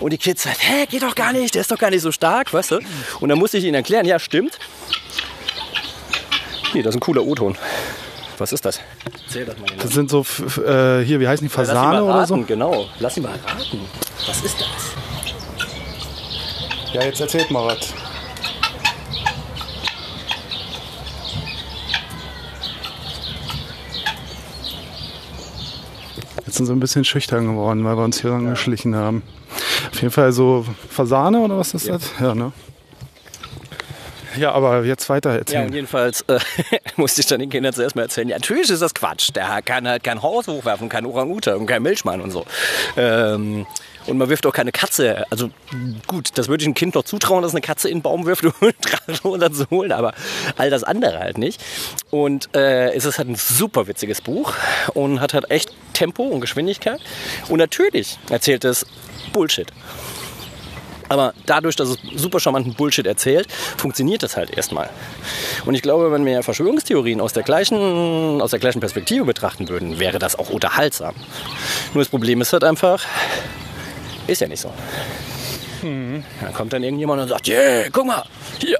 Und 0.00 0.12
die 0.12 0.18
Kids 0.18 0.42
sagen, 0.42 0.56
hä, 0.58 0.84
geht 0.84 1.02
doch 1.02 1.14
gar 1.14 1.32
nicht, 1.32 1.54
der 1.54 1.62
ist 1.62 1.70
doch 1.70 1.78
gar 1.78 1.88
nicht 1.88 2.02
so 2.02 2.12
stark, 2.12 2.52
weißt 2.52 2.72
du? 2.72 2.80
Und 3.20 3.30
dann 3.30 3.38
musste 3.38 3.56
ich 3.56 3.64
ihnen 3.64 3.76
erklären, 3.76 4.04
ja, 4.04 4.18
stimmt. 4.18 4.58
Nee, 6.74 6.82
das 6.82 6.94
ist 6.94 6.96
ein 6.96 7.00
cooler 7.00 7.22
O-Ton. 7.22 7.56
Was 8.38 8.52
ist 8.52 8.64
das? 8.64 8.80
Erzähl 9.04 9.44
das 9.44 9.58
mal 9.58 9.66
genau. 9.66 9.82
Das 9.82 9.92
sind 9.92 10.10
so, 10.10 10.20
äh, 10.20 11.04
hier, 11.04 11.20
wie 11.20 11.28
heißen 11.28 11.44
die, 11.44 11.48
Fasane 11.48 12.00
mal 12.00 12.02
oder 12.02 12.26
so? 12.26 12.36
Genau, 12.38 12.86
lass 12.98 13.16
ihn 13.16 13.24
mal 13.24 13.32
raten. 13.32 13.80
Was 14.26 14.42
ist 14.42 14.58
das? 14.58 14.68
Ja, 16.94 17.04
jetzt 17.04 17.20
erzählt 17.20 17.50
mal 17.50 17.66
was. 17.66 17.92
Jetzt 26.46 26.56
sind 26.56 26.66
sie 26.66 26.72
ein 26.72 26.80
bisschen 26.80 27.04
schüchtern 27.04 27.46
geworden, 27.46 27.84
weil 27.84 27.96
wir 27.96 28.04
uns 28.04 28.20
hier 28.20 28.32
angeschlichen 28.32 28.96
haben. 28.96 29.22
Auf 29.90 30.00
jeden 30.00 30.12
Fall 30.12 30.32
so 30.32 30.66
Fasane 30.88 31.38
oder 31.40 31.58
was 31.58 31.74
ist 31.74 31.88
das? 31.88 32.10
Ja, 32.18 32.34
ne? 32.34 32.52
Ja, 34.36 34.52
aber 34.52 34.84
jetzt 34.84 35.08
weiter 35.08 35.30
Ja, 35.30 35.34
und 35.34 35.40
erzählen. 35.40 35.72
jedenfalls 35.72 36.22
äh, 36.28 36.38
musste 36.96 37.20
ich 37.20 37.26
dann 37.26 37.40
den 37.40 37.50
Kindern 37.50 37.72
zuerst 37.72 37.96
mal 37.96 38.02
erzählen, 38.02 38.28
ja, 38.28 38.36
natürlich 38.36 38.70
ist 38.70 38.82
das 38.82 38.94
Quatsch. 38.94 39.30
Der 39.34 39.62
kann 39.62 39.86
halt 39.88 40.04
kein 40.04 40.22
Haus 40.22 40.46
hochwerfen, 40.48 40.88
kein 40.88 41.06
Orang-Utan 41.06 41.56
und 41.56 41.66
kein 41.66 41.82
Milchmann 41.82 42.20
und 42.20 42.30
so. 42.30 42.44
Ähm, 42.96 43.66
und 44.06 44.18
man 44.18 44.28
wirft 44.28 44.46
auch 44.46 44.52
keine 44.52 44.72
Katze. 44.72 45.24
Also 45.30 45.50
gut, 46.06 46.30
das 46.36 46.48
würde 46.48 46.62
ich 46.62 46.66
einem 46.66 46.74
Kind 46.74 46.94
noch 46.94 47.04
zutrauen, 47.04 47.42
dass 47.42 47.52
eine 47.52 47.60
Katze 47.60 47.88
in 47.88 47.98
den 47.98 48.02
Baum 48.02 48.26
wirft, 48.26 48.44
um 48.44 48.52
Drachen 48.80 49.14
runter 49.24 49.52
zu 49.52 49.68
holen, 49.70 49.92
aber 49.92 50.12
all 50.56 50.70
das 50.70 50.82
andere 50.84 51.20
halt 51.20 51.38
nicht. 51.38 51.62
Und 52.10 52.54
äh, 52.54 52.92
es 52.94 53.04
ist 53.04 53.18
halt 53.18 53.28
ein 53.28 53.36
super 53.36 53.86
witziges 53.86 54.20
Buch 54.20 54.54
und 54.94 55.20
hat 55.20 55.34
halt 55.34 55.50
echt 55.50 55.72
Tempo 55.92 56.24
und 56.24 56.40
Geschwindigkeit. 56.40 57.00
Und 57.48 57.58
natürlich 57.58 58.18
erzählt 58.30 58.64
es 58.64 58.86
Bullshit. 59.32 59.68
Aber 61.12 61.34
dadurch, 61.44 61.76
dass 61.76 61.90
es 61.90 61.98
super 62.16 62.40
charmanten 62.40 62.72
Bullshit 62.72 63.06
erzählt, 63.06 63.46
funktioniert 63.76 64.22
das 64.22 64.34
halt 64.34 64.56
erstmal. 64.56 64.88
Und 65.66 65.74
ich 65.74 65.82
glaube, 65.82 66.10
wenn 66.10 66.24
wir 66.24 66.42
Verschwörungstheorien 66.42 67.20
aus 67.20 67.34
der 67.34 67.42
gleichen, 67.42 68.40
aus 68.40 68.52
der 68.52 68.60
gleichen 68.60 68.80
Perspektive 68.80 69.26
betrachten 69.26 69.68
würden, 69.68 69.98
wäre 69.98 70.18
das 70.18 70.38
auch 70.38 70.48
unterhaltsam. 70.48 71.14
Nur 71.92 72.02
das 72.02 72.08
Problem 72.08 72.40
ist 72.40 72.54
halt 72.54 72.64
einfach, 72.64 73.04
ist 74.26 74.40
ja 74.40 74.48
nicht 74.48 74.60
so. 74.60 74.72
Dann 75.82 76.24
kommt 76.54 76.72
dann 76.72 76.82
irgendjemand 76.82 77.20
und 77.20 77.28
sagt, 77.28 77.46
yeah, 77.46 77.90
guck 77.92 78.06
mal, 78.06 78.24
hier, 78.58 78.78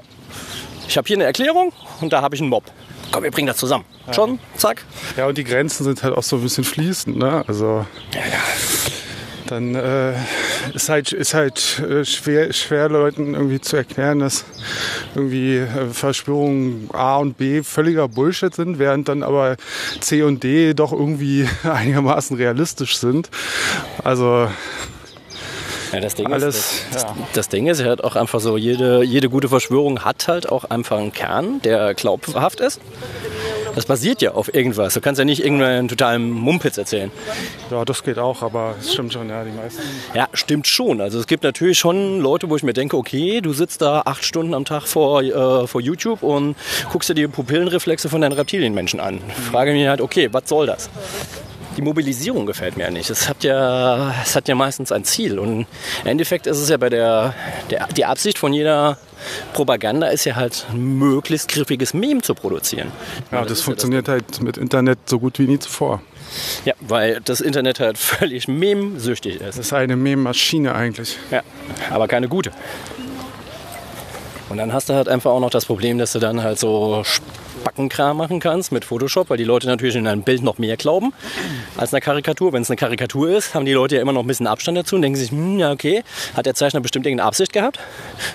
ich 0.87 0.97
habe 0.97 1.07
hier 1.07 1.17
eine 1.17 1.25
Erklärung 1.25 1.71
und 2.01 2.13
da 2.13 2.23
habe 2.23 2.33
ich 2.33 2.41
einen 2.41 2.49
Mob. 2.49 2.63
Komm, 3.11 3.21
wir 3.21 3.29
bringen 3.29 3.45
das 3.45 3.57
zusammen. 3.57 3.85
Schon, 4.11 4.39
zack. 4.57 4.83
Ja, 5.17 5.27
und 5.27 5.37
die 5.37 5.43
Grenzen 5.43 5.83
sind 5.83 6.01
halt 6.01 6.17
auch 6.17 6.23
so 6.23 6.37
ein 6.37 6.41
bisschen 6.41 6.63
fließend, 6.63 7.15
ne? 7.15 7.43
Also 7.47 7.85
dann 9.47 9.75
äh, 9.75 10.13
ist 10.73 10.89
halt, 10.89 11.11
ist 11.11 11.33
halt 11.33 11.79
äh, 11.79 12.05
schwer, 12.05 12.53
schwer 12.53 12.89
Leuten 12.89 13.33
irgendwie 13.33 13.61
zu 13.61 13.75
erklären, 13.75 14.19
dass 14.19 14.45
irgendwie 15.15 15.57
äh, 15.57 15.87
Verschwörungen 15.91 16.89
A 16.93 17.17
und 17.17 17.37
B 17.37 17.63
völliger 17.63 18.07
Bullshit 18.07 18.53
sind, 18.53 18.79
während 18.79 19.09
dann 19.09 19.23
aber 19.23 19.57
C 19.99 20.23
und 20.23 20.43
D 20.43 20.73
doch 20.73 20.91
irgendwie 20.91 21.47
einigermaßen 21.63 22.37
realistisch 22.37 22.97
sind. 22.97 23.29
Also 24.03 24.47
Ja, 25.91 25.99
das 25.99 26.15
Ding 26.15 26.31
Alles, 26.31 26.55
ist, 26.55 26.85
das, 26.91 27.05
das, 27.05 27.15
das 27.33 27.49
Ding 27.49 27.67
ist 27.67 27.83
halt 27.83 28.03
auch 28.03 28.15
einfach 28.15 28.39
so, 28.39 28.57
jede, 28.57 29.03
jede 29.03 29.29
gute 29.29 29.49
Verschwörung 29.49 30.03
hat 30.03 30.27
halt 30.27 30.49
auch 30.49 30.65
einfach 30.65 30.97
einen 30.97 31.13
Kern, 31.13 31.61
der 31.61 31.93
glaubhaft 31.93 32.59
ist. 32.59 32.81
Das 33.75 33.85
basiert 33.85 34.21
ja 34.21 34.33
auf 34.33 34.53
irgendwas. 34.53 34.93
Du 34.93 35.01
kannst 35.01 35.19
ja 35.19 35.25
nicht 35.25 35.43
irgendeinen 35.43 35.87
totalen 35.87 36.29
Mumpitz 36.29 36.77
erzählen. 36.77 37.11
ja, 37.71 37.83
das 37.85 38.03
geht 38.03 38.19
auch, 38.19 38.43
aber 38.43 38.75
es 38.79 38.93
stimmt 38.93 39.13
schon, 39.13 39.29
ja, 39.29 39.43
die 39.43 39.51
meisten. 39.51 39.81
Ja, 40.13 40.27
stimmt 40.33 40.67
schon. 40.67 41.01
Also 41.01 41.19
es 41.19 41.27
gibt 41.27 41.43
natürlich 41.43 41.79
schon 41.79 42.19
Leute, 42.19 42.49
wo 42.49 42.55
ich 42.55 42.63
mir 42.63 42.73
denke, 42.73 42.97
okay, 42.97 43.41
du 43.41 43.51
sitzt 43.53 43.81
da 43.81 44.03
acht 44.05 44.23
Stunden 44.23 44.53
am 44.53 44.65
Tag 44.65 44.83
vor, 44.87 45.23
äh, 45.23 45.67
vor 45.67 45.81
YouTube 45.81 46.21
und 46.21 46.55
guckst 46.91 47.09
dir 47.09 47.15
die 47.15 47.27
Pupillenreflexe 47.27 48.09
von 48.09 48.21
deinen 48.21 48.33
Reptilienmenschen 48.33 48.99
an. 48.99 49.19
Frage 49.51 49.73
mich 49.73 49.87
halt, 49.87 50.01
okay, 50.01 50.29
was 50.31 50.47
soll 50.47 50.67
das? 50.67 50.89
Die 51.75 51.81
Mobilisierung 51.81 52.45
gefällt 52.45 52.77
mir 52.77 52.83
ja 52.83 52.91
nicht. 52.91 53.09
Es 53.09 53.27
hat 53.27 53.43
ja, 53.43 54.13
es 54.23 54.35
hat 54.35 54.47
ja 54.47 54.53
meistens 54.53 54.91
ein 54.91 55.03
Ziel. 55.03 55.39
Und 55.39 55.65
im 56.03 56.07
Endeffekt 56.07 56.45
ist 56.45 56.59
es 56.59 56.69
ja 56.69 56.77
bei 56.77 56.89
der, 56.89 57.33
der 57.71 57.87
die 57.87 58.05
Absicht 58.05 58.37
von 58.37 58.53
jeder 58.53 58.99
Propaganda 59.53 60.07
ist 60.07 60.25
ja 60.25 60.35
halt 60.35 60.65
möglichst 60.73 61.47
griffiges 61.49 61.93
Meme 61.93 62.21
zu 62.21 62.33
produzieren. 62.35 62.91
Ja, 63.31 63.39
das 63.39 63.49
das, 63.49 63.51
ist 63.51 63.59
ja 63.59 63.65
funktioniert 63.65 64.07
halt 64.07 64.41
mit 64.41 64.57
Internet 64.57 64.99
so 65.05 65.19
gut 65.19 65.39
wie 65.39 65.47
nie 65.47 65.59
zuvor. 65.59 66.01
Ja, 66.65 66.73
weil 66.79 67.21
das 67.23 67.41
Internet 67.41 67.79
halt 67.79 67.97
völlig 67.97 68.47
memsüchtig 68.47 69.35
ist. 69.35 69.43
Das 69.43 69.57
ist 69.57 69.73
eine 69.73 69.95
Meme-Maschine 69.95 70.73
eigentlich. 70.73 71.17
Ja, 71.31 71.41
aber 71.89 72.07
keine 72.07 72.27
gute. 72.27 72.51
Und 74.49 74.57
dann 74.57 74.73
hast 74.73 74.89
du 74.89 74.93
halt 74.93 75.07
einfach 75.07 75.31
auch 75.31 75.39
noch 75.39 75.49
das 75.49 75.65
Problem, 75.65 75.97
dass 75.97 76.11
du 76.13 76.19
dann 76.19 76.43
halt 76.43 76.59
so 76.59 77.03
Spackenkram 77.63 78.17
machen 78.17 78.41
kannst 78.41 78.73
mit 78.73 78.83
Photoshop, 78.83 79.29
weil 79.29 79.37
die 79.37 79.45
Leute 79.45 79.67
natürlich 79.67 79.95
in 79.95 80.05
ein 80.05 80.23
Bild 80.23 80.43
noch 80.43 80.57
mehr 80.57 80.75
glauben 80.75 81.13
als 81.77 81.93
eine 81.93 82.01
Karikatur. 82.01 82.51
Wenn 82.51 82.61
es 82.61 82.69
eine 82.69 82.75
Karikatur 82.75 83.29
ist, 83.29 83.55
haben 83.55 83.65
die 83.65 83.71
Leute 83.71 83.95
ja 83.95 84.01
immer 84.01 84.11
noch 84.11 84.21
ein 84.21 84.27
bisschen 84.27 84.47
Abstand 84.47 84.77
dazu 84.77 84.97
und 84.97 85.01
denken 85.01 85.17
sich, 85.17 85.31
hm, 85.31 85.59
ja 85.59 85.71
okay, 85.71 86.03
hat 86.35 86.45
der 86.45 86.55
Zeichner 86.55 86.81
bestimmt 86.81 87.05
irgendeine 87.05 87.27
Absicht 87.27 87.53
gehabt. 87.53 87.79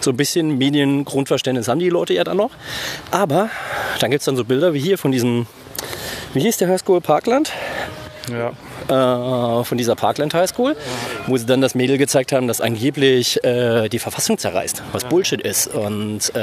So 0.01 0.11
ein 0.11 0.17
bisschen 0.17 0.57
Mediengrundverständnis 0.57 1.69
haben 1.69 1.79
die 1.79 1.91
Leute 1.91 2.15
ja 2.15 2.25
dann 2.25 2.39
noch. 2.39 2.53
Aber 3.11 3.51
dann 4.01 4.11
gibt 4.11 4.23
es 4.23 4.25
dann 4.25 4.37
so 4.37 4.45
Bilder 4.45 4.73
wie 4.73 4.81
hier 4.81 4.97
von 4.97 5.13
diesem 5.13 5.47
wie 6.33 6.41
hieß 6.41 6.57
der 6.57 6.69
Highschool 6.69 7.03
Parkland? 7.03 7.53
Ja. 8.31 8.53
Äh, 8.89 9.65
von 9.65 9.77
dieser 9.77 9.97
Parkland 9.97 10.33
High 10.33 10.49
School, 10.49 10.75
wo 11.27 11.37
sie 11.37 11.45
dann 11.45 11.61
das 11.61 11.75
Mädel 11.75 11.99
gezeigt 11.99 12.33
haben, 12.33 12.49
das 12.49 12.63
angeblich 12.63 13.43
äh, 13.45 13.91
die 13.91 13.99
Verfassung 13.99 14.39
zerreißt, 14.39 14.83
was 14.93 15.05
Bullshit 15.05 15.43
ist. 15.43 15.67
Und 15.67 16.35
äh, 16.35 16.41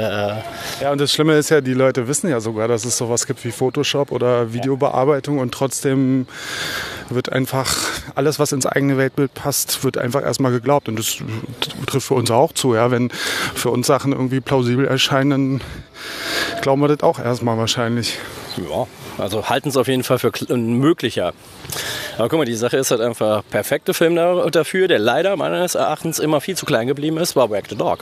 Ja, 0.80 0.92
und 0.92 1.00
das 1.00 1.12
Schlimme 1.12 1.34
ist 1.34 1.50
ja, 1.50 1.60
die 1.60 1.74
Leute 1.74 2.06
wissen 2.06 2.30
ja 2.30 2.38
sogar, 2.38 2.68
dass 2.68 2.84
es 2.84 2.96
sowas 2.96 3.26
gibt 3.26 3.44
wie 3.44 3.50
Photoshop 3.50 4.12
oder 4.12 4.52
Videobearbeitung 4.52 5.40
und 5.40 5.52
trotzdem 5.52 6.28
wird 7.08 7.32
einfach 7.32 7.74
alles, 8.14 8.38
was 8.38 8.52
ins 8.52 8.66
eigene 8.66 8.96
Weltbild 8.96 9.34
passt, 9.34 9.82
wird 9.82 9.98
einfach 9.98 10.22
erstmal 10.22 10.52
geglaubt. 10.52 10.88
Und 10.88 10.98
das 10.98 11.16
trifft 11.86 12.06
für 12.06 12.14
uns 12.14 12.30
auch 12.30 12.52
zu. 12.52 12.74
Ja? 12.74 12.92
Wenn 12.92 13.10
für 13.10 13.70
uns 13.70 13.88
Sachen 13.88 14.12
irgendwie 14.12 14.40
plausibel 14.40 14.86
erscheinen, 14.86 15.30
dann 15.30 15.60
glauben 16.62 16.80
wir 16.80 16.88
das 16.88 17.02
auch 17.02 17.18
erstmal 17.18 17.58
wahrscheinlich. 17.58 18.18
Ja, 18.56 18.86
also 19.18 19.48
halten 19.48 19.68
es 19.68 19.76
auf 19.76 19.88
jeden 19.88 20.02
Fall 20.04 20.18
für 20.18 20.30
möglicher. 20.56 21.32
Aber 22.18 22.28
guck 22.28 22.38
mal, 22.38 22.44
die 22.44 22.54
Sache 22.54 22.76
ist 22.76 22.90
halt 22.90 23.00
einfach 23.00 23.42
perfekte 23.50 23.94
Film 23.94 24.16
da- 24.16 24.48
dafür, 24.50 24.88
der 24.88 24.98
leider 24.98 25.36
meines 25.36 25.74
Erachtens 25.74 26.18
immer 26.18 26.40
viel 26.40 26.56
zu 26.56 26.66
klein 26.66 26.86
geblieben 26.86 27.18
ist, 27.18 27.36
war 27.36 27.50
Wag 27.50 27.64
the 27.68 27.76
Dog. 27.76 28.00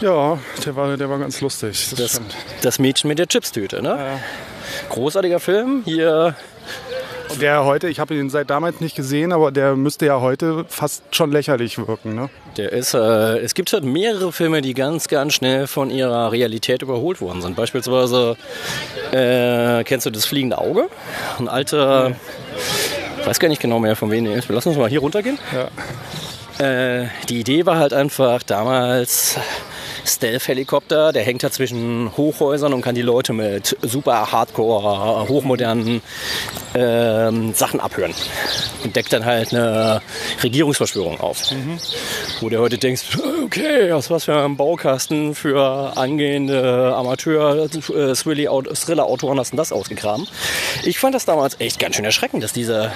Ja, 0.00 0.38
der 0.64 0.76
war, 0.76 0.96
der 0.96 1.08
war 1.08 1.18
ganz 1.18 1.40
lustig. 1.40 1.88
Das, 1.90 1.98
Das, 1.98 2.20
das 2.62 2.78
Mädchen 2.78 3.08
mit 3.08 3.18
der 3.18 3.26
Chipstüte, 3.28 3.82
ne? 3.82 4.20
Großartiger 4.90 5.40
Film. 5.40 5.82
Hier 5.84 6.34
Der 7.40 7.64
heute, 7.64 7.88
ich 7.88 8.00
habe 8.00 8.14
ihn 8.14 8.30
seit 8.30 8.48
damals 8.48 8.80
nicht 8.80 8.96
gesehen, 8.96 9.32
aber 9.32 9.50
der 9.52 9.76
müsste 9.76 10.06
ja 10.06 10.20
heute 10.20 10.64
fast 10.68 11.02
schon 11.14 11.30
lächerlich 11.30 11.76
wirken. 11.76 12.14
Ne? 12.14 12.30
Der 12.56 12.72
ist, 12.72 12.94
äh, 12.94 13.38
es 13.38 13.54
gibt 13.54 13.72
halt 13.72 13.84
mehrere 13.84 14.32
Filme, 14.32 14.62
die 14.62 14.72
ganz, 14.72 15.08
ganz 15.08 15.34
schnell 15.34 15.66
von 15.66 15.90
ihrer 15.90 16.32
Realität 16.32 16.82
überholt 16.82 17.20
worden 17.20 17.42
sind. 17.42 17.56
Beispielsweise, 17.56 18.36
äh, 19.12 19.84
kennst 19.84 20.06
du 20.06 20.10
das 20.10 20.24
Fliegende 20.24 20.58
Auge? 20.58 20.88
Ein 21.38 21.48
alter, 21.48 22.12
ich 23.20 23.26
weiß 23.26 23.38
gar 23.38 23.48
nicht 23.48 23.60
genau 23.60 23.80
mehr 23.80 23.96
von 23.96 24.10
wem 24.10 24.24
der 24.24 24.36
ist. 24.36 24.48
Lassen 24.48 24.70
uns 24.70 24.78
mal 24.78 24.88
hier 24.88 25.00
runtergehen. 25.00 25.38
Äh, 26.58 27.08
die 27.28 27.40
Idee 27.40 27.66
war 27.66 27.76
halt 27.76 27.92
einfach 27.92 28.42
damals 28.42 29.38
Stealth-Helikopter, 30.06 31.12
der 31.12 31.24
hängt 31.24 31.42
da 31.42 31.50
zwischen 31.50 32.16
Hochhäusern 32.16 32.72
und 32.72 32.80
kann 32.82 32.94
die 32.94 33.02
Leute 33.02 33.32
mit 33.32 33.76
super 33.82 34.30
hardcore, 34.32 35.28
hochmodernen 35.28 36.00
ähm, 36.74 37.52
Sachen 37.54 37.80
abhören. 37.80 38.14
Und 38.84 38.94
deckt 38.96 39.12
dann 39.12 39.24
halt 39.24 39.52
eine 39.52 40.00
Regierungsverschwörung 40.42 41.20
auf. 41.20 41.42
Wo 42.40 42.48
du 42.48 42.58
heute 42.58 42.78
denkst, 42.78 43.18
okay, 43.44 43.92
aus 43.92 44.10
was 44.10 44.24
für 44.24 44.36
einem 44.36 44.56
Baukasten 44.56 45.34
für 45.34 45.96
angehende 45.96 46.94
Amateur-Thriller-Autoren 46.94 49.38
hast 49.38 49.52
du 49.52 49.56
das 49.56 49.72
ausgegraben? 49.72 50.26
Ich 50.84 50.98
fand 50.98 51.14
das 51.14 51.24
damals 51.24 51.58
echt 51.60 51.78
ganz 51.78 51.96
schön 51.96 52.04
erschreckend, 52.04 52.44
dass 52.44 52.52
dieser, 52.52 52.92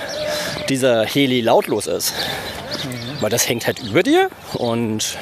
dieser 0.68 1.04
Heli 1.04 1.40
lautlos 1.40 1.86
ist. 1.86 2.12
Weil 3.20 3.30
das 3.30 3.48
hängt 3.48 3.66
halt 3.66 3.80
über 3.80 4.02
dir 4.02 4.28
und 4.54 5.16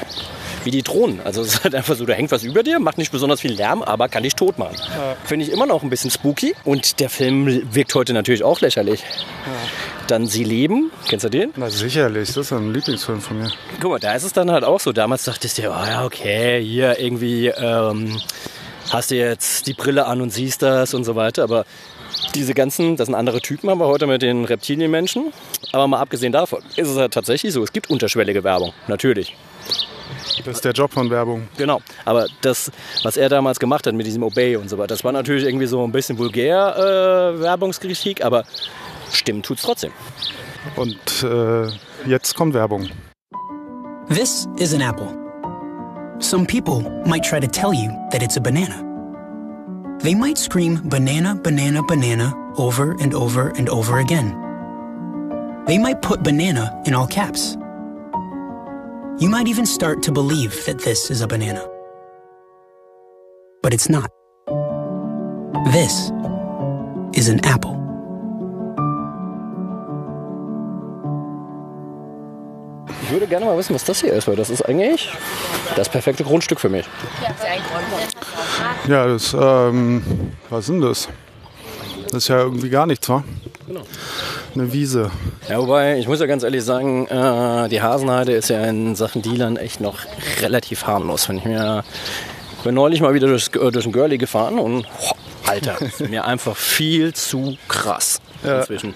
wie 0.63 0.71
die 0.71 0.81
Drohnen. 0.81 1.21
Also 1.23 1.41
es 1.41 1.55
ist 1.55 1.63
halt 1.63 1.75
einfach 1.75 1.95
so, 1.95 2.05
da 2.05 2.13
hängt 2.13 2.31
was 2.31 2.43
über 2.43 2.63
dir, 2.63 2.79
macht 2.79 2.97
nicht 2.97 3.11
besonders 3.11 3.41
viel 3.41 3.53
Lärm, 3.53 3.81
aber 3.81 4.09
kann 4.09 4.23
dich 4.23 4.35
tot 4.35 4.57
machen. 4.57 4.75
Finde 5.25 5.45
ich 5.45 5.51
immer 5.51 5.65
noch 5.65 5.83
ein 5.83 5.89
bisschen 5.89 6.11
spooky. 6.11 6.55
Und 6.63 6.99
der 6.99 7.09
Film 7.09 7.73
wirkt 7.73 7.95
heute 7.95 8.13
natürlich 8.13 8.43
auch 8.43 8.61
lächerlich. 8.61 9.03
Dann 10.07 10.25
Sie 10.25 10.43
leben, 10.43 10.91
kennst 11.07 11.25
du 11.25 11.29
den? 11.29 11.51
Na 11.55 11.69
sicherlich, 11.69 12.29
das 12.29 12.37
ist 12.37 12.51
ein 12.51 12.73
Lieblingsfilm 12.73 13.21
von 13.21 13.39
mir. 13.39 13.51
Guck 13.79 13.91
mal, 13.91 13.99
da 13.99 14.13
ist 14.13 14.23
es 14.23 14.33
dann 14.33 14.49
halt 14.51 14.63
auch 14.63 14.79
so. 14.79 14.91
Damals 14.91 15.23
dachtest 15.23 15.57
du, 15.57 15.69
oh 15.69 15.85
ja, 15.85 16.03
okay, 16.03 16.63
hier 16.63 16.99
irgendwie 16.99 17.47
ähm, 17.47 18.19
hast 18.91 19.11
du 19.11 19.15
jetzt 19.15 19.67
die 19.67 19.73
Brille 19.73 20.05
an 20.07 20.21
und 20.21 20.31
siehst 20.31 20.61
das 20.61 20.93
und 20.93 21.03
so 21.03 21.15
weiter. 21.15 21.43
Aber 21.43 21.65
diese 22.33 22.53
ganzen, 22.53 22.95
das 22.95 23.05
sind 23.05 23.15
andere 23.15 23.41
Typen, 23.41 23.69
haben 23.69 23.79
wir 23.79 23.87
heute 23.87 24.07
mit 24.07 24.21
den 24.21 24.45
Reptilienmenschen. 24.45 25.31
Aber 25.71 25.87
mal 25.87 25.99
abgesehen 25.99 26.31
davon 26.31 26.63
ist 26.75 26.87
es 26.87 26.97
halt 26.97 27.13
tatsächlich 27.13 27.53
so, 27.53 27.63
es 27.63 27.71
gibt 27.71 27.89
unterschwellige 27.89 28.43
Werbung, 28.43 28.73
natürlich. 28.87 29.35
Das 30.45 30.55
ist 30.55 30.65
der 30.65 30.73
Job 30.73 30.91
von 30.91 31.09
Werbung. 31.09 31.47
Genau. 31.57 31.81
Aber 32.05 32.27
das, 32.41 32.71
was 33.03 33.17
er 33.17 33.29
damals 33.29 33.59
gemacht 33.59 33.85
hat 33.87 33.93
mit 33.93 34.05
diesem 34.05 34.23
Obey 34.23 34.55
und 34.55 34.69
so 34.69 34.77
weiter, 34.77 34.87
das 34.87 35.03
war 35.03 35.11
natürlich 35.11 35.45
irgendwie 35.45 35.67
so 35.67 35.83
ein 35.83 35.91
bisschen 35.91 36.17
vulgär 36.17 36.75
äh, 36.77 37.39
Werbungskritik, 37.39 38.23
aber 38.23 38.43
stimmen 39.11 39.43
tut's 39.43 39.61
trotzdem. 39.61 39.91
Und 40.75 40.97
äh, 41.23 41.67
jetzt 42.07 42.35
kommt 42.35 42.53
Werbung. 42.53 42.89
This 44.09 44.47
is 44.57 44.73
an 44.73 44.81
apple. 44.81 45.15
Some 46.19 46.45
people 46.45 46.81
might 47.05 47.23
try 47.23 47.39
to 47.39 47.47
tell 47.47 47.73
you 47.73 47.91
that 48.11 48.21
it's 48.21 48.37
a 48.37 48.41
banana. 48.41 48.83
They 50.01 50.15
might 50.15 50.37
scream 50.37 50.81
banana, 50.85 51.35
banana, 51.35 51.83
banana 51.83 52.33
over 52.57 52.95
and 53.01 53.13
over 53.13 53.49
and 53.57 53.69
over 53.69 53.99
again. 53.99 54.35
They 55.65 55.77
might 55.77 56.01
put 56.01 56.23
banana 56.23 56.81
in 56.85 56.93
all 56.93 57.07
caps. 57.07 57.57
You 59.19 59.29
might 59.29 59.49
even 59.49 59.65
start 59.65 60.01
to 60.03 60.13
believe 60.13 60.63
that 60.65 60.79
this 60.79 61.11
is 61.11 61.19
a 61.21 61.27
banana. 61.27 61.61
But 63.61 63.73
it's 63.73 63.89
not. 63.89 64.09
This 65.73 66.09
is 67.13 67.27
an 67.27 67.41
apple. 67.43 67.75
Ich 73.03 73.11
würde 73.11 73.27
gerne 73.27 73.45
mal 73.45 73.57
wissen, 73.57 73.75
was 73.75 73.83
das 73.83 73.99
hier 73.99 74.13
ist, 74.13 74.29
weil 74.29 74.37
das 74.37 74.49
ist 74.49 74.61
eigentlich 74.61 75.11
das 75.75 75.89
perfekte 75.89 76.23
Grundstück 76.23 76.61
für 76.61 76.69
mich. 76.69 76.85
Ja, 78.87 79.05
das, 79.05 79.35
ähm, 79.37 80.31
was 80.49 80.67
sind 80.67 80.79
das? 80.79 81.09
Das 82.05 82.23
ist 82.23 82.29
ja 82.29 82.37
irgendwie 82.37 82.69
gar 82.69 82.85
nichts, 82.85 83.09
wa? 83.09 83.25
Genau. 83.67 83.81
Eine 84.55 84.73
Wiese. 84.73 85.11
Ja, 85.47 85.59
wobei, 85.59 85.99
ich 85.99 86.07
muss 86.07 86.19
ja 86.19 86.25
ganz 86.25 86.41
ehrlich 86.43 86.63
sagen, 86.63 87.05
äh, 87.07 87.69
die 87.69 87.81
Hasenheide 87.81 88.33
ist 88.33 88.49
ja 88.49 88.63
in 88.65 88.95
Sachen 88.95 89.21
Dealern 89.21 89.57
echt 89.57 89.79
noch 89.79 89.99
relativ 90.41 90.85
harmlos. 90.87 91.29
Wenn 91.29 91.37
ich 91.37 91.45
mir, 91.45 91.83
ich 92.57 92.63
bin 92.63 92.73
neulich 92.75 92.99
mal 93.01 93.13
wieder 93.13 93.27
durch, 93.27 93.49
äh, 93.55 93.71
durch 93.71 93.85
ein 93.85 93.91
Girlie 93.91 94.17
gefahren 94.17 94.57
und, 94.59 94.83
boah, 94.83 95.15
Alter, 95.47 95.79
ist 95.81 96.01
mir 96.09 96.25
einfach 96.25 96.55
viel 96.57 97.13
zu 97.13 97.57
krass 97.67 98.19
Ja. 98.43 98.59
inzwischen. 98.59 98.93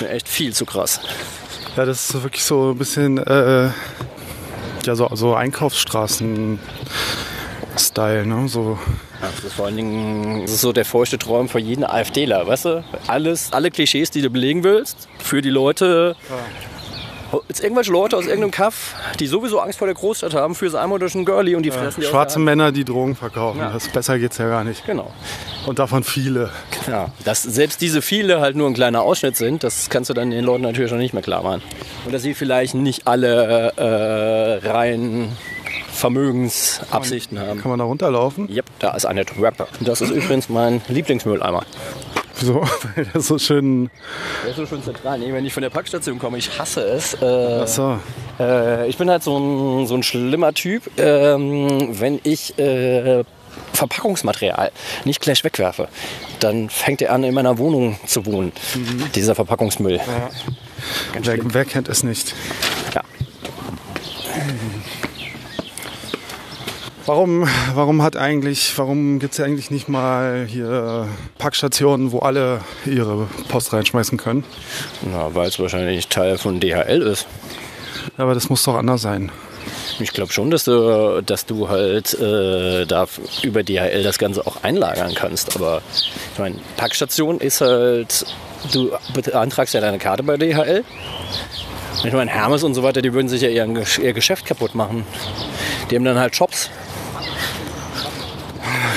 Mir 0.00 0.10
echt 0.10 0.28
viel 0.28 0.52
zu 0.52 0.66
krass. 0.66 1.00
Ja, 1.76 1.84
das 1.84 2.10
ist 2.10 2.22
wirklich 2.22 2.44
so 2.44 2.70
ein 2.72 2.78
bisschen, 2.78 3.18
äh, 3.18 3.70
ja, 4.84 4.94
so, 4.94 5.08
so 5.14 5.34
Einkaufsstraßen-Style, 5.34 8.26
ne? 8.26 8.48
So, 8.48 8.78
das 9.20 9.52
vor 9.52 9.66
allen 9.66 9.76
Dingen 9.76 10.44
ist 10.44 10.60
so 10.60 10.72
der 10.72 10.84
feuchte 10.84 11.18
Traum 11.18 11.48
für 11.48 11.58
jeden 11.58 11.84
AfDler, 11.84 12.46
weißt 12.46 12.64
du? 12.66 12.84
Alles, 13.06 13.52
alle 13.52 13.70
Klischees, 13.70 14.10
die 14.10 14.22
du 14.22 14.30
belegen 14.30 14.64
willst, 14.64 15.08
für 15.18 15.42
die 15.42 15.50
Leute. 15.50 16.16
Jetzt 17.48 17.62
irgendwelche 17.62 17.92
Leute 17.92 18.16
aus 18.16 18.24
irgendeinem 18.24 18.50
Kaff, 18.50 18.94
die 19.18 19.26
sowieso 19.26 19.60
Angst 19.60 19.78
vor 19.78 19.86
der 19.86 19.94
Großstadt 19.94 20.34
haben, 20.34 20.54
für 20.54 20.78
einmal 20.80 20.98
durch 20.98 21.14
ein 21.14 21.24
Girlie 21.24 21.56
und 21.56 21.62
die 21.62 21.70
fressen 21.70 22.00
die 22.00 22.06
aus 22.06 22.12
schwarze. 22.12 22.38
Männer, 22.38 22.72
die 22.72 22.84
Drogen 22.84 23.16
verkaufen. 23.16 23.58
Ja. 23.60 23.70
Das, 23.72 23.88
besser 23.88 24.18
geht's 24.18 24.38
ja 24.38 24.48
gar 24.48 24.64
nicht. 24.64 24.84
Genau. 24.86 25.10
Und 25.66 25.78
davon 25.78 26.04
viele. 26.04 26.50
Ja, 26.86 27.10
dass 27.24 27.42
selbst 27.42 27.80
diese 27.80 28.02
viele 28.02 28.40
halt 28.40 28.56
nur 28.56 28.68
ein 28.68 28.74
kleiner 28.74 29.02
Ausschnitt 29.02 29.36
sind, 29.36 29.64
das 29.64 29.90
kannst 29.90 30.10
du 30.10 30.14
dann 30.14 30.30
den 30.30 30.44
Leuten 30.44 30.62
natürlich 30.62 30.90
schon 30.90 30.98
nicht 30.98 31.14
mehr 31.14 31.22
klar 31.22 31.42
machen. 31.42 31.62
Und 32.04 32.12
dass 32.12 32.22
sie 32.22 32.34
vielleicht 32.34 32.74
nicht 32.74 33.06
alle 33.06 33.72
äh, 33.76 34.68
rein 34.68 35.36
Vermögensabsichten 35.92 37.38
haben. 37.38 37.60
Kann 37.60 37.70
man 37.70 37.78
da 37.78 37.84
runterlaufen? 37.86 38.48
Yep, 38.50 38.66
da 38.78 38.94
ist 38.94 39.06
eine 39.06 39.24
Trapper. 39.24 39.66
Das 39.80 40.00
ist 40.00 40.10
übrigens 40.10 40.48
mein 40.48 40.82
Lieblingsmülleimer. 40.88 41.64
So, 42.40 42.62
weil 42.94 43.04
der 43.06 43.20
so 43.20 43.38
schön. 43.38 43.90
Der 44.44 44.50
ist 44.50 44.56
so 44.56 44.66
schön 44.66 44.82
zentral. 44.82 45.18
Nee, 45.18 45.32
wenn 45.32 45.44
ich 45.44 45.52
von 45.52 45.62
der 45.62 45.70
Packstation 45.70 46.18
komme, 46.18 46.38
ich 46.38 46.58
hasse 46.58 46.82
es. 46.82 47.14
Äh, 47.14 47.60
Achso. 47.62 47.98
äh, 48.38 48.88
ich 48.88 48.96
bin 48.98 49.10
halt 49.10 49.22
so 49.22 49.38
ein, 49.38 49.86
so 49.86 49.94
ein 49.94 50.02
schlimmer 50.02 50.52
Typ, 50.52 50.90
ähm, 50.98 51.98
wenn 51.98 52.20
ich 52.22 52.58
äh, 52.58 53.24
Verpackungsmaterial 53.72 54.70
nicht 55.04 55.20
gleich 55.20 55.44
wegwerfe. 55.44 55.88
Dann 56.40 56.68
fängt 56.70 57.02
er 57.02 57.12
an, 57.12 57.24
in 57.24 57.34
meiner 57.34 57.58
Wohnung 57.58 57.98
zu 58.06 58.26
wohnen. 58.26 58.52
Dieser 59.14 59.34
Verpackungsmüll. 59.34 60.00
Wer, 61.22 61.38
wer 61.42 61.64
kennt 61.64 61.88
es 61.88 62.02
nicht? 62.02 62.34
Ja. 62.94 63.02
Warum, 67.06 67.48
warum 67.74 68.02
hat 68.02 68.16
eigentlich, 68.16 68.76
warum 68.76 69.20
gibt 69.20 69.34
es 69.34 69.40
eigentlich 69.40 69.70
nicht 69.70 69.88
mal 69.88 70.44
hier 70.48 71.06
Packstationen, 71.38 72.10
wo 72.10 72.18
alle 72.18 72.62
ihre 72.84 73.28
Post 73.48 73.72
reinschmeißen 73.72 74.18
können? 74.18 74.42
Na, 75.02 75.32
weil 75.32 75.48
es 75.48 75.56
wahrscheinlich 75.60 76.08
Teil 76.08 76.36
von 76.36 76.58
DHL 76.58 77.02
ist. 77.02 77.28
Aber 78.16 78.34
das 78.34 78.48
muss 78.48 78.64
doch 78.64 78.74
anders 78.74 79.02
sein. 79.02 79.30
Ich 80.00 80.12
glaube 80.12 80.32
schon, 80.32 80.50
dass 80.50 80.64
du, 80.64 81.22
dass 81.24 81.46
du 81.46 81.68
halt 81.68 82.12
äh, 82.14 82.86
da 82.86 83.06
über 83.42 83.62
DHL 83.62 84.02
das 84.02 84.18
Ganze 84.18 84.44
auch 84.44 84.64
einlagern 84.64 85.14
kannst. 85.14 85.54
Aber 85.54 85.82
ich 86.32 86.38
meine, 86.40 86.56
Packstation 86.76 87.38
ist 87.38 87.60
halt, 87.60 88.26
du 88.72 88.90
beantragst 89.14 89.74
ja 89.74 89.80
deine 89.80 89.98
Karte 89.98 90.24
bei 90.24 90.36
DHL. 90.36 90.82
Ich 92.02 92.12
meine, 92.12 92.32
Hermes 92.32 92.64
und 92.64 92.74
so 92.74 92.82
weiter, 92.82 93.00
die 93.00 93.12
würden 93.12 93.28
sich 93.28 93.42
ja 93.42 93.48
ihr, 93.48 93.66
ihr 94.02 94.12
Geschäft 94.12 94.44
kaputt 94.44 94.74
machen. 94.74 95.06
Die 95.88 95.94
haben 95.94 96.04
dann 96.04 96.18
halt 96.18 96.34
Shops. 96.34 96.68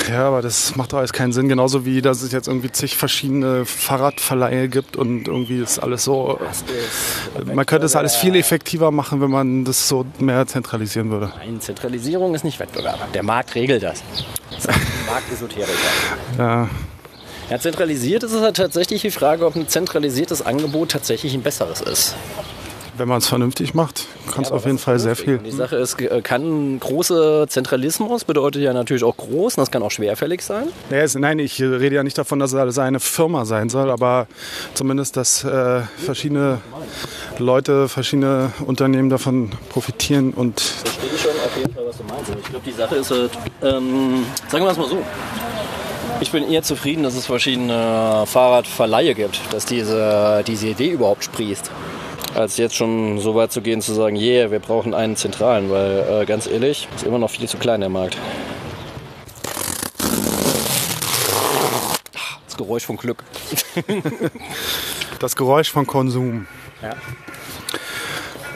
Ja, 0.08 0.28
aber 0.28 0.42
das 0.42 0.76
macht 0.76 0.92
doch 0.92 0.98
alles 0.98 1.12
keinen 1.12 1.32
Sinn. 1.32 1.48
Genauso 1.48 1.84
wie, 1.84 2.02
dass 2.02 2.22
es 2.22 2.32
jetzt 2.32 2.48
irgendwie 2.48 2.70
zig 2.72 2.96
verschiedene 2.96 3.64
Fahrradverleihe 3.64 4.68
gibt 4.68 4.96
und 4.96 5.28
irgendwie 5.28 5.60
ist 5.60 5.78
alles 5.78 6.04
so. 6.04 6.38
Man 7.44 7.66
könnte 7.66 7.86
es 7.86 7.96
alles 7.96 8.16
viel 8.16 8.34
effektiver 8.36 8.90
machen, 8.90 9.20
wenn 9.20 9.30
man 9.30 9.64
das 9.64 9.88
so 9.88 10.06
mehr 10.18 10.46
zentralisieren 10.46 11.10
würde. 11.10 11.32
Nein, 11.38 11.60
Zentralisierung 11.60 12.34
ist 12.34 12.44
nicht 12.44 12.58
Wettbewerb. 12.60 13.12
Der 13.12 13.22
Markt 13.22 13.54
regelt 13.54 13.82
das. 13.82 14.02
Das 14.50 14.66
Marktesoteriker. 15.06 15.72
Ja, 16.38 16.68
Ja, 17.50 17.58
zentralisiert 17.58 18.22
ist 18.22 18.32
es 18.32 18.40
halt 18.42 18.56
tatsächlich 18.56 19.02
die 19.02 19.10
Frage, 19.10 19.44
ob 19.44 19.56
ein 19.56 19.68
zentralisiertes 19.68 20.42
Angebot 20.42 20.90
tatsächlich 20.90 21.34
ein 21.34 21.42
besseres 21.42 21.80
ist. 21.80 22.14
Wenn 22.96 23.08
man 23.08 23.18
es 23.18 23.28
vernünftig 23.28 23.74
macht, 23.74 24.06
kann 24.32 24.44
es 24.44 24.50
auf 24.52 24.64
jeden 24.66 24.78
Fall 24.78 24.98
sehr 24.98 25.16
viel. 25.16 25.38
Die 25.38 25.50
Sache 25.50 25.76
ist, 25.76 26.00
äh, 26.00 26.20
kann 26.22 26.78
großer 26.80 27.48
Zentralismus 27.48 28.24
bedeutet 28.24 28.62
ja 28.62 28.72
natürlich 28.72 29.04
auch 29.04 29.16
groß 29.16 29.56
und 29.56 29.62
das 29.62 29.70
kann 29.70 29.82
auch 29.82 29.90
schwerfällig 29.90 30.42
sein. 30.42 30.68
Nee, 30.90 30.98
es- 31.00 31.14
nein, 31.14 31.38
ich 31.38 31.60
rede 31.60 31.94
ja 31.96 32.02
nicht 32.02 32.18
davon, 32.18 32.38
dass 32.38 32.52
es 32.52 32.78
eine 32.78 33.00
Firma 33.00 33.44
sein 33.44 33.68
soll, 33.68 33.90
aber 33.90 34.26
zumindest, 34.74 35.16
dass 35.16 35.44
äh, 35.44 35.80
verschiedene 35.98 36.58
Leute, 37.38 37.88
verschiedene 37.88 38.52
Unternehmen 38.66 39.10
davon 39.10 39.50
profitieren 39.70 40.32
und 40.32 40.60
Verstehe 40.60 41.10
ich 41.14 41.20
schon 41.20 41.30
auf 41.32 41.56
jeden 41.56 41.72
Fall, 41.74 41.84
was 41.86 41.96
du 41.98 42.04
meinst. 42.04 42.30
Ich 42.38 42.50
glaube, 42.50 42.64
die 42.66 42.72
Sache 42.72 42.96
ist 42.96 43.10
halt, 43.10 43.30
ähm, 43.62 44.24
sagen 44.48 44.64
wir 44.64 44.70
es 44.70 44.76
mal 44.78 44.88
so. 44.88 44.98
Ich 46.22 46.30
bin 46.32 46.50
eher 46.50 46.62
zufrieden, 46.62 47.02
dass 47.02 47.14
es 47.14 47.24
verschiedene 47.26 48.24
Fahrradverleihe 48.26 49.14
gibt, 49.14 49.40
dass 49.52 49.64
diese, 49.64 50.44
diese 50.46 50.66
Idee 50.68 50.90
überhaupt 50.90 51.24
sprießt. 51.24 51.70
Als 52.34 52.56
jetzt 52.56 52.76
schon 52.76 53.18
so 53.18 53.34
weit 53.34 53.50
zu 53.50 53.60
gehen, 53.60 53.82
zu 53.82 53.92
sagen, 53.92 54.16
yeah, 54.16 54.50
wir 54.50 54.60
brauchen 54.60 54.94
einen 54.94 55.16
zentralen, 55.16 55.70
weil 55.70 56.22
äh, 56.22 56.26
ganz 56.26 56.46
ehrlich, 56.46 56.88
ist 56.94 57.04
immer 57.04 57.18
noch 57.18 57.30
viel 57.30 57.48
zu 57.48 57.58
klein 57.58 57.80
der 57.80 57.88
Markt. 57.88 58.16
Das 62.46 62.56
Geräusch 62.56 62.84
vom 62.84 62.96
Glück. 62.96 63.24
das 65.18 65.34
Geräusch 65.34 65.70
von 65.70 65.86
Konsum. 65.86 66.46
Ja. 66.82 66.94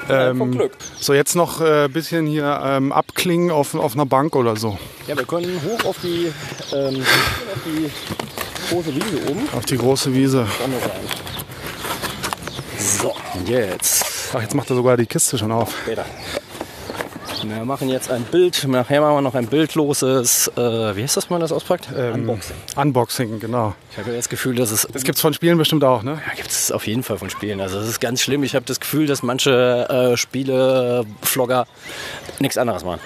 Ähm, 0.08 0.38
vom 0.38 0.52
Glück. 0.52 0.72
So, 0.98 1.14
jetzt 1.14 1.34
noch 1.34 1.60
ein 1.60 1.86
äh, 1.86 1.88
bisschen 1.88 2.26
hier 2.26 2.60
ähm, 2.64 2.92
abklingen 2.92 3.50
auf, 3.50 3.74
auf 3.74 3.94
einer 3.94 4.06
Bank 4.06 4.36
oder 4.36 4.56
so. 4.56 4.78
Ja, 5.06 5.16
wir 5.16 5.24
können 5.24 5.60
hoch 5.62 5.84
auf 5.84 5.96
die, 6.02 6.32
ähm, 6.72 7.00
auf 7.02 7.62
die 7.64 7.90
große 8.70 8.94
Wiese 8.94 9.30
oben. 9.30 9.48
Auf 9.56 9.64
die 9.64 9.76
große 9.76 10.14
Wiese. 10.14 10.46
Sonne 10.58 10.76
rein. 10.76 11.33
So, 12.84 13.14
und 13.34 13.48
jetzt. 13.48 14.04
Ach, 14.34 14.42
jetzt 14.42 14.54
macht 14.54 14.68
er 14.68 14.76
sogar 14.76 14.96
die 14.98 15.06
Kiste 15.06 15.38
schon 15.38 15.50
auf. 15.50 15.74
Später. 15.82 16.04
Wir 17.42 17.64
machen 17.64 17.88
jetzt 17.88 18.10
ein 18.10 18.22
Bild, 18.24 18.64
nachher 18.68 19.00
machen 19.00 19.16
wir 19.16 19.20
noch 19.20 19.34
ein 19.34 19.46
bildloses, 19.46 20.48
äh, 20.56 20.96
wie 20.96 21.02
heißt 21.02 21.16
das, 21.16 21.28
wenn 21.28 21.34
man 21.34 21.40
das 21.40 21.52
auspackt? 21.52 21.88
Ähm, 21.94 22.14
Unboxing. 22.14 22.56
Unboxing, 22.76 23.40
genau. 23.40 23.74
Ich 23.90 23.98
habe 23.98 24.10
ja 24.10 24.16
das 24.16 24.28
Gefühl, 24.28 24.54
dass 24.54 24.70
es. 24.70 24.86
Das 24.92 25.04
gibt's 25.04 25.20
von 25.20 25.34
Spielen 25.34 25.58
bestimmt 25.58 25.84
auch, 25.84 26.02
ne? 26.02 26.22
Ja, 26.26 26.34
gibt 26.34 26.50
es 26.50 26.72
auf 26.72 26.86
jeden 26.86 27.02
Fall 27.02 27.18
von 27.18 27.30
Spielen. 27.30 27.60
Also 27.60 27.78
das 27.78 27.88
ist 27.88 28.00
ganz 28.00 28.22
schlimm. 28.22 28.44
Ich 28.44 28.54
habe 28.54 28.64
das 28.64 28.80
Gefühl, 28.80 29.06
dass 29.06 29.22
manche 29.22 29.88
äh, 29.88 30.16
Spiele-Vlogger 30.16 31.66
nichts 32.38 32.56
anderes 32.58 32.84
machen. 32.84 33.00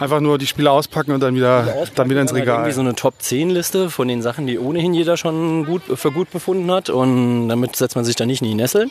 Einfach 0.00 0.20
nur 0.20 0.38
die 0.38 0.46
Spiele 0.46 0.70
auspacken 0.70 1.12
und 1.12 1.20
dann 1.20 1.34
wieder, 1.34 1.62
dann 1.94 2.08
wieder 2.08 2.22
ins 2.22 2.30
Dann 2.30 2.38
halt 2.38 2.48
Irgendwie 2.48 2.60
Regal. 2.62 2.72
so 2.72 2.80
eine 2.80 2.94
Top-10-Liste 2.94 3.90
von 3.90 4.08
den 4.08 4.22
Sachen, 4.22 4.46
die 4.46 4.58
ohnehin 4.58 4.94
jeder 4.94 5.18
schon 5.18 5.66
gut, 5.66 5.82
für 5.94 6.10
gut 6.10 6.30
befunden 6.30 6.70
hat. 6.70 6.88
Und 6.88 7.48
damit 7.50 7.76
setzt 7.76 7.96
man 7.96 8.04
sich 8.06 8.16
dann 8.16 8.28
nicht 8.28 8.40
in 8.40 8.48
die 8.48 8.54
Nesseln. 8.54 8.90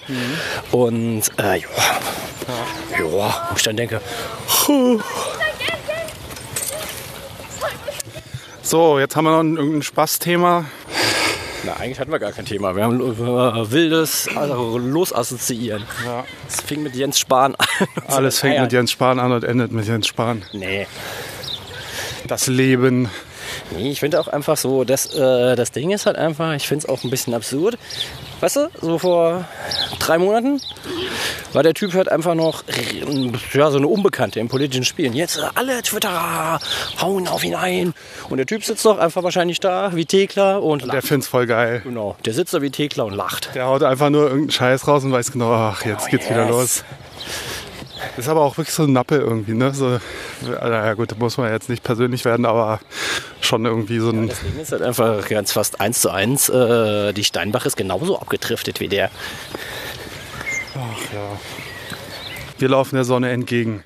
Und 0.72 1.24
äh, 1.38 1.58
ja, 1.60 1.68
ja, 3.00 3.48
wo 3.50 3.56
ich 3.56 3.64
dann 3.64 3.76
denke, 3.76 4.02
So, 8.62 9.00
jetzt 9.00 9.16
haben 9.16 9.26
wir 9.26 9.32
noch 9.32 9.40
ein, 9.40 9.58
irgendein 9.58 9.82
Spaßthema. 9.82 10.66
Na, 11.64 11.74
eigentlich 11.78 12.00
hatten 12.00 12.12
wir 12.12 12.20
gar 12.20 12.32
kein 12.32 12.46
Thema. 12.46 12.76
Wir 12.76 12.84
haben 12.84 13.00
äh, 13.02 13.72
wildes 13.72 14.28
also 14.36 14.78
Losassoziieren. 14.78 15.84
Ja. 16.06 16.26
Es 16.48 16.62
fing 16.62 16.84
mit 16.84 16.96
Jens 16.96 17.20
Spahn 17.20 17.56
an. 17.56 17.68
Alles 18.08 18.40
fängt 18.40 18.60
mit 18.62 18.72
Jens 18.72 18.92
Spahn 18.92 19.20
an 19.20 19.32
und 19.32 19.44
endet 19.44 19.72
mit 19.72 19.86
Jens 19.86 20.08
Spahn. 20.08 20.44
Nee. 20.54 20.88
Das 22.28 22.48
Leben. 22.48 23.10
Nee, 23.72 23.92
ich 23.92 24.00
finde 24.00 24.20
auch 24.20 24.28
einfach 24.28 24.58
so, 24.58 24.84
das, 24.84 25.14
äh, 25.14 25.56
das 25.56 25.72
Ding 25.72 25.92
ist 25.92 26.06
halt 26.06 26.16
einfach, 26.16 26.54
ich 26.54 26.68
finde 26.68 26.86
es 26.86 26.90
auch 26.90 27.04
ein 27.04 27.10
bisschen 27.10 27.34
absurd. 27.34 27.78
Weißt 28.40 28.56
du, 28.56 28.70
so 28.82 29.00
vor 29.00 29.46
drei 30.10 30.18
Monaten 30.18 30.60
war 31.54 31.64
der 31.64 31.74
Typ 31.74 31.94
halt 31.94 32.12
einfach 32.12 32.36
noch 32.36 32.64
ja, 33.54 33.72
so 33.72 33.78
eine 33.78 33.88
Unbekannte 33.88 34.40
im 34.40 34.50
politischen 34.50 34.84
Spielen. 34.84 35.14
Jetzt 35.14 35.38
äh, 35.38 35.42
alle 35.56 35.82
Twitterer 35.82 36.60
hauen 37.02 37.28
auf 37.28 37.44
ihn 37.44 37.56
ein. 37.56 37.94
Und 38.30 38.38
der 38.38 38.46
Typ 38.46 38.64
sitzt 38.64 38.86
doch 38.86 38.98
einfach 38.98 39.24
wahrscheinlich 39.24 39.60
da 39.60 39.96
wie 39.96 40.06
Thekla 40.06 40.58
und 40.58 40.84
Der 40.84 40.96
lacht. 40.96 41.08
find's 41.08 41.28
voll 41.28 41.46
geil. 41.46 41.82
Genau, 41.84 42.16
der 42.26 42.34
sitzt 42.34 42.54
da 42.54 42.62
wie 42.62 42.70
Thekla 42.70 43.04
und 43.04 43.14
lacht. 43.14 43.52
Der 43.54 43.66
haut 43.66 43.84
einfach 43.84 44.10
nur 44.10 44.24
irgendeinen 44.24 44.52
Scheiß 44.52 44.88
raus 44.88 45.04
und 45.04 45.12
weiß 45.12 45.32
genau, 45.32 45.52
ach, 45.52 45.86
jetzt 45.86 46.10
geht's 46.10 46.30
wieder 46.30 46.46
yes. 46.46 46.50
los. 46.52 46.84
Ist 48.18 48.30
aber 48.30 48.42
auch 48.42 48.58
wirklich 48.58 48.74
so 48.74 48.84
ein 48.84 48.94
Nappe 48.94 49.18
irgendwie, 49.18 49.54
ne? 49.54 49.74
So, 49.74 50.00
naja, 50.42 50.94
gut, 50.94 51.12
da 51.12 51.16
muss 51.18 51.38
man 51.38 51.52
jetzt 51.52 51.70
nicht 51.70 51.84
persönlich 51.84 52.26
werden, 52.26 52.46
aber 52.46 52.80
schon 53.42 53.66
irgendwie 53.66 54.00
so 54.00 54.10
ein. 54.10 54.30
Das 54.30 54.40
Ding 54.42 54.60
ist 54.60 54.72
halt 54.72 54.82
einfach 54.82 55.28
ganz 55.28 55.52
fast 55.52 55.80
eins 55.80 56.02
zu 56.02 56.10
eins. 56.10 56.50
Äh, 56.50 57.14
die 57.14 57.24
Steinbach 57.24 57.66
ist 57.66 57.78
genauso 57.78 58.20
abgedriftet 58.20 58.80
wie 58.80 58.88
der. 58.88 59.10
Wir 62.58 62.70
laufen 62.70 62.96
der 62.96 63.06
Sonne 63.06 63.30
entgegen. 63.30 63.84